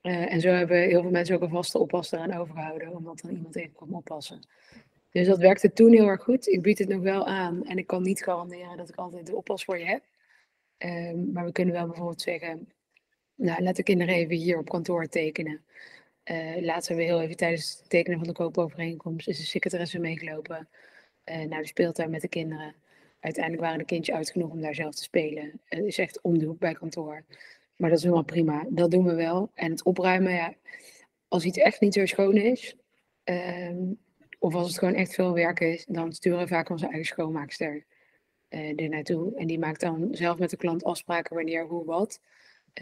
en 0.00 0.40
zo 0.40 0.48
hebben 0.48 0.80
heel 0.80 1.02
veel 1.02 1.10
mensen 1.10 1.34
ook 1.34 1.42
een 1.42 1.48
vaste 1.48 1.78
oppas 1.78 2.12
eraan 2.12 2.32
overgehouden, 2.32 2.96
omdat 2.96 3.20
dan 3.20 3.30
iemand 3.30 3.56
even 3.56 3.72
kon 3.72 3.94
oppassen. 3.94 4.40
Dus 5.10 5.26
dat 5.26 5.38
werkte 5.38 5.72
toen 5.72 5.92
heel 5.92 6.06
erg 6.06 6.22
goed. 6.22 6.46
Ik 6.46 6.62
bied 6.62 6.78
het 6.78 6.88
nog 6.88 7.02
wel 7.02 7.26
aan 7.26 7.64
en 7.64 7.78
ik 7.78 7.86
kan 7.86 8.02
niet 8.02 8.22
garanderen 8.22 8.76
dat 8.76 8.88
ik 8.88 8.94
altijd 8.94 9.26
de 9.26 9.36
oppas 9.36 9.64
voor 9.64 9.78
je 9.78 9.84
heb. 9.84 10.02
Um, 10.78 11.32
maar 11.32 11.44
we 11.44 11.52
kunnen 11.52 11.74
wel 11.74 11.86
bijvoorbeeld 11.86 12.22
zeggen, 12.22 12.72
nou, 13.34 13.62
laat 13.62 13.76
de 13.76 13.82
kinderen 13.82 14.14
even 14.14 14.36
hier 14.36 14.58
op 14.58 14.68
kantoor 14.68 15.06
tekenen. 15.06 15.64
Uh, 16.24 16.56
laatst 16.60 16.88
hebben 16.88 17.06
we 17.06 17.12
heel 17.12 17.22
even 17.22 17.36
tijdens 17.36 17.78
het 17.78 17.90
tekenen 17.90 18.18
van 18.18 18.28
de 18.28 18.34
koopovereenkomst 18.34 19.28
is 19.28 19.38
de 19.38 19.44
secretaresse 19.44 19.98
meegelopen 19.98 20.68
uh, 21.24 21.42
naar 21.42 21.60
de 21.60 21.66
speeltuin 21.66 22.10
met 22.10 22.20
de 22.20 22.28
kinderen. 22.28 22.74
Uiteindelijk 23.20 23.64
waren 23.64 23.78
de 23.78 23.84
kindjes 23.84 24.16
uit 24.16 24.30
genoeg 24.30 24.50
om 24.50 24.60
daar 24.60 24.74
zelf 24.74 24.94
te 24.94 25.02
spelen. 25.02 25.60
Het 25.64 25.84
is 25.84 25.98
echt 25.98 26.20
om 26.20 26.38
de 26.38 26.46
hoek 26.46 26.58
bij 26.58 26.72
kantoor. 26.72 27.24
Maar 27.80 27.88
dat 27.88 27.98
is 27.98 28.04
helemaal 28.04 28.24
prima. 28.24 28.66
Dat 28.68 28.90
doen 28.90 29.04
we 29.04 29.14
wel. 29.14 29.50
En 29.54 29.70
het 29.70 29.84
opruimen, 29.84 30.32
ja, 30.32 30.54
als 31.28 31.44
iets 31.44 31.58
echt 31.58 31.80
niet 31.80 31.94
zo 31.94 32.06
schoon 32.06 32.36
is, 32.36 32.76
um, 33.24 33.98
of 34.38 34.54
als 34.54 34.68
het 34.68 34.78
gewoon 34.78 34.94
echt 34.94 35.14
veel 35.14 35.34
werk 35.34 35.60
is, 35.60 35.84
dan 35.88 36.12
sturen 36.12 36.38
we 36.38 36.46
vaak 36.46 36.70
onze 36.70 36.86
eigen 36.86 37.04
schoonmaakster 37.04 37.84
uh, 38.50 38.80
er 38.80 38.88
naartoe. 38.88 39.36
En 39.36 39.46
die 39.46 39.58
maakt 39.58 39.80
dan 39.80 40.08
zelf 40.10 40.38
met 40.38 40.50
de 40.50 40.56
klant 40.56 40.84
afspraken 40.84 41.34
wanneer, 41.34 41.66
hoe, 41.66 41.84
wat. 41.84 42.20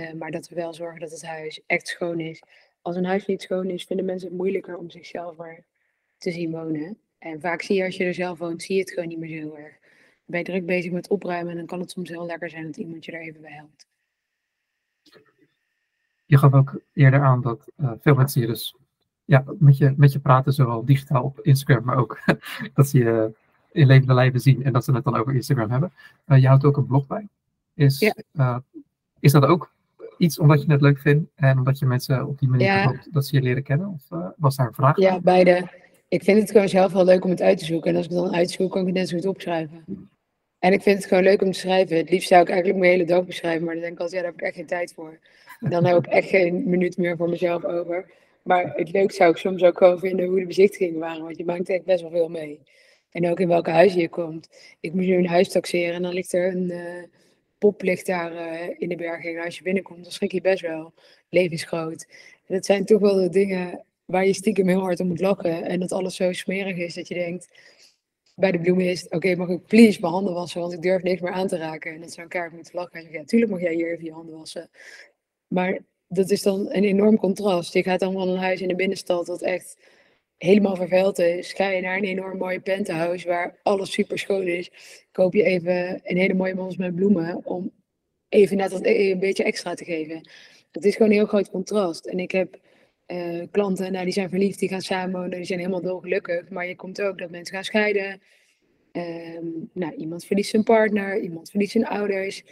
Uh, 0.01 0.13
maar 0.13 0.31
dat 0.31 0.49
we 0.49 0.55
wel 0.55 0.75
zorgen 0.75 1.01
dat 1.01 1.11
het 1.11 1.23
huis 1.23 1.61
echt 1.67 1.89
schoon 1.89 2.21
is. 2.21 2.43
Als 2.83 2.97
een 2.97 3.05
huis 3.05 3.27
niet 3.27 3.43
schoon 3.43 3.71
is, 3.71 3.85
vinden 3.85 4.07
mensen 4.07 4.29
het 4.29 4.37
moeilijker 4.37 4.77
om 4.77 4.91
zichzelf 4.91 5.39
er 5.39 5.65
te 6.17 6.31
zien 6.31 6.51
wonen. 6.51 6.99
En 7.19 7.41
vaak 7.41 7.63
zie 7.63 7.77
je 7.77 7.85
als 7.85 7.97
je 7.97 8.05
er 8.05 8.15
zelf 8.15 8.39
woont, 8.39 8.63
zie 8.63 8.75
je 8.75 8.81
het 8.81 8.91
gewoon 8.91 9.09
niet 9.09 9.19
meer 9.19 9.29
zo 9.29 9.35
heel 9.35 9.59
erg. 9.59 9.79
Ben 10.25 10.39
je 10.39 10.45
druk 10.45 10.67
bezig 10.67 10.93
met 10.93 11.09
opruimen 11.09 11.51
en 11.51 11.57
dan 11.57 11.67
kan 11.67 11.81
het 11.81 11.91
soms 11.91 12.09
heel 12.09 12.27
lekker 12.27 12.51
zijn 12.51 12.67
dat 12.67 12.77
iemand 12.77 13.05
je 13.05 13.13
er 13.13 13.21
even 13.21 13.41
bij 13.41 13.53
helpt. 13.53 13.88
Je 16.25 16.39
gaf 16.39 16.53
ook 16.53 16.81
eerder 16.93 17.23
aan 17.23 17.41
dat 17.43 17.71
uh, 17.77 17.91
veel 18.01 18.15
mensen 18.15 18.41
hier 18.41 18.49
dus 18.49 18.75
ja, 19.25 19.45
met, 19.59 19.77
je, 19.77 19.95
met 19.97 20.13
je 20.13 20.19
praten, 20.19 20.53
zowel 20.53 20.85
digitaal 20.85 21.23
op 21.23 21.41
Instagram, 21.41 21.85
maar 21.85 21.97
ook 21.97 22.19
dat 22.75 22.89
ze 22.89 22.99
je 22.99 23.33
in 23.73 23.87
levende 23.87 24.15
lijven 24.15 24.41
zien 24.41 24.65
en 24.65 24.73
dat 24.73 24.85
ze 24.85 24.93
het 24.93 25.05
dan 25.05 25.17
over 25.17 25.35
Instagram 25.35 25.71
hebben. 25.71 25.93
Uh, 26.27 26.39
je 26.39 26.47
houdt 26.47 26.65
ook 26.65 26.77
een 26.77 26.87
blog 26.87 27.07
bij. 27.07 27.29
Is, 27.75 27.99
ja. 27.99 28.15
uh, 28.33 28.57
is 29.21 29.33
dat 29.33 29.45
ook 29.45 29.73
iets 30.19 30.39
omdat 30.39 30.63
je 30.63 30.73
het 30.73 30.81
leuk 30.81 30.99
vindt 30.99 31.31
en 31.35 31.59
omdat 31.59 31.79
je 31.79 31.87
mensen 31.87 32.27
op 32.27 32.39
die 32.39 32.49
manier 32.49 32.67
ja. 32.67 32.85
hoopt 32.85 33.13
dat 33.13 33.27
ze 33.27 33.37
je 33.37 33.43
leren 33.43 33.63
kennen? 33.63 33.89
Of 33.89 34.33
was 34.37 34.57
daar 34.57 34.67
een 34.67 34.75
vraag? 34.75 34.97
Ja, 34.97 35.21
beide. 35.21 35.69
Ik 36.09 36.23
vind 36.23 36.41
het 36.41 36.51
gewoon 36.51 36.69
zelf 36.69 36.93
wel 36.93 37.05
leuk 37.05 37.25
om 37.25 37.31
het 37.31 37.43
uit 37.43 37.59
te 37.59 37.65
zoeken. 37.65 37.91
En 37.91 37.97
als 37.97 38.05
ik 38.05 38.11
het 38.11 38.21
dan 38.21 38.35
uitzoek, 38.35 38.71
kan 38.71 38.81
ik 38.81 38.87
het 38.87 38.97
net 38.97 39.09
zo 39.09 39.17
goed 39.17 39.27
opschrijven. 39.27 40.09
En 40.59 40.73
ik 40.73 40.83
vind 40.83 40.97
het 40.97 41.07
gewoon 41.07 41.23
leuk 41.23 41.43
om 41.43 41.53
te 41.53 41.59
schrijven. 41.59 41.97
Het 41.97 42.11
liefst 42.11 42.29
zou 42.29 42.43
ik 42.43 42.49
eigenlijk 42.49 42.79
mijn 42.79 42.93
hele 42.93 43.05
dag 43.05 43.25
beschrijven, 43.25 43.65
maar 43.65 43.75
dan 43.75 43.83
denk 43.83 43.95
ik 43.95 44.01
altijd, 44.01 44.21
ja, 44.21 44.27
daar 44.27 44.37
heb 44.37 44.41
ik 44.41 44.47
echt 44.47 44.57
geen 44.57 44.67
tijd 44.67 44.93
voor. 44.95 45.19
Dan 45.61 45.85
heb 45.85 45.97
ik 45.97 46.07
echt 46.07 46.29
geen 46.29 46.69
minuut 46.69 46.97
meer 46.97 47.17
voor 47.17 47.29
mezelf 47.29 47.65
over. 47.65 48.11
Maar 48.43 48.73
het 48.77 48.93
leuk 48.93 49.13
zou 49.13 49.31
ik 49.31 49.37
soms 49.37 49.63
ook 49.63 49.79
gewoon 49.79 49.99
vinden 49.99 50.27
hoe 50.27 50.41
de 50.41 50.47
bezichtigingen 50.47 50.99
waren, 50.99 51.23
want 51.23 51.37
je 51.37 51.45
maakt 51.45 51.69
echt 51.69 51.85
best 51.85 52.01
wel 52.01 52.11
veel 52.11 52.29
mee. 52.29 52.61
En 53.11 53.31
ook 53.31 53.41
in 53.41 53.49
welke 53.49 53.71
huizen 53.71 54.01
je 54.01 54.09
komt. 54.09 54.49
Ik 54.81 54.93
moet 54.93 55.05
nu 55.05 55.17
een 55.17 55.27
huis 55.27 55.49
taxeren 55.49 55.95
en 55.95 56.03
dan 56.03 56.13
ligt 56.13 56.33
er 56.33 56.49
een 56.49 56.71
uh, 56.71 57.03
pop 57.59 57.83
ligt 57.83 58.07
daar 58.07 58.33
uh, 58.33 58.75
in 58.79 58.89
de 58.89 58.97
berging. 58.97 59.39
En 59.39 59.45
als 59.45 59.57
je 59.57 59.63
binnenkomt, 59.63 60.03
dan 60.03 60.13
schrik 60.13 60.33
je 60.33 60.41
best 60.41 60.63
wel. 60.63 60.93
Levensgroot. 61.29 62.07
En 62.47 62.55
dat 62.55 62.67
zijn 62.67 62.85
toch 62.85 63.01
wel 63.01 63.15
de 63.15 63.29
dingen 63.29 63.85
waar 64.05 64.27
je 64.27 64.33
stiekem 64.33 64.69
heel 64.69 64.81
hard 64.81 65.01
om 65.01 65.07
moet 65.07 65.21
lachen. 65.21 65.65
En 65.65 65.81
dat 65.81 65.93
alles 65.93 66.17
zo 66.17 66.33
smerig 66.33 66.77
is 66.77 66.95
dat 66.95 67.09
je 67.09 67.15
denkt, 67.15 67.49
bij 68.39 68.53
de 68.53 68.61
bloemen 68.61 68.85
is 68.85 69.09
oké, 69.09 69.37
mag 69.37 69.49
ik 69.49 69.67
please 69.67 70.01
mijn 70.01 70.13
handen 70.13 70.35
wassen, 70.35 70.61
want 70.61 70.73
ik 70.73 70.83
durf 70.83 71.03
niks 71.03 71.21
meer 71.21 71.33
aan 71.33 71.47
te 71.47 71.57
raken. 71.57 71.95
En 71.95 72.01
dat 72.01 72.13
zou 72.13 72.23
elkaar 72.23 72.53
moeten 72.53 72.75
lachen. 72.75 73.01
En 73.01 73.11
ja, 73.11 73.25
tuurlijk 73.25 73.51
mag 73.51 73.61
jij 73.61 73.75
hier 73.75 73.93
even 73.93 74.05
je 74.05 74.13
handen 74.13 74.37
wassen. 74.37 74.71
Maar 75.47 75.79
dat 76.09 76.31
is 76.31 76.43
dan 76.43 76.61
een 76.61 76.85
enorm 76.85 77.19
contrast. 77.19 77.73
Je 77.73 77.83
gaat 77.83 78.01
dan 78.01 78.13
van 78.13 78.29
een 78.29 78.39
huis 78.39 78.61
in 78.61 78.69
de 78.69 78.75
binnenstad 78.75 79.27
dat 79.27 79.43
echt 79.43 79.77
helemaal 80.37 80.77
vervuild 80.77 81.19
is. 81.19 81.53
Ga 81.53 81.69
je 81.69 81.81
naar 81.81 81.97
een 81.97 82.05
enorm 82.05 82.39
mooie 82.39 82.61
penthouse 82.61 83.29
waar 83.29 83.59
alles 83.63 83.93
super 83.93 84.19
schoon 84.19 84.47
is. 84.47 84.71
Koop 85.13 85.35
je 85.35 85.43
even 85.43 86.01
een 86.03 86.17
hele 86.17 86.35
mooie 86.35 86.55
mans 86.55 86.77
met 86.77 86.95
bloemen 86.95 87.41
om 87.45 87.73
even 88.29 88.57
net 88.57 88.73
wat, 88.73 88.81
een 88.85 89.19
beetje 89.19 89.45
extra 89.45 89.75
te 89.75 89.85
geven. 89.85 90.29
Het 90.73 90.85
is 90.85 90.97
gewoon 90.97 91.11
een 91.11 91.17
heel 91.17 91.27
groot 91.27 91.51
contrast. 91.51 92.07
En 92.07 92.19
ik 92.19 92.31
heb 92.31 92.59
uh, 93.09 93.47
klanten, 93.51 93.93
nou, 93.93 94.05
die 94.05 94.13
zijn 94.13 94.29
verliefd, 94.29 94.59
die 94.59 94.69
gaan 94.69 94.81
samenwonen, 94.81 95.31
die 95.31 95.45
zijn 95.45 95.59
helemaal 95.59 95.83
dolgelukkig. 95.83 96.49
Maar 96.49 96.67
je 96.67 96.77
komt 96.77 97.01
ook 97.01 97.19
dat 97.19 97.31
mensen 97.31 97.55
gaan 97.55 97.65
scheiden. 97.65 98.21
Um, 98.93 99.71
nou, 99.73 99.95
iemand 99.95 100.25
verliest 100.25 100.51
zijn 100.51 100.63
partner, 100.63 101.21
iemand 101.21 101.51
verliest 101.51 101.73
zijn 101.73 101.87
ouders. 101.87 102.45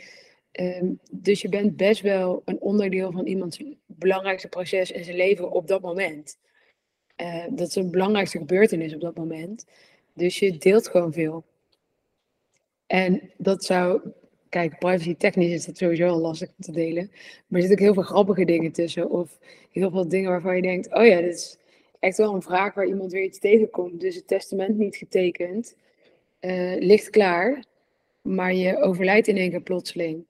Um, 0.53 1.01
dus 1.11 1.43
je 1.43 1.49
bent 1.49 1.77
best 1.77 2.01
wel 2.01 2.43
een 2.45 2.61
onderdeel 2.61 3.13
van 3.13 3.27
iemands 3.27 3.63
belangrijkste 3.87 4.49
proces 4.49 4.91
in 4.91 5.05
zijn 5.05 5.17
leven 5.17 5.51
op 5.51 5.67
dat 5.67 5.81
moment. 5.81 6.39
Uh, 7.17 7.45
dat 7.51 7.69
is 7.69 7.75
een 7.75 7.91
belangrijkste 7.91 8.39
gebeurtenis 8.39 8.95
op 8.95 9.01
dat 9.01 9.17
moment. 9.17 9.67
Dus 10.15 10.39
je 10.39 10.59
deelt 10.59 10.89
gewoon 10.89 11.13
veel. 11.13 11.45
En 12.87 13.31
dat 13.37 13.65
zou 13.65 14.01
kijk, 14.49 14.79
privacy 14.79 15.15
technisch 15.17 15.53
is 15.53 15.65
dat 15.65 15.77
sowieso 15.77 16.09
al 16.09 16.21
lastig 16.21 16.49
om 16.49 16.65
te 16.65 16.73
delen. 16.73 17.11
Maar 17.47 17.61
er 17.61 17.67
zitten 17.67 17.73
ook 17.73 17.85
heel 17.85 17.95
veel 17.95 18.13
grappige 18.15 18.45
dingen 18.45 18.73
tussen. 18.73 19.11
Of 19.11 19.39
heel 19.71 19.91
veel 19.91 20.09
dingen 20.09 20.31
waarvan 20.31 20.57
je 20.57 20.63
denkt, 20.63 20.95
oh 20.95 21.07
ja, 21.07 21.21
dit 21.21 21.35
is 21.35 21.59
echt 21.99 22.17
wel 22.17 22.35
een 22.35 22.43
vraag 22.43 22.75
waar 22.75 22.87
iemand 22.87 23.13
weer 23.13 23.23
iets 23.23 23.39
tegenkomt. 23.39 24.01
Dus 24.01 24.15
het 24.15 24.27
testament 24.27 24.79
niet 24.79 24.97
getekend, 24.97 25.77
uh, 26.41 26.77
ligt 26.79 27.11
klaar, 27.11 27.65
maar 28.23 28.55
je 28.55 28.81
overlijdt 28.81 29.29
in 29.29 29.37
één 29.37 29.51
keer 29.51 29.61
plotseling. 29.61 30.25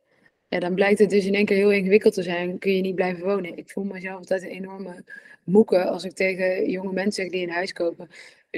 Ja, 0.49 0.59
dan 0.59 0.75
blijkt 0.75 0.99
het 0.99 1.11
dus 1.11 1.27
in 1.27 1.35
één 1.35 1.45
keer 1.45 1.57
heel 1.57 1.73
ingewikkeld 1.73 2.15
te 2.15 2.23
zijn, 2.23 2.59
kun 2.59 2.75
je 2.75 2.81
niet 2.81 2.95
blijven 2.95 3.25
wonen. 3.25 3.57
Ik 3.57 3.71
voel 3.71 3.85
mezelf 3.85 4.17
altijd 4.17 4.43
een 4.43 4.49
enorme 4.49 5.05
moeken 5.45 5.89
als 5.89 6.05
ik 6.05 6.13
tegen 6.13 6.71
jonge 6.71 6.93
mensen 6.93 7.23
zeg 7.23 7.33
die 7.33 7.43
een 7.43 7.53
huis 7.53 7.73
kopen 7.73 8.09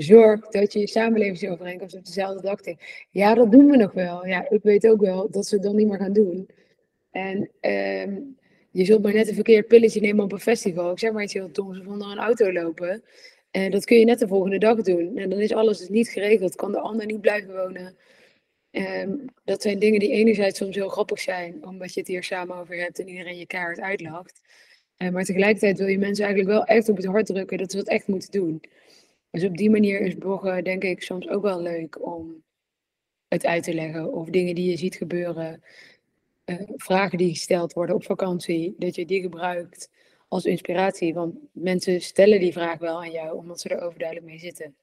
zorg 0.02 0.48
dat 0.48 0.72
je 0.72 0.78
je 0.78 0.88
samenlevingsovereenkomst 0.88 1.96
op 1.96 2.04
dezelfde 2.04 2.42
denkt. 2.42 2.82
Ja, 3.10 3.34
dat 3.34 3.52
doen 3.52 3.70
we 3.70 3.76
nog 3.76 3.92
wel. 3.92 4.26
Ja, 4.26 4.50
ik 4.50 4.62
weet 4.62 4.86
ook 4.86 5.00
wel 5.00 5.30
dat 5.30 5.46
ze 5.46 5.54
het 5.54 5.64
dan 5.64 5.76
niet 5.76 5.88
meer 5.88 5.98
gaan 5.98 6.12
doen. 6.12 6.48
En 7.10 7.50
ehm, 7.60 8.20
je 8.70 8.84
zult 8.84 9.02
maar 9.02 9.14
net 9.14 9.28
een 9.28 9.34
verkeerd 9.34 9.66
pilletje 9.66 10.00
nemen 10.00 10.24
op 10.24 10.32
een 10.32 10.40
festival. 10.40 10.90
Ik 10.90 10.98
zeg 10.98 11.12
maar 11.12 11.22
iets 11.22 11.32
heel 11.32 11.52
doms 11.52 11.80
of 11.80 11.86
onder 11.86 12.10
een 12.10 12.18
auto 12.18 12.52
lopen. 12.52 13.02
En 13.50 13.70
dat 13.70 13.84
kun 13.84 13.98
je 13.98 14.04
net 14.04 14.18
de 14.18 14.28
volgende 14.28 14.58
dag 14.58 14.82
doen. 14.82 15.16
En 15.16 15.30
dan 15.30 15.38
is 15.40 15.52
alles 15.52 15.78
dus 15.78 15.88
niet 15.88 16.08
geregeld. 16.08 16.54
Kan 16.54 16.72
de 16.72 16.80
ander 16.80 17.06
niet 17.06 17.20
blijven 17.20 17.54
wonen. 17.54 17.96
Ehm, 18.70 19.10
dat 19.44 19.62
zijn 19.62 19.78
dingen 19.78 20.00
die 20.00 20.10
enerzijds 20.10 20.58
soms 20.58 20.76
heel 20.76 20.88
grappig 20.88 21.20
zijn, 21.20 21.66
omdat 21.66 21.94
je 21.94 22.00
het 22.00 22.08
hier 22.08 22.22
samen 22.22 22.56
over 22.56 22.76
hebt 22.76 22.98
en 22.98 23.08
iedereen 23.08 23.38
je 23.38 23.46
kaart 23.46 23.80
uitlacht. 23.80 24.40
Uh, 24.98 25.08
maar 25.08 25.24
tegelijkertijd 25.24 25.78
wil 25.78 25.86
je 25.86 25.98
mensen 25.98 26.24
eigenlijk 26.24 26.54
wel 26.54 26.64
echt 26.64 26.88
op 26.88 26.96
het 26.96 27.06
hart 27.06 27.26
drukken 27.26 27.58
dat 27.58 27.70
ze 27.70 27.76
dat 27.76 27.88
echt 27.88 28.06
moeten 28.06 28.30
doen. 28.30 28.60
Dus 29.30 29.44
op 29.44 29.56
die 29.56 29.70
manier 29.70 30.00
is 30.00 30.14
bloggen 30.14 30.64
denk 30.64 30.82
ik 30.82 31.02
soms 31.02 31.28
ook 31.28 31.42
wel 31.42 31.62
leuk 31.62 32.06
om 32.06 32.42
het 33.28 33.46
uit 33.46 33.62
te 33.62 33.74
leggen. 33.74 34.12
Of 34.12 34.28
dingen 34.28 34.54
die 34.54 34.70
je 34.70 34.76
ziet 34.76 34.94
gebeuren, 34.94 35.62
uh, 36.44 36.60
vragen 36.76 37.18
die 37.18 37.30
gesteld 37.30 37.72
worden 37.72 37.94
op 37.94 38.04
vakantie, 38.04 38.74
dat 38.78 38.94
je 38.94 39.06
die 39.06 39.20
gebruikt 39.20 39.90
als 40.28 40.44
inspiratie. 40.44 41.14
Want 41.14 41.34
mensen 41.52 42.00
stellen 42.00 42.40
die 42.40 42.52
vraag 42.52 42.78
wel 42.78 43.02
aan 43.02 43.10
jou, 43.10 43.36
omdat 43.36 43.60
ze 43.60 43.68
er 43.68 43.82
overduidelijk 43.82 44.26
mee 44.26 44.38
zitten. 44.38 44.74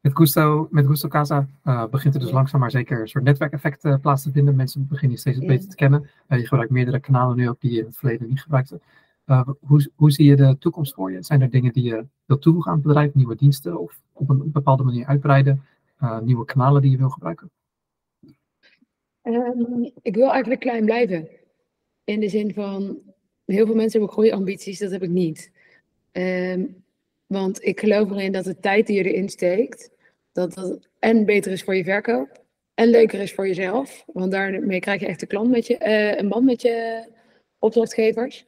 Met 0.00 0.16
Gusto, 0.16 0.68
met 0.70 0.86
Gusto 0.86 1.08
Casa 1.08 1.48
uh, 1.64 1.86
begint 1.86 2.14
er 2.14 2.20
dus 2.20 2.30
langzaam 2.30 2.60
maar 2.60 2.70
zeker 2.70 3.00
een 3.00 3.08
soort 3.08 3.24
netwerkeffect 3.24 3.84
uh, 3.84 3.96
plaats 4.00 4.22
te 4.22 4.30
vinden. 4.30 4.56
Mensen 4.56 4.86
beginnen 4.88 5.10
je 5.10 5.20
steeds 5.20 5.38
beter 5.38 5.68
te 5.68 5.76
kennen. 5.76 6.10
Uh, 6.28 6.38
je 6.38 6.46
gebruikt 6.46 6.72
meerdere 6.72 7.00
kanalen 7.00 7.36
nu 7.36 7.48
ook 7.48 7.60
die 7.60 7.72
je 7.72 7.78
in 7.78 7.84
het 7.84 7.96
verleden 7.96 8.28
niet 8.28 8.42
gebruikte. 8.42 8.80
Uh, 9.32 9.48
hoe, 9.96 10.10
zie 10.10 10.26
je 10.26 10.36
de 10.36 10.56
toekomst 10.58 10.94
voor 10.94 11.12
je? 11.12 11.22
Zijn 11.22 11.40
er 11.40 11.50
dingen 11.50 11.72
die 11.72 11.84
je 11.84 12.06
wilt 12.24 12.42
toevoegen 12.42 12.70
aan 12.70 12.76
het 12.76 12.86
bedrijf, 12.86 13.14
nieuwe 13.14 13.36
diensten 13.36 13.80
of 13.80 14.00
op 14.12 14.28
een 14.28 14.52
bepaalde 14.52 14.82
manier 14.82 15.06
uitbreiden, 15.06 15.64
uh, 16.02 16.20
nieuwe 16.20 16.44
kanalen 16.44 16.82
die 16.82 16.90
je 16.90 16.96
wil 16.96 17.08
gebruiken? 17.08 17.50
Um, 19.22 19.90
ik 20.02 20.14
wil 20.14 20.30
eigenlijk 20.30 20.60
klein 20.60 20.84
blijven. 20.84 21.28
In 22.04 22.20
de 22.20 22.28
zin 22.28 22.54
van, 22.54 22.98
heel 23.44 23.66
veel 23.66 23.74
mensen 23.74 23.98
hebben 23.98 24.16
groeiambities, 24.16 24.78
dat 24.78 24.90
heb 24.90 25.02
ik 25.02 25.10
niet. 25.10 25.50
Um, 26.12 26.84
want 27.26 27.64
ik 27.64 27.80
geloof 27.80 28.10
erin 28.10 28.32
dat 28.32 28.44
de 28.44 28.58
tijd 28.58 28.86
die 28.86 28.96
je 28.96 29.12
erin 29.12 29.28
steekt, 29.28 29.90
dat 30.32 30.54
dat 30.54 30.88
en 30.98 31.24
beter 31.24 31.52
is 31.52 31.62
voor 31.62 31.76
je 31.76 31.84
verkoop 31.84 32.44
en 32.74 32.88
leuker 32.88 33.20
is 33.20 33.34
voor 33.34 33.46
jezelf. 33.46 34.04
Want 34.06 34.32
daarmee 34.32 34.80
krijg 34.80 35.00
je 35.00 35.06
echt 35.06 35.22
een 35.22 35.28
klant 35.28 35.50
met 35.50 35.66
je, 35.66 35.78
uh, 35.80 36.18
een 36.18 36.28
band 36.28 36.44
met 36.44 36.62
je 36.62 37.06
opdrachtgevers. 37.58 38.46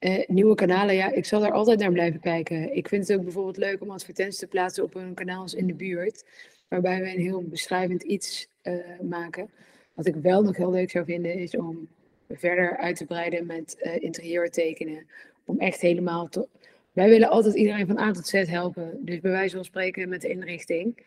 Uh, 0.00 0.26
nieuwe 0.26 0.54
kanalen, 0.54 0.94
ja, 0.94 1.12
ik 1.12 1.24
zal 1.24 1.40
daar 1.40 1.52
altijd 1.52 1.78
naar 1.78 1.92
blijven 1.92 2.20
kijken. 2.20 2.76
Ik 2.76 2.88
vind 2.88 3.08
het 3.08 3.16
ook 3.16 3.24
bijvoorbeeld 3.24 3.56
leuk 3.56 3.82
om 3.82 3.90
advertenties 3.90 4.38
te 4.38 4.46
plaatsen 4.46 4.84
op 4.84 4.94
een 4.94 5.14
kanaal 5.14 5.46
in 5.54 5.66
de 5.66 5.74
buurt, 5.74 6.24
waarbij 6.68 7.00
we 7.02 7.10
een 7.10 7.20
heel 7.20 7.42
beschrijvend 7.42 8.02
iets 8.02 8.48
uh, 8.62 8.74
maken. 9.00 9.50
Wat 9.94 10.06
ik 10.06 10.14
wel 10.14 10.42
nog 10.42 10.56
heel 10.56 10.70
leuk 10.70 10.90
zou 10.90 11.04
vinden, 11.04 11.34
is 11.34 11.56
om 11.56 11.88
verder 12.28 12.76
uit 12.76 12.96
te 12.96 13.04
breiden 13.04 13.46
met 13.46 13.76
uh, 13.82 14.02
interieur 14.02 14.50
tekenen. 14.50 15.06
Om 15.44 15.58
echt 15.58 15.80
helemaal 15.80 16.28
te. 16.28 16.48
Wij 16.92 17.08
willen 17.08 17.28
altijd 17.28 17.54
iedereen 17.54 17.86
van 17.86 17.98
A 17.98 18.12
tot 18.12 18.26
Z 18.26 18.32
helpen. 18.32 18.98
Dus 19.00 19.20
bij 19.20 19.30
wijze 19.30 19.54
van 19.54 19.64
spreken 19.64 20.08
met 20.08 20.20
de 20.20 20.28
inrichting. 20.28 21.02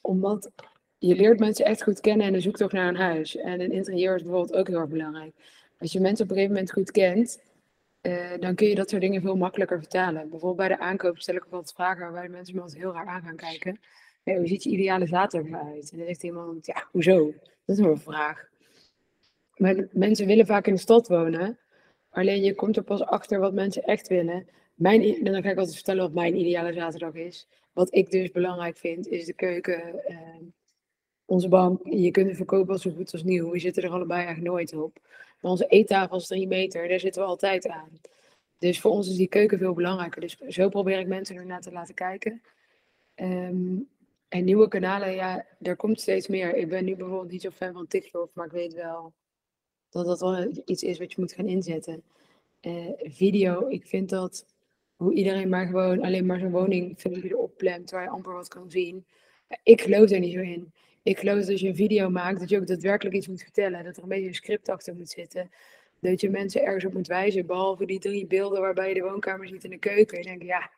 omdat 0.00 0.50
je 0.98 1.14
leert 1.14 1.38
mensen 1.38 1.64
echt 1.64 1.82
goed 1.82 2.00
kennen 2.00 2.26
en 2.26 2.32
de 2.32 2.40
zoektocht 2.40 2.72
naar 2.72 2.88
een 2.88 2.96
huis. 2.96 3.36
En 3.36 3.60
een 3.60 3.72
interieur 3.72 4.14
is 4.14 4.22
bijvoorbeeld 4.22 4.56
ook 4.56 4.68
heel 4.68 4.78
erg 4.78 4.88
belangrijk. 4.88 5.32
Als 5.78 5.92
je 5.92 6.00
mensen 6.00 6.24
op 6.24 6.30
een 6.30 6.36
gegeven 6.36 6.56
moment 6.56 6.72
goed 6.72 6.90
kent, 6.90 7.38
uh, 8.02 8.38
dan 8.38 8.54
kun 8.54 8.68
je 8.68 8.74
dat 8.74 8.90
soort 8.90 9.02
dingen 9.02 9.22
veel 9.22 9.36
makkelijker 9.36 9.78
vertalen. 9.78 10.28
Bijvoorbeeld 10.28 10.68
bij 10.68 10.76
de 10.76 10.78
aankoop 10.78 11.18
stel 11.18 11.34
ik 11.34 11.44
ook 11.46 11.52
altijd 11.52 11.74
vragen 11.74 12.00
waarbij 12.00 12.22
de 12.22 12.28
mensen 12.28 12.54
me 12.54 12.60
altijd 12.60 12.80
heel 12.80 12.92
raar 12.92 13.06
aan 13.06 13.22
gaan 13.22 13.36
kijken. 13.36 13.80
Hoe 14.24 14.46
ziet 14.46 14.62
je 14.62 14.70
ideale 14.70 15.06
zaterdag 15.06 15.50
eruit? 15.50 15.90
En 15.90 15.98
dan 15.98 16.06
zegt 16.06 16.22
iemand, 16.22 16.66
ja, 16.66 16.88
hoezo? 16.90 17.34
Dat 17.64 17.78
is 17.78 17.84
een 17.84 17.98
vraag. 17.98 18.48
Maar 19.56 19.88
mensen 19.92 20.26
willen 20.26 20.46
vaak 20.46 20.66
in 20.66 20.74
de 20.74 20.80
stad 20.80 21.08
wonen. 21.08 21.58
Alleen 22.10 22.42
je 22.42 22.54
komt 22.54 22.76
er 22.76 22.82
pas 22.82 23.02
achter 23.02 23.40
wat 23.40 23.52
mensen 23.52 23.82
echt 23.82 24.08
willen. 24.08 24.46
Mijn, 24.74 25.24
dan 25.24 25.42
ga 25.42 25.50
ik 25.50 25.56
altijd 25.56 25.74
vertellen 25.74 26.02
wat 26.02 26.14
mijn 26.14 26.36
ideale 26.36 26.72
zaterdag 26.72 27.14
is. 27.14 27.48
Wat 27.72 27.94
ik 27.94 28.10
dus 28.10 28.30
belangrijk 28.30 28.76
vind, 28.76 29.08
is 29.08 29.24
de 29.24 29.32
keuken. 29.32 30.02
Uh, 30.08 30.18
onze 31.24 31.48
bank, 31.48 31.80
je 31.84 32.10
kunt 32.10 32.26
het 32.26 32.36
verkopen 32.36 32.72
als 32.72 32.82
zo 32.82 32.90
goed 32.90 33.12
als 33.12 33.22
nieuw. 33.22 33.50
We 33.50 33.58
zitten 33.58 33.82
er 33.82 33.90
allebei 33.90 34.24
eigenlijk 34.24 34.52
nooit 34.52 34.74
op. 34.74 34.98
Maar 35.40 35.50
onze 35.50 35.66
eettafel 35.66 36.16
is 36.16 36.26
drie 36.26 36.46
meter, 36.46 36.88
daar 36.88 37.00
zitten 37.00 37.22
we 37.22 37.28
altijd 37.28 37.68
aan. 37.68 38.00
Dus 38.58 38.80
voor 38.80 38.90
ons 38.90 39.08
is 39.08 39.16
die 39.16 39.28
keuken 39.28 39.58
veel 39.58 39.74
belangrijker. 39.74 40.20
Dus 40.20 40.36
zo 40.36 40.68
probeer 40.68 40.98
ik 40.98 41.06
mensen 41.06 41.36
ernaar 41.36 41.60
te 41.60 41.72
laten 41.72 41.94
kijken. 41.94 42.42
Um, 43.14 43.88
en 44.28 44.44
nieuwe 44.44 44.68
kanalen, 44.68 45.14
ja, 45.14 45.46
er 45.60 45.76
komt 45.76 46.00
steeds 46.00 46.28
meer. 46.28 46.56
Ik 46.56 46.68
ben 46.68 46.84
nu 46.84 46.96
bijvoorbeeld 46.96 47.30
niet 47.30 47.42
zo 47.42 47.50
fan 47.50 47.72
van 47.72 47.86
TikTok, 47.86 48.30
maar 48.34 48.46
ik 48.46 48.52
weet 48.52 48.74
wel 48.74 49.12
dat 49.88 50.06
dat 50.06 50.20
wel 50.20 50.62
iets 50.64 50.82
is 50.82 50.98
wat 50.98 51.12
je 51.12 51.20
moet 51.20 51.32
gaan 51.32 51.48
inzetten. 51.48 52.02
Uh, 52.60 52.90
video, 52.98 53.68
ik 53.68 53.86
vind 53.86 54.08
dat 54.08 54.46
hoe 54.96 55.14
iedereen 55.14 55.48
maar 55.48 55.66
gewoon 55.66 56.02
alleen 56.02 56.26
maar 56.26 56.38
zijn 56.38 56.50
woning 56.50 57.02
erop 57.02 57.56
plemt, 57.56 57.90
waar 57.90 58.02
je 58.02 58.08
amper 58.08 58.32
wat 58.32 58.48
kan 58.48 58.70
zien. 58.70 59.06
Ik 59.62 59.80
geloof 59.80 60.10
er 60.10 60.18
niet 60.18 60.32
zo 60.32 60.40
in 60.40 60.72
ik 61.02 61.18
geloof 61.18 61.38
dat 61.38 61.48
als 61.48 61.60
je 61.60 61.68
een 61.68 61.76
video 61.76 62.10
maakt, 62.10 62.40
dat 62.40 62.48
je 62.48 62.56
ook 62.56 62.66
daadwerkelijk 62.66 63.16
iets 63.16 63.28
moet 63.28 63.42
vertellen. 63.42 63.84
Dat 63.84 63.96
er 63.96 64.02
een 64.02 64.08
beetje 64.08 64.26
een 64.28 64.34
script 64.34 64.68
achter 64.68 64.94
moet 64.94 65.10
zitten. 65.10 65.50
Dat 66.00 66.20
je 66.20 66.30
mensen 66.30 66.62
ergens 66.62 66.84
op 66.84 66.92
moet 66.92 67.06
wijzen. 67.06 67.46
Behalve 67.46 67.86
die 67.86 67.98
drie 67.98 68.26
beelden 68.26 68.60
waarbij 68.60 68.88
je 68.88 68.94
de 68.94 69.00
woonkamer 69.00 69.48
ziet 69.48 69.64
en 69.64 69.70
de 69.70 69.78
keuken. 69.78 70.18
Je 70.18 70.24
denkt, 70.24 70.44
ja, 70.44 70.70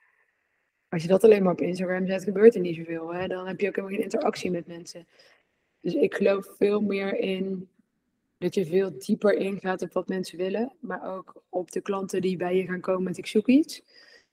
als 0.88 1.02
je 1.02 1.08
dat 1.08 1.24
alleen 1.24 1.42
maar 1.42 1.52
op 1.52 1.60
Instagram 1.60 2.06
zet, 2.06 2.24
gebeurt 2.24 2.54
er 2.54 2.60
niet 2.60 2.76
zoveel. 2.76 3.14
Hè? 3.14 3.26
Dan 3.26 3.46
heb 3.46 3.60
je 3.60 3.68
ook 3.68 3.76
helemaal 3.76 3.96
geen 3.96 4.04
interactie 4.04 4.50
met 4.50 4.66
mensen. 4.66 5.06
Dus 5.80 5.94
ik 5.94 6.14
geloof 6.14 6.54
veel 6.58 6.80
meer 6.80 7.18
in 7.18 7.68
dat 8.38 8.54
je 8.54 8.66
veel 8.66 8.98
dieper 8.98 9.34
ingaat 9.34 9.82
op 9.82 9.92
wat 9.92 10.08
mensen 10.08 10.38
willen. 10.38 10.72
Maar 10.80 11.16
ook 11.16 11.42
op 11.48 11.70
de 11.70 11.80
klanten 11.80 12.20
die 12.20 12.36
bij 12.36 12.56
je 12.56 12.66
gaan 12.66 12.80
komen 12.80 13.02
met 13.02 13.18
ik 13.18 13.26
zoek 13.26 13.46
iets. 13.46 13.82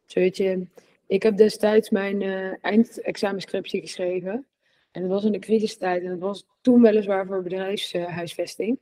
Zodat 0.05 0.37
je, 0.37 0.67
ik 1.07 1.23
heb 1.23 1.37
destijds 1.37 1.89
mijn 1.89 2.21
uh, 2.21 2.53
eindexamenscriptie 2.61 3.81
geschreven. 3.81 4.45
En 4.91 5.01
dat 5.01 5.09
was 5.11 5.23
in 5.23 5.31
de 5.31 5.39
crisistijd. 5.39 6.03
En 6.03 6.09
dat 6.09 6.19
was 6.19 6.45
toen 6.61 6.81
weliswaar 6.81 7.25
voor 7.25 7.43
bedrijfshuisvesting. 7.43 8.79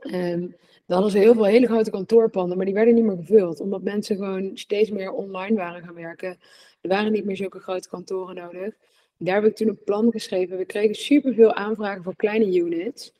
Um, 0.00 0.56
dan 0.86 0.96
hadden 0.96 1.10
ze 1.10 1.18
heel 1.18 1.34
veel 1.34 1.44
hele 1.44 1.66
grote 1.66 1.90
kantoorpanden, 1.90 2.56
maar 2.56 2.66
die 2.66 2.74
werden 2.74 2.94
niet 2.94 3.04
meer 3.04 3.16
gevuld. 3.16 3.60
Omdat 3.60 3.82
mensen 3.82 4.16
gewoon 4.16 4.50
steeds 4.54 4.90
meer 4.90 5.12
online 5.12 5.56
waren 5.56 5.82
gaan 5.82 5.94
werken. 5.94 6.38
Er 6.80 6.88
waren 6.88 7.12
niet 7.12 7.24
meer 7.24 7.36
zulke 7.36 7.58
grote 7.58 7.88
kantoren 7.88 8.34
nodig. 8.34 8.74
Daar 9.16 9.34
heb 9.34 9.44
ik 9.44 9.56
toen 9.56 9.68
een 9.68 9.84
plan 9.84 10.10
geschreven. 10.10 10.56
We 10.56 10.64
kregen 10.64 10.94
superveel 10.94 11.54
aanvragen 11.54 12.02
voor 12.02 12.16
kleine 12.16 12.56
units. 12.56 13.12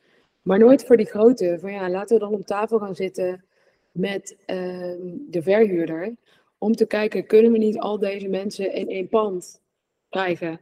Maar 0.43 0.59
nooit 0.59 0.85
voor 0.85 0.97
die 0.97 1.07
grote. 1.07 1.59
Van 1.61 1.73
ja, 1.73 1.91
laten 1.91 2.17
we 2.17 2.25
dan 2.25 2.33
op 2.35 2.47
tafel 2.47 2.79
gaan 2.79 2.95
zitten 2.95 3.45
met 3.93 4.37
um, 4.47 5.27
de 5.31 5.43
verhuurder. 5.43 6.15
Om 6.59 6.75
te 6.75 6.87
kijken, 6.87 7.27
kunnen 7.27 7.53
we 7.53 7.59
niet 7.59 7.79
al 7.79 7.99
deze 7.99 8.29
mensen 8.29 8.73
in 8.73 8.89
één 8.89 9.09
pand 9.09 9.61
krijgen? 10.09 10.61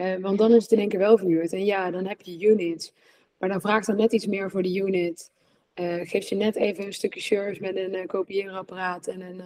Uh, 0.00 0.16
want 0.16 0.38
dan 0.38 0.52
is 0.52 0.62
het 0.62 0.72
in 0.72 0.78
één 0.78 0.88
keer 0.88 0.98
wel 0.98 1.18
verhuurd. 1.18 1.52
En 1.52 1.64
ja, 1.64 1.90
dan 1.90 2.06
heb 2.06 2.20
je 2.20 2.48
units. 2.48 2.92
Maar 3.38 3.48
dan 3.48 3.60
vraagt 3.60 3.86
dan 3.86 3.96
net 3.96 4.12
iets 4.12 4.26
meer 4.26 4.50
voor 4.50 4.62
de 4.62 4.74
unit. 4.74 5.30
Uh, 5.74 6.00
geef 6.02 6.28
je 6.28 6.34
net 6.34 6.56
even 6.56 6.86
een 6.86 6.92
stukje 6.92 7.20
service 7.20 7.60
met 7.60 7.76
een 7.76 7.94
uh, 7.94 8.06
kopieerapparaat 8.06 9.06
en 9.06 9.20
een. 9.20 9.42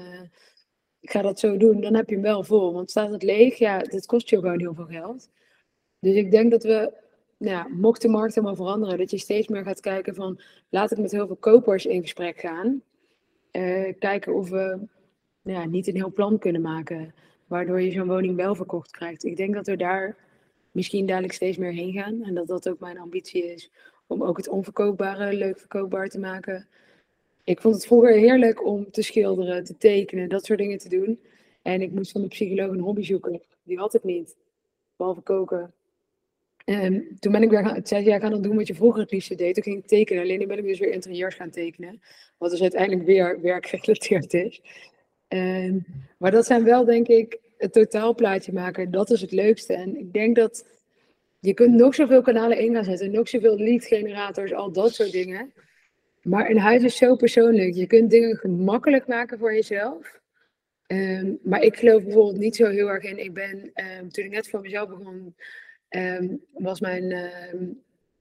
ik 1.00 1.10
ga 1.10 1.22
dat 1.22 1.38
zo 1.38 1.56
doen, 1.56 1.80
dan 1.80 1.94
heb 1.94 2.08
je 2.08 2.14
hem 2.14 2.24
wel 2.24 2.44
vol. 2.44 2.72
Want 2.72 2.90
staat 2.90 3.10
het 3.10 3.22
leeg, 3.22 3.58
ja, 3.58 3.78
dat 3.78 4.06
kost 4.06 4.30
je 4.30 4.36
gewoon 4.36 4.60
heel 4.60 4.74
veel 4.74 4.86
geld. 4.86 5.30
Dus 5.98 6.14
ik 6.14 6.30
denk 6.30 6.50
dat 6.50 6.62
we 6.62 6.92
nou, 7.38 7.74
mocht 7.74 8.02
de 8.02 8.08
markt 8.08 8.34
helemaal 8.34 8.56
veranderen, 8.56 8.98
dat 8.98 9.10
je 9.10 9.18
steeds 9.18 9.48
meer 9.48 9.64
gaat 9.64 9.80
kijken 9.80 10.14
van 10.14 10.40
laat 10.68 10.90
ik 10.90 10.98
met 10.98 11.12
heel 11.12 11.26
veel 11.26 11.36
kopers 11.36 11.86
in 11.86 12.02
gesprek 12.02 12.40
gaan. 12.40 12.82
Kijken 13.98 14.34
of 14.34 14.48
we 14.48 14.78
nou 15.42 15.58
ja, 15.58 15.64
niet 15.64 15.86
een 15.86 15.94
heel 15.94 16.12
plan 16.12 16.38
kunnen 16.38 16.62
maken, 16.62 17.14
waardoor 17.46 17.80
je 17.80 17.90
zo'n 17.90 18.08
woning 18.08 18.36
wel 18.36 18.54
verkocht 18.54 18.90
krijgt. 18.90 19.24
Ik 19.24 19.36
denk 19.36 19.54
dat 19.54 19.66
we 19.66 19.76
daar 19.76 20.23
misschien 20.74 21.06
dadelijk 21.06 21.32
steeds 21.32 21.56
meer 21.56 21.72
heen 21.72 21.92
gaan 21.92 22.22
en 22.22 22.34
dat 22.34 22.46
dat 22.46 22.68
ook 22.68 22.80
mijn 22.80 22.98
ambitie 22.98 23.52
is 23.52 23.70
om 24.06 24.22
ook 24.22 24.36
het 24.36 24.48
onverkoopbare 24.48 25.32
leuk 25.32 25.58
verkoopbaar 25.58 26.08
te 26.08 26.18
maken. 26.18 26.68
Ik 27.44 27.60
vond 27.60 27.74
het 27.74 27.86
vroeger 27.86 28.12
heerlijk 28.12 28.64
om 28.64 28.90
te 28.90 29.02
schilderen, 29.02 29.64
te 29.64 29.76
tekenen, 29.76 30.28
dat 30.28 30.44
soort 30.44 30.58
dingen 30.58 30.78
te 30.78 30.88
doen. 30.88 31.20
En 31.62 31.82
ik 31.82 31.92
moest 31.92 32.12
van 32.12 32.20
de 32.20 32.28
psycholoog 32.28 32.70
een 32.70 32.80
hobby 32.80 33.02
zoeken. 33.02 33.42
Die 33.62 33.78
had 33.78 33.94
ik 33.94 34.02
niet, 34.04 34.36
behalve 34.96 35.20
koken. 35.20 35.72
En 36.64 37.16
toen 37.18 37.32
ben 37.32 37.42
ik 37.42 37.50
weer 37.50 37.66
gaan, 37.66 37.86
zei 37.86 38.04
ja, 38.04 38.18
ga 38.18 38.28
dan 38.28 38.42
doen 38.42 38.56
wat 38.56 38.66
je 38.66 38.74
vroeger 38.74 39.00
het 39.00 39.10
liefste 39.10 39.34
deed. 39.34 39.54
Toen 39.54 39.62
ging 39.62 39.78
ik 39.78 39.86
tekenen. 39.86 40.22
Alleen 40.22 40.38
nu 40.38 40.46
ben 40.46 40.58
ik 40.58 40.64
dus 40.64 40.78
weer 40.78 40.92
interieurs 40.92 41.34
gaan 41.34 41.50
tekenen. 41.50 42.00
Wat 42.38 42.50
dus 42.50 42.62
uiteindelijk 42.62 43.06
weer 43.06 43.40
werkgerelateerd 43.40 44.34
is. 44.34 44.62
Maar 46.18 46.30
dat 46.30 46.46
zijn 46.46 46.64
wel, 46.64 46.84
denk 46.84 47.08
ik, 47.08 47.38
het 47.64 47.72
totaalplaatje 47.72 48.52
maken. 48.52 48.90
Dat 48.90 49.10
is 49.10 49.20
het 49.20 49.32
leukste. 49.32 49.74
En 49.74 49.98
ik 49.98 50.12
denk 50.12 50.36
dat 50.36 50.66
je 51.40 51.54
kunt 51.54 51.74
nog 51.74 51.94
zoveel 51.94 52.22
kanalen 52.22 52.58
in 52.58 52.74
gaan 52.74 52.84
zetten. 52.84 53.10
Nog 53.10 53.28
zoveel 53.28 53.58
lead 53.58 53.84
generators, 53.84 54.52
al 54.52 54.72
dat 54.72 54.94
soort 54.94 55.12
dingen. 55.12 55.52
Maar 56.22 56.50
een 56.50 56.58
huis 56.58 56.82
is 56.82 56.96
zo 56.96 57.16
persoonlijk. 57.16 57.74
Je 57.74 57.86
kunt 57.86 58.10
dingen 58.10 58.36
gemakkelijk 58.36 59.06
maken 59.06 59.38
voor 59.38 59.54
jezelf. 59.54 60.20
Um, 60.86 61.38
maar 61.42 61.62
ik 61.62 61.76
geloof 61.76 62.02
bijvoorbeeld 62.02 62.38
niet 62.38 62.56
zo 62.56 62.66
heel 62.66 62.88
erg 62.88 63.04
in. 63.04 63.18
Ik 63.18 63.32
ben, 63.32 63.70
um, 63.74 64.08
toen 64.08 64.24
ik 64.24 64.30
net 64.30 64.48
voor 64.48 64.60
mezelf 64.60 64.88
begon, 64.88 65.34
um, 65.88 66.40
was 66.52 66.80
mijn 66.80 67.14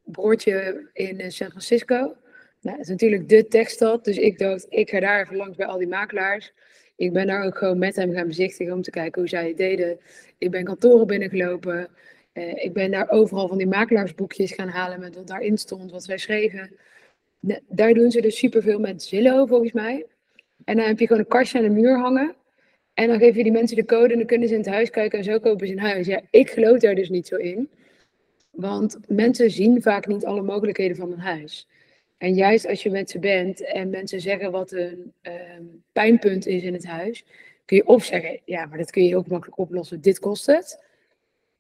broertje 0.04 0.90
in 0.94 1.20
uh, 1.20 1.30
San 1.30 1.50
Francisco. 1.50 2.16
Nou, 2.62 2.78
dat 2.78 2.80
is 2.80 2.88
natuurlijk 2.88 3.30
de 3.30 3.48
techstad. 3.48 4.06
Dus 4.06 4.18
ik 4.18 4.38
dacht, 4.38 4.66
ik 4.70 4.90
ga 4.90 5.00
daar 5.00 5.22
even 5.22 5.36
langs 5.36 5.58
bij 5.58 5.68
al 5.68 5.78
die 5.78 5.88
makelaars. 5.88 6.54
Ik 6.96 7.14
ben 7.14 7.28
daar 7.28 7.46
ook 7.46 7.58
gewoon 7.58 7.78
met 7.78 7.96
hem 7.96 8.14
gaan 8.14 8.28
bezichtigen 8.28 8.74
om 8.74 8.82
te 8.82 8.92
kijken 8.92 9.22
hoe 9.22 9.30
zij 9.30 9.48
het 9.48 9.58
deden. 9.58 10.00
Ik 10.38 10.52
ben 10.52 10.64
kantoren 10.64 11.08
binnengelopen. 11.08 11.88
Uh, 12.34 12.64
ik 12.64 12.74
ben 12.74 12.92
daar 12.92 13.10
overal 13.10 13.48
van 13.48 13.58
die 13.58 13.68
makelaarsboekjes 13.68 14.52
gaan 14.52 14.68
halen 14.68 15.00
met 15.00 15.16
wat 15.16 15.28
daarin 15.28 15.58
stond, 15.58 15.92
wat 15.92 16.04
zij 16.04 16.18
schreven. 16.18 16.72
Daar 17.68 17.94
doen 17.94 18.12
ze 18.12 18.22
dus 18.22 18.38
superveel 18.38 18.80
met 18.80 19.04
Zillow 19.04 19.48
volgens 19.48 19.72
mij. 19.72 20.06
En 20.66 20.78
dan 20.78 20.86
heb 20.86 21.00
je 21.00 21.08
gewoon 21.08 21.22
een 21.22 21.28
kastje 21.28 21.58
aan 21.58 21.64
de 21.64 21.70
muur 21.70 22.00
hangen. 22.00 22.36
En 22.94 23.08
dan 23.08 23.18
geef 23.20 23.36
je 23.36 23.44
die 23.44 23.52
mensen 23.52 23.76
de 23.76 23.86
code 23.86 24.12
en 24.12 24.18
dan 24.18 24.28
kunnen 24.28 24.48
ze 24.48 24.54
in 24.54 24.60
het 24.60 24.70
huis 24.70 24.90
kijken 24.90 25.18
en 25.18 25.24
zo 25.24 25.40
kopen 25.40 25.68
ze 25.68 25.74
een 25.74 25.80
huis. 25.80 26.08
Ja, 26.08 26.22
ik 26.30 26.50
geloof 26.50 26.80
daar 26.80 26.96
dus 26.96 27.10
niet 27.10 27.28
zo 27.28 27.36
in. 27.36 27.70
Want 28.50 28.98
mensen 29.08 29.52
zien 29.52 29.82
vaak 29.82 30.08
niet 30.08 30.26
alle 30.26 30.42
mogelijkheden 30.42 30.98
van 30.98 31.12
een 31.12 31.20
huis. 31.20 31.68
En 32.24 32.34
juist 32.34 32.68
als 32.68 32.84
je 32.84 32.90
met 32.90 33.10
ze 33.10 33.20
bent 33.20 33.66
en 33.66 33.90
mensen 33.90 34.22
zeggen 34.22 34.52
wat 34.52 34.72
een 34.72 35.14
um, 35.22 35.84
pijnpunt 35.92 36.46
is 36.46 36.64
in 36.64 36.74
het 36.74 36.86
huis, 36.86 37.26
kun 37.66 37.78
je 37.78 37.86
of 37.86 38.04
zeggen, 38.04 38.40
ja, 38.46 38.66
maar 38.66 38.78
dat 38.78 38.92
kun 38.92 39.04
je 39.04 39.18
ook 39.18 39.28
makkelijk 39.28 39.58
oplossen, 39.58 40.02
dit 40.02 40.20
kost 40.20 40.46
het. 40.46 40.84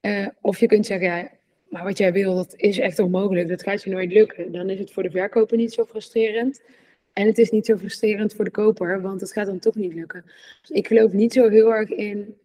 Uh, 0.01 0.27
of 0.41 0.59
je 0.59 0.67
kunt 0.67 0.85
zeggen, 0.85 1.07
ja, 1.07 1.31
maar 1.69 1.83
wat 1.83 1.97
jij 1.97 2.13
wil, 2.13 2.35
dat 2.35 2.53
is 2.55 2.79
echt 2.79 2.99
onmogelijk, 2.99 3.47
dat 3.47 3.63
gaat 3.63 3.83
je 3.83 3.89
nooit 3.89 4.11
lukken. 4.11 4.51
Dan 4.51 4.69
is 4.69 4.79
het 4.79 4.91
voor 4.91 5.03
de 5.03 5.11
verkoper 5.11 5.57
niet 5.57 5.73
zo 5.73 5.85
frustrerend. 5.85 6.61
En 7.13 7.27
het 7.27 7.37
is 7.37 7.49
niet 7.49 7.65
zo 7.65 7.77
frustrerend 7.77 8.33
voor 8.33 8.45
de 8.45 8.51
koper, 8.51 9.01
want 9.01 9.21
het 9.21 9.31
gaat 9.31 9.45
dan 9.45 9.59
toch 9.59 9.75
niet 9.75 9.93
lukken. 9.93 10.23
Dus 10.61 10.69
ik 10.69 10.87
geloof 10.87 11.11
niet 11.11 11.33
zo 11.33 11.49
heel 11.49 11.73
erg 11.73 11.89
in 11.89 12.35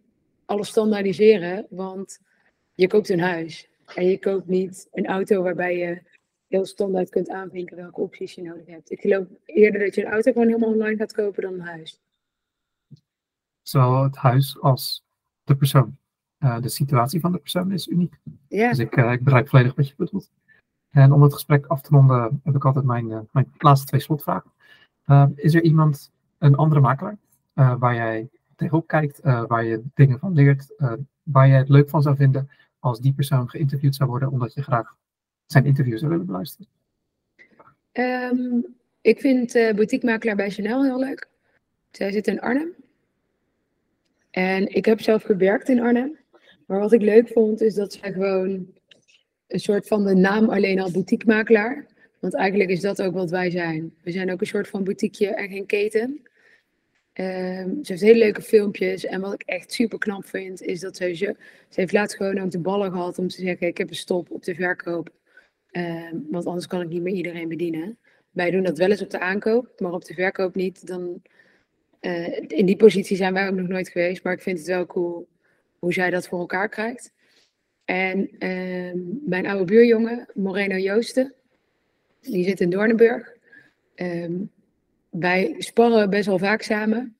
alles 0.45 0.69
standaardiseren, 0.69 1.66
want 1.71 2.19
je 2.75 2.87
koopt 2.87 3.09
een 3.09 3.21
huis. 3.21 3.69
En 3.95 4.09
je 4.09 4.19
koopt 4.19 4.49
niet 4.49 4.89
een 4.93 5.07
auto 5.07 5.43
waarbij 5.43 5.77
je 5.77 5.99
heel 6.49 6.66
standaard 6.66 7.11
kunt 7.11 7.30
aanvinken 7.30 7.76
welke 7.76 8.01
opties 8.01 8.34
je 8.34 8.42
nodig 8.42 8.66
hebt. 8.66 8.90
Ik 8.90 9.01
geloof 9.01 9.26
eerder 9.44 9.80
dat 9.80 9.94
je 9.94 10.05
een 10.05 10.12
auto 10.12 10.32
gewoon 10.32 10.46
helemaal 10.46 10.72
online 10.72 10.96
gaat 10.96 11.12
kopen 11.12 11.42
dan 11.42 11.53
een 11.53 11.61
huis. 11.61 12.01
Zowel 13.62 14.03
het 14.03 14.16
huis 14.16 14.61
als 14.61 15.05
de 15.44 15.57
persoon. 15.57 15.99
Uh, 16.38 16.61
de 16.61 16.68
situatie 16.68 17.20
van 17.20 17.32
de 17.32 17.38
persoon 17.38 17.72
is 17.72 17.88
uniek. 17.88 18.18
Ja. 18.49 18.68
Dus 18.68 18.78
ik, 18.78 18.96
uh, 18.96 19.12
ik 19.12 19.24
begrijp 19.24 19.49
volledig 19.49 19.74
wat 19.74 19.88
je 19.88 19.94
bedoelt. 19.96 20.30
En 20.90 21.12
om 21.12 21.22
het 21.22 21.32
gesprek 21.32 21.66
af 21.66 21.80
te 21.80 21.90
ronden 21.90 22.40
heb 22.44 22.55
ik 22.55 22.64
altijd 22.64 22.84
mijn, 22.84 23.11
uh, 23.11 23.20
mijn 23.32 23.53
laatste 23.59 23.86
twee 23.86 24.01
slotvragen. 24.01 24.51
is 25.34 25.55
er 25.55 25.62
iemand, 25.62 26.12
een 26.38 26.55
andere 26.55 26.80
makelaar, 26.80 27.18
waar 27.55 27.94
jij 27.94 28.28
tegenop 28.57 28.86
kijkt, 28.86 29.20
waar 29.22 29.64
je 29.64 29.82
dingen 29.94 30.18
van 30.18 30.32
leert, 30.32 30.74
waar 31.22 31.46
je 31.46 31.55
het 31.55 31.68
leuk 31.68 31.90
van 31.90 32.03
zou 32.03 32.16
vinden 32.16 32.51
als 32.78 33.01
die 33.01 33.12
persoon 33.12 33.49
geïnterviewd 33.49 33.94
zou 33.94 34.09
worden, 34.11 34.30
omdat 34.30 34.55
je 34.55 34.62
graag 34.62 34.96
zijn 35.49 35.64
interview 35.64 35.99
zou 35.99 36.11
willen 36.11 36.26
beluisteren? 36.26 36.66
Um, 37.92 38.76
ik 39.01 39.20
vind 39.20 39.55
uh, 39.55 39.72
boutiquemakelaar 39.72 40.36
bij 40.36 40.51
Chanel 40.51 40.84
heel 40.84 40.99
leuk. 40.99 41.28
Zij 41.90 42.12
zit 42.12 42.26
in 42.26 42.40
Arnhem. 42.40 42.74
En 44.30 44.74
ik 44.74 44.84
heb 44.84 45.01
zelf 45.01 45.22
gewerkt 45.22 45.68
in 45.68 45.80
Arnhem. 45.80 46.18
Maar 46.66 46.78
wat 46.78 46.92
ik 46.92 47.03
leuk 47.03 47.28
vond, 47.28 47.61
is 47.61 47.74
dat 47.74 47.92
zij 47.92 48.12
gewoon 48.12 48.66
een 49.46 49.61
soort 49.61 49.86
van 49.86 50.05
de 50.05 50.14
naam 50.14 50.49
alleen 50.49 50.80
al 50.80 50.90
boutiquemakelaar. 50.90 51.86
Want 52.18 52.34
eigenlijk 52.34 52.70
is 52.70 52.80
dat 52.80 53.03
ook 53.03 53.14
wat 53.14 53.30
wij 53.30 53.51
zijn. 53.51 53.94
We 54.03 54.11
zijn 54.11 54.32
ook 54.32 54.40
een 54.40 54.46
soort 54.46 54.68
van 54.68 54.84
boutiqueje 54.84 55.34
en 55.34 55.49
geen 55.49 55.66
keten. 55.66 56.20
Um, 57.14 57.84
ze 57.84 57.92
heeft 57.92 58.01
hele 58.01 58.18
leuke 58.18 58.42
filmpjes. 58.42 59.05
En 59.05 59.20
wat 59.20 59.32
ik 59.32 59.42
echt 59.42 59.72
super 59.72 59.99
knap 59.99 60.24
vind, 60.24 60.62
is 60.62 60.80
dat 60.80 60.96
ze, 60.96 61.14
ze 61.14 61.36
heeft 61.74 61.92
laatst 61.92 62.16
gewoon 62.16 62.38
ook 62.38 62.51
de 62.51 62.59
ballen 62.59 62.92
gehad 62.92 63.18
om 63.18 63.28
te 63.28 63.40
zeggen: 63.40 63.66
Ik 63.66 63.78
heb 63.78 63.88
een 63.88 63.94
stop 63.94 64.30
op 64.30 64.44
de 64.44 64.55
verkoop. 64.55 65.11
Um, 65.73 66.27
want 66.31 66.47
anders 66.47 66.66
kan 66.66 66.81
ik 66.81 66.89
niet 66.89 67.03
meer 67.03 67.14
iedereen 67.14 67.49
bedienen. 67.49 67.99
Wij 68.31 68.51
doen 68.51 68.62
dat 68.62 68.79
wel 68.79 68.91
eens 68.91 69.03
op 69.03 69.11
de 69.11 69.21
aankoop, 69.21 69.81
maar 69.81 69.93
op 69.93 70.05
de 70.05 70.14
verkoop 70.14 70.55
niet. 70.55 70.87
Dan, 70.87 71.23
uh, 72.01 72.41
in 72.47 72.66
die 72.66 72.77
positie 72.77 73.16
zijn 73.16 73.33
wij 73.33 73.49
ook 73.49 73.55
nog 73.55 73.69
nooit 73.69 73.89
geweest. 73.89 74.25
Maar 74.25 74.33
ik 74.33 74.43
vind 74.43 74.59
het 74.59 74.66
wel 74.66 74.87
cool 74.87 75.29
hoe 75.79 75.93
zij 75.93 76.11
dat 76.11 76.29
voor 76.29 76.39
elkaar 76.39 76.69
krijgt. 76.69 77.12
En 77.85 78.47
um, 78.49 79.21
mijn 79.27 79.47
oude 79.47 79.64
buurjongen, 79.64 80.27
Moreno 80.35 80.77
Joosten, 80.77 81.35
die 82.21 82.45
zit 82.45 82.61
in 82.61 82.71
Doornenburg. 82.71 83.37
Um, 83.95 84.51
wij 85.11 85.55
sparren 85.59 86.11
best 86.11 86.27
wel 86.27 86.39
vaak 86.39 86.62
samen. 86.62 87.16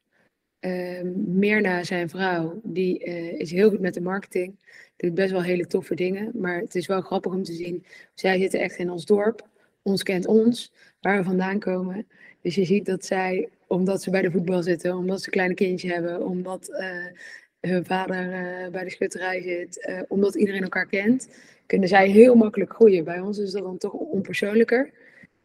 Um, 0.61 1.84
zijn 1.84 2.09
vrouw, 2.09 2.61
die 2.64 3.07
uh, 3.07 3.32
is 3.32 3.51
heel 3.51 3.70
goed 3.70 3.80
met 3.80 3.94
de 3.94 4.01
marketing. 4.01 4.55
Doet 4.99 5.14
best 5.14 5.30
wel 5.30 5.42
hele 5.42 5.66
toffe 5.66 5.94
dingen. 5.94 6.30
Maar 6.34 6.61
het 6.61 6.74
is 6.74 6.86
wel 6.86 7.01
grappig 7.01 7.32
om 7.32 7.42
te 7.42 7.53
zien. 7.53 7.84
Zij 8.14 8.38
zitten 8.38 8.61
echt 8.61 8.76
in 8.76 8.90
ons 8.90 9.05
dorp. 9.05 9.46
Ons 9.82 10.03
kent 10.03 10.26
ons, 10.26 10.72
waar 11.01 11.18
we 11.18 11.24
vandaan 11.24 11.59
komen. 11.59 12.07
Dus 12.42 12.55
je 12.55 12.64
ziet 12.64 12.86
dat 12.86 13.05
zij, 13.05 13.49
omdat 13.66 14.03
ze 14.03 14.11
bij 14.11 14.22
de 14.22 14.30
voetbal 14.30 14.62
zitten, 14.62 14.96
omdat 14.96 15.18
ze 15.18 15.26
een 15.26 15.32
kleine 15.32 15.55
kindje 15.55 15.92
hebben, 15.92 16.26
omdat 16.26 16.68
uh, 16.68 17.07
hun 17.61 17.84
vader 17.84 18.24
uh, 18.24 18.70
bij 18.70 18.84
de 18.84 18.90
schutterij 18.90 19.42
zit, 19.42 20.05
omdat 20.09 20.34
iedereen 20.34 20.62
elkaar 20.62 20.86
kent, 20.86 21.28
kunnen 21.66 21.88
zij 21.88 22.09
heel 22.09 22.34
makkelijk 22.34 22.74
groeien. 22.74 23.05
Bij 23.05 23.20
ons 23.20 23.38
is 23.38 23.51
dat 23.51 23.62
dan 23.62 23.78
toch 23.78 23.92
onpersoonlijker. 23.92 24.90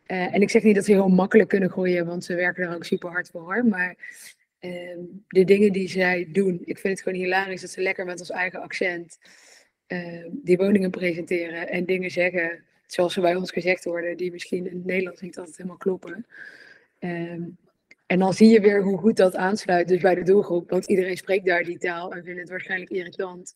En 0.06 0.41
ik 0.41 0.49
zeg 0.49 0.64
niet 0.64 0.76
dat 0.76 0.86
ze 0.86 0.91
heel 0.91 1.08
makkelijk 1.08 1.49
kunnen 1.49 1.70
groeien, 1.70 2.06
want 2.06 2.24
ze 2.24 2.36
werken 2.36 2.64
er 2.64 2.76
ook 2.76 2.86
super 2.86 3.10
hard 3.10 3.30
voor. 3.30 3.66
Maar 3.66 3.95
uh, 4.60 4.97
de 5.28 5.43
dingen 5.43 5.72
die 5.74 5.89
zij 5.89 6.28
doen, 6.32 6.62
ik 6.66 6.78
vind 6.78 6.93
het 6.93 7.01
gewoon 7.01 7.24
hilarisch 7.24 7.62
dat 7.62 7.70
ze 7.70 7.82
lekker 7.82 8.06
met 8.06 8.20
ons 8.20 8.32
eigen 8.32 8.62
accent 8.62 9.18
uh, 9.88 10.25
die 10.31 10.57
woningen 10.57 10.91
presenteren 10.91 11.69
en 11.69 11.86
dingen 11.86 12.11
zeggen 12.11 12.63
zoals 12.86 13.13
ze 13.13 13.21
bij 13.21 13.36
ons 13.36 13.51
gezegd 13.51 13.84
worden, 13.84 14.17
die 14.17 14.31
misschien 14.31 14.67
in 14.67 14.75
het 14.75 14.86
Nederlands 14.86 15.21
niet 15.21 15.38
altijd 15.38 15.57
helemaal 15.57 15.77
kloppen. 15.77 16.25
Ehm, 16.99 17.41
en 18.05 18.19
dan 18.19 18.34
zie 18.34 18.49
je 18.49 18.61
weer 18.61 18.84
hoe 18.84 18.97
goed 18.97 19.17
dat 19.17 19.36
aansluit 19.36 19.88
dus 19.88 20.01
bij 20.01 20.15
de 20.15 20.23
doelgroep, 20.23 20.69
want 20.69 20.86
iedereen 20.86 21.17
spreekt 21.17 21.45
daar 21.45 21.63
die 21.63 21.77
taal 21.77 22.13
en 22.13 22.23
vindt 22.23 22.39
het 22.39 22.49
waarschijnlijk 22.49 22.91
irritant 22.91 23.55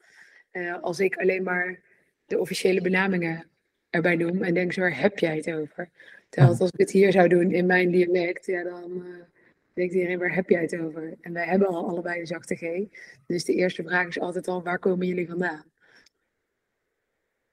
uh, 0.51 0.81
als 0.81 0.99
ik 0.99 1.17
alleen 1.17 1.43
maar 1.43 1.79
de 2.25 2.39
officiële 2.39 2.81
benamingen 2.81 3.45
erbij 3.89 4.15
noem 4.15 4.43
en 4.43 4.53
denk 4.53 4.75
waar 4.75 4.99
heb 4.99 5.19
jij 5.19 5.35
het 5.35 5.51
over? 5.51 5.89
Terwijl 6.29 6.57
als 6.57 6.71
ik 6.71 6.79
het 6.79 6.91
hier 6.91 7.11
zou 7.11 7.27
doen 7.27 7.51
in 7.51 7.65
mijn 7.65 7.91
dialect, 7.91 8.45
ja, 8.45 8.63
dan 8.63 8.91
uh, 8.91 9.23
denkt 9.73 9.93
iedereen, 9.93 10.19
waar 10.19 10.33
heb 10.33 10.49
jij 10.49 10.61
het 10.61 10.79
over? 10.79 11.13
En 11.21 11.33
wij 11.33 11.45
hebben 11.45 11.67
al 11.67 11.87
allebei 11.87 12.19
de 12.19 12.25
zachte 12.25 12.55
G. 12.55 12.61
Dus 13.27 13.43
de 13.43 13.53
eerste 13.53 13.83
vraag 13.83 14.07
is 14.07 14.19
altijd 14.19 14.47
al, 14.47 14.63
waar 14.63 14.79
komen 14.79 15.07
jullie 15.07 15.27
vandaan? 15.27 15.63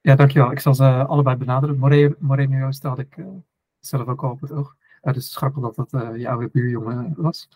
Ja, 0.05 0.15
dankjewel. 0.15 0.53
Ik 0.53 0.61
zal 0.61 0.75
ze 0.75 0.85
allebei 0.85 1.37
benaderen. 1.37 1.79
Moreno, 1.79 2.15
Moreno 2.19 2.57
Joost 2.57 2.83
had 2.83 2.99
ik 2.99 3.17
uh, 3.17 3.27
zelf 3.81 4.07
ook 4.07 4.23
al 4.23 4.31
op 4.31 4.41
het 4.41 4.53
oog. 4.53 4.77
Uh, 5.03 5.13
dus 5.13 5.35
het 5.35 5.45
is 5.45 5.63
dat 5.63 5.75
dat 5.75 5.93
uh, 5.93 6.17
je 6.17 6.29
oude 6.29 6.49
buurjongen 6.53 7.15
was. 7.17 7.49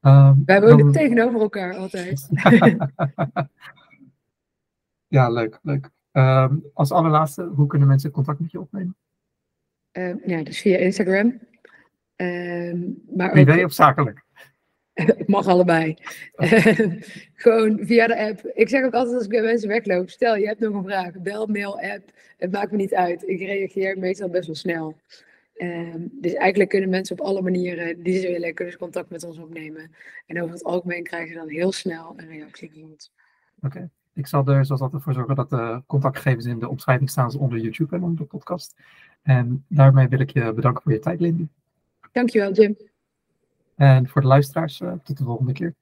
Ehm, 0.00 0.34
wij 0.44 0.60
wonen 0.60 0.78
dan... 0.78 0.92
tegenover 0.92 1.40
elkaar 1.40 1.76
altijd. 1.76 2.28
ja, 5.16 5.28
leuk. 5.28 5.58
leuk. 5.62 5.90
Um, 6.12 6.64
als 6.72 6.90
allerlaatste, 6.90 7.42
hoe 7.42 7.66
kunnen 7.66 7.88
mensen 7.88 8.10
contact 8.10 8.40
met 8.40 8.50
je 8.50 8.60
opnemen? 8.60 8.96
Ja, 10.26 10.42
dus 10.42 10.60
via 10.60 10.76
Instagram. 10.76 11.38
Maar 13.16 13.30
Privé 13.30 13.58
ook, 13.58 13.64
of 13.64 13.72
zakelijk? 13.72 14.23
Het 14.94 15.28
mag 15.36 15.46
allebei. 15.46 15.96
gewoon 17.34 17.78
via 17.82 18.06
de 18.06 18.18
app. 18.18 18.50
Ik 18.54 18.68
zeg 18.68 18.84
ook 18.84 18.94
altijd 18.94 19.14
als 19.14 19.24
ik 19.24 19.30
bij 19.30 19.42
mensen 19.42 19.68
wegloop, 19.68 20.10
stel 20.10 20.36
je 20.36 20.46
hebt 20.46 20.60
nog 20.60 20.74
een 20.74 20.84
vraag, 20.84 21.20
bel, 21.20 21.46
mail, 21.46 21.80
app. 21.80 22.10
Het 22.36 22.52
maakt 22.52 22.70
me 22.70 22.76
niet 22.76 22.94
uit. 22.94 23.28
Ik 23.28 23.38
reageer 23.38 23.98
meestal 23.98 24.28
best 24.28 24.46
wel 24.46 24.56
snel. 24.56 24.96
Ehm, 25.54 26.06
dus 26.10 26.34
eigenlijk 26.34 26.70
kunnen 26.70 26.90
mensen 26.90 27.18
op 27.18 27.26
alle 27.26 27.42
manieren 27.42 28.02
die 28.02 28.20
ze 28.20 28.28
willen, 28.28 28.54
kunnen 28.54 28.72
ze 28.72 28.78
contact 28.78 29.10
met 29.10 29.24
ons 29.24 29.38
opnemen. 29.38 29.90
En 30.26 30.42
over 30.42 30.54
het 30.54 30.64
algemeen 30.64 31.02
krijgen 31.02 31.28
ze 31.28 31.38
dan 31.38 31.48
heel 31.48 31.72
snel 31.72 32.14
een 32.16 32.28
reactie 32.28 32.70
van 32.72 32.90
ons. 32.90 33.12
Oké. 33.62 33.90
Ik 34.14 34.26
zal 34.26 34.46
er 34.46 34.64
zoals 34.64 34.80
altijd 34.80 35.02
voor 35.02 35.12
zorgen 35.12 35.34
dat 35.34 35.50
de 35.50 35.82
contactgegevens 35.86 36.44
in 36.44 36.58
de 36.58 36.68
omschrijving 36.68 37.10
staan 37.10 37.38
onder 37.38 37.58
YouTube 37.58 37.96
en 37.96 38.02
onder 38.02 38.18
de 38.18 38.24
podcast. 38.24 38.76
En 39.22 39.64
daarmee 39.68 40.08
wil 40.08 40.20
ik 40.20 40.30
je 40.30 40.52
bedanken 40.52 40.82
voor 40.82 40.92
je 40.92 40.98
tijd, 40.98 41.20
Lindy. 41.20 41.46
Dankjewel, 42.12 42.52
Jim. 42.52 42.76
En 43.74 44.08
voor 44.08 44.20
de 44.20 44.26
luisteraars, 44.26 44.80
uh, 44.80 44.92
tot 45.02 45.18
de 45.18 45.24
volgende 45.24 45.52
keer. 45.52 45.74